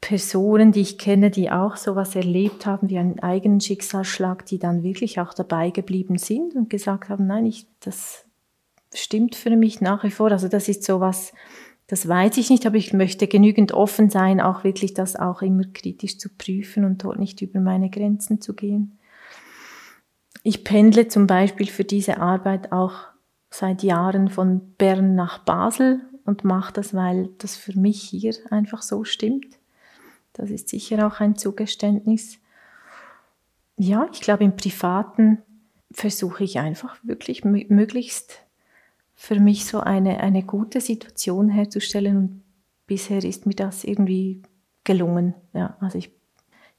Personen, 0.00 0.72
die 0.72 0.80
ich 0.80 0.96
kenne, 0.96 1.30
die 1.30 1.50
auch 1.50 1.76
sowas 1.76 2.16
erlebt 2.16 2.64
haben 2.64 2.88
wie 2.88 2.96
einen 2.96 3.20
eigenen 3.20 3.60
Schicksalsschlag, 3.60 4.46
die 4.46 4.58
dann 4.58 4.82
wirklich 4.82 5.20
auch 5.20 5.34
dabei 5.34 5.68
geblieben 5.68 6.16
sind 6.16 6.54
und 6.54 6.70
gesagt 6.70 7.10
haben, 7.10 7.26
nein, 7.26 7.44
ich, 7.44 7.66
das 7.80 8.24
stimmt 8.94 9.36
für 9.36 9.54
mich 9.56 9.82
nach 9.82 10.04
wie 10.04 10.10
vor. 10.10 10.30
Also 10.32 10.48
das 10.48 10.68
ist 10.68 10.84
sowas, 10.84 11.32
das 11.92 12.08
weiß 12.08 12.38
ich 12.38 12.48
nicht, 12.48 12.64
aber 12.64 12.76
ich 12.76 12.94
möchte 12.94 13.28
genügend 13.28 13.72
offen 13.72 14.08
sein, 14.08 14.40
auch 14.40 14.64
wirklich 14.64 14.94
das 14.94 15.14
auch 15.14 15.42
immer 15.42 15.64
kritisch 15.74 16.16
zu 16.16 16.30
prüfen 16.30 16.86
und 16.86 17.04
dort 17.04 17.18
nicht 17.18 17.42
über 17.42 17.60
meine 17.60 17.90
Grenzen 17.90 18.40
zu 18.40 18.54
gehen. 18.54 18.98
Ich 20.42 20.64
pendle 20.64 21.08
zum 21.08 21.26
Beispiel 21.26 21.66
für 21.66 21.84
diese 21.84 22.16
Arbeit 22.16 22.72
auch 22.72 22.94
seit 23.50 23.82
Jahren 23.82 24.30
von 24.30 24.72
Bern 24.78 25.14
nach 25.14 25.40
Basel 25.40 26.00
und 26.24 26.44
mache 26.44 26.72
das, 26.72 26.94
weil 26.94 27.28
das 27.36 27.56
für 27.56 27.78
mich 27.78 28.00
hier 28.00 28.34
einfach 28.48 28.80
so 28.80 29.04
stimmt. 29.04 29.58
Das 30.32 30.48
ist 30.48 30.70
sicher 30.70 31.06
auch 31.06 31.20
ein 31.20 31.36
Zugeständnis. 31.36 32.38
Ja, 33.76 34.08
ich 34.10 34.22
glaube, 34.22 34.44
im 34.44 34.56
Privaten 34.56 35.42
versuche 35.92 36.42
ich 36.42 36.58
einfach 36.58 36.96
wirklich 37.02 37.44
möglichst 37.44 38.38
für 39.22 39.38
mich 39.38 39.66
so 39.66 39.78
eine, 39.78 40.18
eine 40.18 40.42
gute 40.42 40.80
Situation 40.80 41.48
herzustellen 41.48 42.16
und 42.16 42.42
bisher 42.88 43.22
ist 43.22 43.46
mir 43.46 43.54
das 43.54 43.84
irgendwie 43.84 44.42
gelungen. 44.82 45.34
Ja, 45.52 45.76
also 45.78 45.96
ich, 45.96 46.10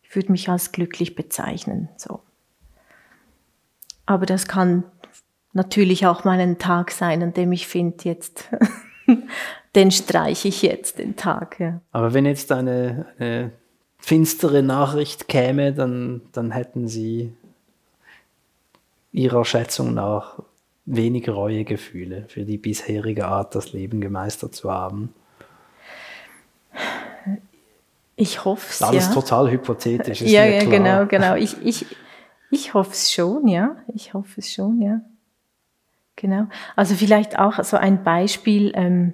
ich 0.01 0.13
würde 0.13 0.29
mich 0.33 0.49
als 0.49 0.73
glücklich 0.73 1.15
bezeichnen. 1.15 1.87
So. 1.95 2.19
Aber 4.05 4.25
das 4.25 4.45
kann 4.45 4.83
natürlich 5.53 6.05
auch 6.05 6.25
mal 6.25 6.37
ein 6.37 6.57
Tag 6.57 6.91
sein, 6.91 7.23
an 7.23 7.33
dem 7.33 7.53
ich 7.53 7.65
finde, 7.65 8.03
jetzt, 8.03 8.49
den 9.75 9.91
streiche 9.91 10.49
ich 10.49 10.63
jetzt, 10.63 10.99
den 10.99 11.15
Tag. 11.15 11.61
Ja. 11.61 11.79
Aber 11.93 12.13
wenn 12.13 12.25
jetzt 12.25 12.51
eine, 12.51 13.05
eine 13.19 13.53
finstere 13.99 14.63
Nachricht 14.63 15.29
käme, 15.29 15.71
dann, 15.71 16.23
dann 16.33 16.51
hätten 16.51 16.89
Sie 16.89 17.31
Ihrer 19.13 19.45
Schätzung 19.45 19.93
nach 19.93 20.39
wenig 20.85 21.29
Reuegefühle 21.29 22.25
für 22.27 22.43
die 22.43 22.57
bisherige 22.57 23.27
Art, 23.27 23.55
das 23.55 23.73
Leben 23.73 24.01
gemeistert 24.01 24.53
zu 24.55 24.71
haben. 24.71 25.13
Ich 28.15 28.45
hoffe 28.45 28.67
es. 28.69 28.81
Alles 28.81 29.07
ja. 29.07 29.13
total 29.13 29.49
hypothetisch. 29.49 30.21
Ist 30.21 30.31
ja, 30.31 30.45
ja, 30.45 30.63
genau, 30.63 31.05
genau. 31.07 31.35
Ich, 31.35 31.57
ich, 31.63 31.85
ich 32.51 32.73
hoffe 32.73 32.91
es 32.91 33.11
schon, 33.11 33.47
ja. 33.47 33.77
Ich 33.93 34.13
hoffe 34.13 34.39
es 34.39 34.51
schon, 34.51 34.81
ja. 34.81 35.01
Genau. 36.15 36.47
Also 36.75 36.95
vielleicht 36.95 37.39
auch 37.39 37.63
so 37.63 37.77
ein 37.77 38.03
Beispiel. 38.03 38.71
Ähm, 38.75 39.13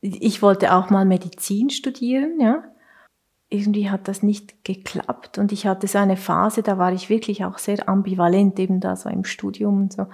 ich 0.00 0.42
wollte 0.42 0.74
auch 0.74 0.90
mal 0.90 1.04
Medizin 1.04 1.70
studieren, 1.70 2.40
ja. 2.40 2.64
Irgendwie 3.48 3.90
hat 3.90 4.08
das 4.08 4.22
nicht 4.22 4.64
geklappt 4.64 5.36
und 5.36 5.52
ich 5.52 5.66
hatte 5.66 5.86
so 5.86 5.98
eine 5.98 6.16
Phase, 6.16 6.62
da 6.62 6.78
war 6.78 6.90
ich 6.92 7.10
wirklich 7.10 7.44
auch 7.44 7.58
sehr 7.58 7.86
ambivalent, 7.86 8.58
eben 8.58 8.80
da 8.80 8.96
so 8.96 9.10
im 9.10 9.24
Studium 9.24 9.82
und 9.82 9.92
so. 9.92 10.06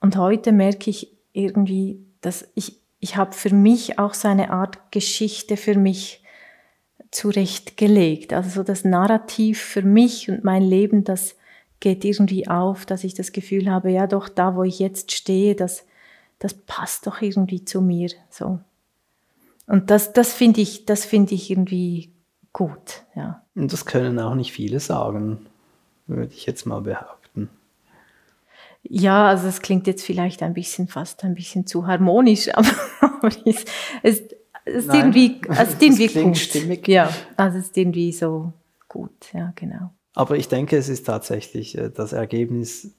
Und 0.00 0.16
heute 0.16 0.52
merke 0.52 0.90
ich 0.90 1.16
irgendwie, 1.32 2.04
dass 2.20 2.48
ich, 2.54 2.80
ich 3.00 3.16
habe 3.16 3.32
für 3.32 3.54
mich 3.54 3.98
auch 3.98 4.14
so 4.14 4.28
Art 4.50 4.92
Geschichte 4.92 5.56
für 5.56 5.76
mich 5.76 6.22
zurechtgelegt. 7.10 8.32
Also 8.32 8.50
so 8.50 8.62
das 8.62 8.84
Narrativ 8.84 9.60
für 9.60 9.82
mich 9.82 10.30
und 10.30 10.44
mein 10.44 10.62
Leben, 10.62 11.04
das 11.04 11.36
geht 11.80 12.04
irgendwie 12.04 12.48
auf, 12.48 12.86
dass 12.86 13.04
ich 13.04 13.14
das 13.14 13.32
Gefühl 13.32 13.70
habe, 13.70 13.90
ja 13.90 14.06
doch, 14.06 14.28
da 14.28 14.56
wo 14.56 14.62
ich 14.62 14.78
jetzt 14.78 15.12
stehe, 15.12 15.54
das, 15.54 15.86
das 16.38 16.54
passt 16.54 17.06
doch 17.06 17.20
irgendwie 17.20 17.64
zu 17.64 17.80
mir. 17.80 18.10
So. 18.30 18.60
Und 19.66 19.90
das, 19.90 20.12
das 20.12 20.32
finde 20.32 20.60
ich, 20.60 20.86
das 20.86 21.04
ich 21.34 21.50
irgendwie 21.50 22.12
gut, 22.52 23.04
ja. 23.14 23.42
Und 23.54 23.72
das 23.72 23.84
können 23.84 24.18
auch 24.18 24.34
nicht 24.34 24.52
viele 24.52 24.80
sagen, 24.80 25.46
würde 26.06 26.32
ich 26.32 26.46
jetzt 26.46 26.66
mal 26.66 26.80
behaupten. 26.80 27.15
Ja, 28.88 29.28
also 29.28 29.48
es 29.48 29.62
klingt 29.62 29.86
jetzt 29.86 30.04
vielleicht 30.04 30.42
ein 30.42 30.54
bisschen 30.54 30.88
fast 30.88 31.24
ein 31.24 31.34
bisschen 31.34 31.66
zu 31.66 31.86
harmonisch, 31.86 32.48
aber, 32.54 32.70
aber 33.00 33.28
es, 33.44 33.64
es, 34.02 34.22
es 34.64 34.86
ist 34.86 34.94
irgendwie, 34.94 35.40
es 35.48 35.68
ist 35.70 35.82
irgendwie 35.82 36.08
gut. 36.08 36.36
Stimmig. 36.36 36.88
Ja, 36.88 37.10
also 37.36 37.58
es 37.58 37.66
ist 37.66 37.76
irgendwie 37.76 38.12
so 38.12 38.52
gut, 38.88 39.32
ja, 39.32 39.52
genau. 39.54 39.90
Aber 40.14 40.36
ich 40.36 40.48
denke, 40.48 40.76
es 40.76 40.88
ist 40.88 41.06
tatsächlich 41.06 41.76
äh, 41.76 41.90
das 41.90 42.12
Ergebnis 42.12 42.92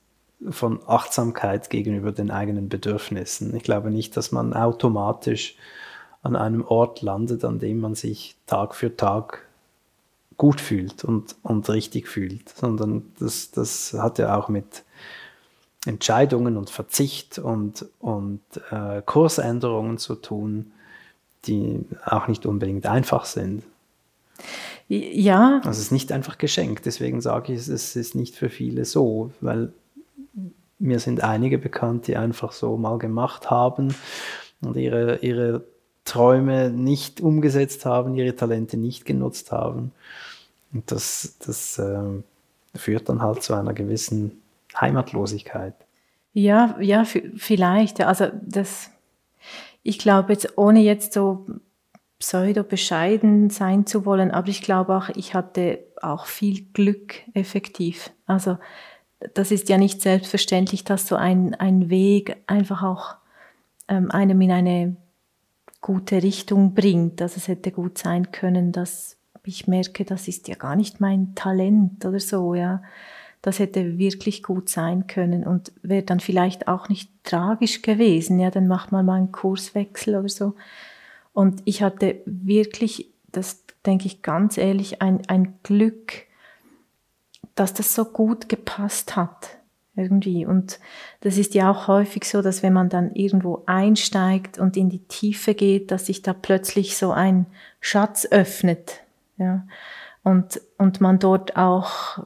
von 0.50 0.80
Achtsamkeit 0.86 1.70
gegenüber 1.70 2.12
den 2.12 2.32
eigenen 2.32 2.70
Bedürfnissen. 2.70 3.56
Ich 3.56 3.64
glaube 3.64 3.90
nicht, 3.90 4.16
dass 4.16 4.32
man 4.32 4.54
automatisch 4.54 5.56
an 6.22 6.36
einem 6.36 6.64
Ort 6.64 7.02
landet, 7.02 7.44
an 7.44 7.60
dem 7.60 7.80
man 7.80 7.96
sich 7.96 8.36
Tag 8.46 8.76
für 8.76 8.96
Tag 8.96 9.48
gut 10.38 10.62
fühlt 10.62 11.04
und, 11.04 11.36
und 11.42 11.68
richtig 11.70 12.08
fühlt, 12.08 12.50
sondern 12.50 13.12
das, 13.20 13.50
das 13.52 13.94
hat 13.94 14.20
ja 14.20 14.38
auch 14.38 14.50
mit 14.50 14.84
Entscheidungen 15.86 16.58
und 16.58 16.70
Verzicht 16.70 17.40
und, 17.40 17.86
und 18.00 18.42
äh, 18.72 19.02
Kursänderungen 19.06 19.98
zu 19.98 20.16
tun, 20.16 20.72
die 21.46 21.86
auch 22.06 22.28
nicht 22.28 22.46
unbedingt 22.46 22.86
einfach 22.86 23.26
sind. 23.26 23.64
Ja. 24.90 25.58
Also 25.58 25.72
es 25.72 25.80
ist 25.80 25.92
nicht 25.92 26.12
einfach 26.12 26.38
geschenkt, 26.38 26.86
deswegen 26.86 27.22
sage 27.22 27.54
ich, 27.54 27.68
es 27.68 27.96
ist 27.96 28.16
nicht 28.16 28.36
für 28.36 28.50
viele 28.50 28.86
so, 28.86 29.32
weil 29.42 29.72
mir 30.80 31.00
sind 31.00 31.24
einige 31.24 31.58
bekannt, 31.58 32.08
die 32.08 32.18
einfach 32.18 32.52
so 32.52 32.78
mal 32.78 32.98
gemacht 32.98 33.50
haben 33.50 33.96
und 34.62 34.76
ihre, 34.78 35.18
ihre 35.18 35.64
Träume 36.06 36.70
nicht 36.70 37.20
umgesetzt 37.20 37.86
haben, 37.86 38.16
ihre 38.16 38.36
Talente 38.36 38.78
nicht 38.78 39.06
genutzt 39.06 39.52
haben. 39.52 39.92
Und 40.74 40.92
das, 40.92 41.36
das 41.46 41.80
äh, 41.80 42.00
führt 42.76 43.10
dann 43.10 43.22
halt 43.22 43.44
zu 43.44 43.54
einer 43.54 43.74
gewissen 43.74 44.42
Heimatlosigkeit. 44.80 45.74
Ja, 46.34 46.78
ja, 46.80 47.04
vielleicht. 47.04 48.02
Also 48.02 48.28
das, 48.44 48.92
ich 49.84 49.98
glaube 49.98 50.34
jetzt, 50.34 50.58
ohne 50.58 50.82
jetzt 50.82 51.14
so 51.14 51.46
pseudo 52.20 52.64
bescheiden 52.64 53.50
sein 53.50 53.86
zu 53.86 54.06
wollen, 54.06 54.32
aber 54.32 54.50
ich 54.50 54.62
glaube 54.62 54.96
auch, 54.96 55.10
ich 55.10 55.34
hatte 55.34 55.80
auch 56.02 56.26
viel 56.26 56.66
Glück 56.74 57.16
effektiv. 57.34 58.12
Also 58.26 58.58
das 59.34 59.52
ist 59.52 59.70
ja 59.70 59.78
nicht 59.78 60.02
selbstverständlich, 60.02 60.84
dass 60.84 61.08
so 61.08 61.16
ein, 61.16 61.56
ein 61.56 61.90
Weg 61.90 62.38
einfach 62.48 62.84
auch 62.84 63.16
ähm, 63.88 64.12
einem 64.12 64.40
in 64.42 64.52
eine 64.52 64.96
gute 65.82 66.22
Richtung 66.22 66.74
bringt. 66.74 67.22
Also 67.22 67.38
es 67.38 67.48
hätte 67.48 67.72
gut 67.72 67.98
sein 67.98 68.32
können, 68.32 68.72
dass 68.72 69.18
ich 69.44 69.68
merke, 69.68 70.04
das 70.04 70.28
ist 70.28 70.48
ja 70.48 70.56
gar 70.56 70.76
nicht 70.76 71.00
mein 71.00 71.34
Talent 71.34 72.06
oder 72.06 72.20
so, 72.20 72.54
ja. 72.54 72.84
Das 73.42 73.60
hätte 73.60 73.98
wirklich 73.98 74.44
gut 74.44 74.70
sein 74.70 75.08
können 75.08 75.46
und 75.46 75.72
wäre 75.82 76.04
dann 76.04 76.20
vielleicht 76.20 76.68
auch 76.68 76.90
nicht 76.90 77.12
tragisch 77.24 77.82
gewesen, 77.82 78.40
ja, 78.40 78.52
dann 78.52 78.68
macht 78.68 78.92
man 78.92 79.06
mal 79.06 79.16
einen 79.16 79.32
Kurswechsel 79.32 80.16
oder 80.16 80.30
so. 80.30 80.56
Und 81.34 81.62
ich 81.66 81.84
hatte 81.84 82.22
wirklich, 82.26 83.12
das 83.32 83.64
denke 83.86 84.08
ich 84.08 84.24
ganz 84.24 84.58
ehrlich, 84.58 85.02
ein, 85.02 85.22
ein 85.28 85.54
Glück, 85.64 86.26
dass 87.56 87.74
das 87.74 87.94
so 87.94 88.06
gut 88.06 88.50
gepasst 88.50 89.16
hat 89.16 89.58
irgendwie. 89.98 90.46
Und 90.46 90.80
das 91.22 91.38
ist 91.38 91.56
ja 91.56 91.70
auch 91.72 91.88
häufig 91.88 92.24
so, 92.24 92.42
dass 92.42 92.64
wenn 92.64 92.74
man 92.74 92.90
dann 92.90 93.14
irgendwo 93.16 93.64
einsteigt 93.66 94.60
und 94.60 94.78
in 94.78 94.90
die 94.90 95.04
Tiefe 95.08 95.56
geht, 95.56 95.92
dass 95.92 96.06
sich 96.06 96.22
da 96.22 96.34
plötzlich 96.34 96.96
so 96.96 97.12
ein 97.12 97.48
Schatz 97.82 98.26
öffnet. 98.30 99.02
Ja. 99.38 99.68
Und, 100.28 100.60
und 100.78 101.00
man 101.00 101.20
dort 101.20 101.56
auch, 101.56 102.20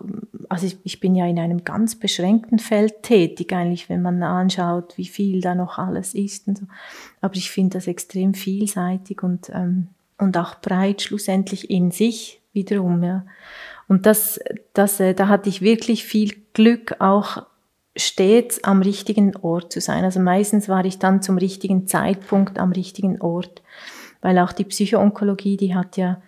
also 0.49 0.65
ich, 0.65 0.79
ich 0.83 0.99
bin 0.99 1.13
ja 1.13 1.27
in 1.27 1.37
einem 1.37 1.63
ganz 1.63 1.93
beschränkten 1.99 2.57
Feld 2.57 3.03
tätig, 3.03 3.53
eigentlich, 3.53 3.89
wenn 3.89 4.01
man 4.01 4.23
anschaut, 4.23 4.97
wie 4.97 5.05
viel 5.05 5.39
da 5.39 5.53
noch 5.53 5.77
alles 5.77 6.15
ist 6.15 6.47
und 6.47 6.57
so. 6.57 6.65
Aber 7.21 7.35
ich 7.35 7.51
finde 7.51 7.77
das 7.77 7.85
extrem 7.85 8.33
vielseitig 8.33 9.21
und, 9.21 9.51
ähm, 9.53 9.89
und 10.17 10.35
auch 10.35 10.55
breit 10.61 11.03
schlussendlich 11.03 11.69
in 11.69 11.91
sich 11.91 12.41
wiederum, 12.53 13.03
ja. 13.03 13.23
Und 13.87 14.07
das, 14.07 14.39
das, 14.73 14.99
äh, 14.99 15.13
da 15.13 15.27
hatte 15.27 15.49
ich 15.49 15.61
wirklich 15.61 16.03
viel 16.03 16.33
Glück, 16.53 16.95
auch 16.97 17.45
stets 17.95 18.63
am 18.63 18.81
richtigen 18.81 19.35
Ort 19.35 19.71
zu 19.71 19.79
sein. 19.79 20.03
Also 20.05 20.19
meistens 20.19 20.67
war 20.67 20.83
ich 20.85 20.97
dann 20.97 21.21
zum 21.21 21.37
richtigen 21.37 21.85
Zeitpunkt 21.85 22.57
am 22.57 22.71
richtigen 22.71 23.21
Ort, 23.21 23.61
weil 24.23 24.39
auch 24.39 24.53
die 24.53 24.63
Psychoonkologie, 24.63 25.55
die 25.55 25.75
hat 25.75 25.97
ja 25.97 26.19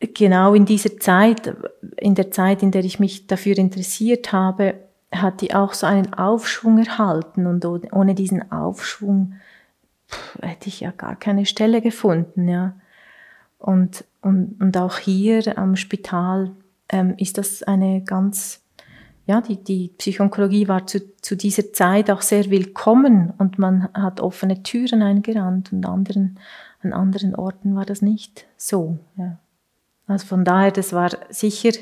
genau 0.00 0.54
in 0.54 0.66
dieser 0.66 0.98
Zeit, 0.98 1.54
in 1.96 2.14
der 2.14 2.30
Zeit, 2.30 2.62
in 2.62 2.70
der 2.70 2.84
ich 2.84 3.00
mich 3.00 3.26
dafür 3.26 3.56
interessiert 3.58 4.32
habe, 4.32 4.74
hat 5.12 5.40
die 5.40 5.54
auch 5.54 5.72
so 5.72 5.86
einen 5.86 6.14
Aufschwung 6.14 6.78
erhalten 6.78 7.46
und 7.46 7.64
ohne 7.64 8.14
diesen 8.14 8.50
Aufschwung 8.52 9.34
hätte 10.40 10.68
ich 10.68 10.80
ja 10.80 10.90
gar 10.90 11.16
keine 11.16 11.46
Stelle 11.46 11.80
gefunden, 11.80 12.48
ja. 12.48 12.74
Und, 13.58 14.04
und, 14.20 14.60
und 14.60 14.76
auch 14.76 14.98
hier 14.98 15.56
am 15.56 15.76
Spital 15.76 16.52
ähm, 16.90 17.14
ist 17.16 17.38
das 17.38 17.62
eine 17.62 18.04
ganz 18.04 18.60
ja, 19.26 19.40
die, 19.40 19.56
die 19.56 19.88
Psychoonkologie 19.98 20.68
war 20.68 20.86
zu, 20.86 21.00
zu 21.20 21.36
dieser 21.36 21.72
Zeit 21.72 22.10
auch 22.10 22.22
sehr 22.22 22.48
willkommen 22.48 23.32
und 23.38 23.58
man 23.58 23.92
hat 23.92 24.20
offene 24.20 24.62
Türen 24.62 25.02
eingerannt 25.02 25.72
und 25.72 25.84
anderen, 25.84 26.38
an 26.82 26.92
anderen 26.92 27.34
Orten 27.34 27.74
war 27.74 27.84
das 27.84 28.02
nicht 28.02 28.46
so. 28.56 28.98
Ja. 29.16 29.38
Also 30.06 30.26
von 30.26 30.44
daher, 30.44 30.70
das 30.70 30.92
war 30.92 31.10
sicher, 31.30 31.72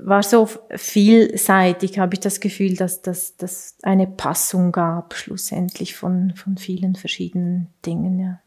war 0.00 0.22
so 0.22 0.48
vielseitig, 0.70 1.98
habe 1.98 2.14
ich 2.14 2.20
das 2.20 2.40
Gefühl, 2.40 2.76
dass 2.76 3.02
das 3.02 3.76
eine 3.82 4.06
Passung 4.06 4.70
gab, 4.70 5.14
schlussendlich 5.14 5.96
von, 5.96 6.34
von 6.36 6.56
vielen 6.56 6.94
verschiedenen 6.94 7.68
Dingen. 7.84 8.20
Ja. 8.20 8.40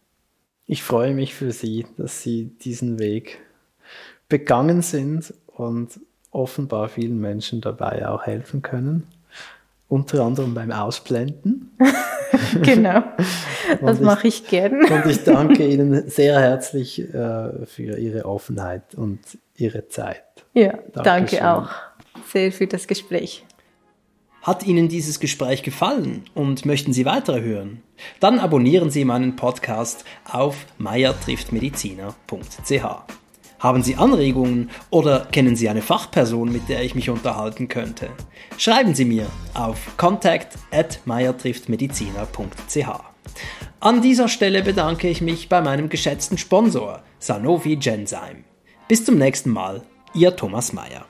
Ich 0.65 0.81
freue 0.81 1.13
mich 1.13 1.33
für 1.35 1.51
Sie, 1.51 1.85
dass 1.97 2.21
Sie 2.21 2.45
diesen 2.45 2.99
Weg 2.99 3.39
begangen 4.29 4.81
sind 4.81 5.33
und 5.47 5.99
offenbar 6.31 6.89
vielen 6.89 7.19
Menschen 7.19 7.61
dabei 7.61 8.07
auch 8.07 8.23
helfen 8.23 8.61
können. 8.61 9.07
Unter 9.87 10.23
anderem 10.23 10.55
beim 10.55 10.71
Ausblenden. 10.71 11.77
genau, 12.63 13.03
das 13.81 13.99
mache 13.99 14.27
ich 14.27 14.47
gern. 14.47 14.83
und 14.83 15.05
ich 15.05 15.23
danke 15.23 15.67
Ihnen 15.67 16.09
sehr 16.09 16.39
herzlich 16.39 16.99
äh, 16.99 17.65
für 17.65 17.97
Ihre 17.97 18.25
Offenheit 18.25 18.95
und 18.95 19.19
Ihre 19.55 19.87
Zeit. 19.87 20.23
Ja, 20.53 20.73
Dankeschön. 20.93 21.03
danke 21.03 21.49
auch 21.49 21.69
sehr 22.31 22.51
für 22.51 22.67
das 22.67 22.85
Gespräch. 22.87 23.43
Hat 24.41 24.65
Ihnen 24.65 24.89
dieses 24.89 25.19
Gespräch 25.19 25.63
gefallen 25.63 26.25
und 26.35 26.67
möchten 26.67 26.93
Sie 26.93 27.05
weitere 27.05 27.41
hören? 27.41 27.81
Dann 28.19 28.37
abonnieren 28.39 28.91
Sie 28.91 29.03
meinen 29.03 29.35
Podcast 29.35 30.05
auf 30.29 30.67
meiertrifftmediziner.ch. 30.77 33.24
Haben 33.65 33.81
Sie 33.81 33.95
Anregungen 33.95 34.69
oder 34.91 35.25
kennen 35.31 35.55
Sie 35.55 35.67
eine 35.69 35.81
Fachperson, 35.81 36.51
mit 36.51 36.69
der 36.69 36.83
ich 36.83 36.93
mich 36.93 37.09
unterhalten 37.09 37.67
könnte? 37.67 38.09
Schreiben 38.59 38.93
Sie 38.93 39.05
mir 39.05 39.25
auf 39.55 39.97
contact@meiertrifftmediziner.ch. 39.97 42.87
An 43.79 44.03
dieser 44.03 44.27
Stelle 44.27 44.61
bedanke 44.61 45.09
ich 45.09 45.21
mich 45.21 45.49
bei 45.49 45.61
meinem 45.61 45.89
geschätzten 45.89 46.37
Sponsor 46.37 47.01
Sanofi 47.17 47.77
Genzyme. 47.77 48.43
Bis 48.87 49.03
zum 49.03 49.17
nächsten 49.17 49.49
Mal, 49.49 49.81
Ihr 50.13 50.35
Thomas 50.35 50.71
Mayer. 50.71 51.03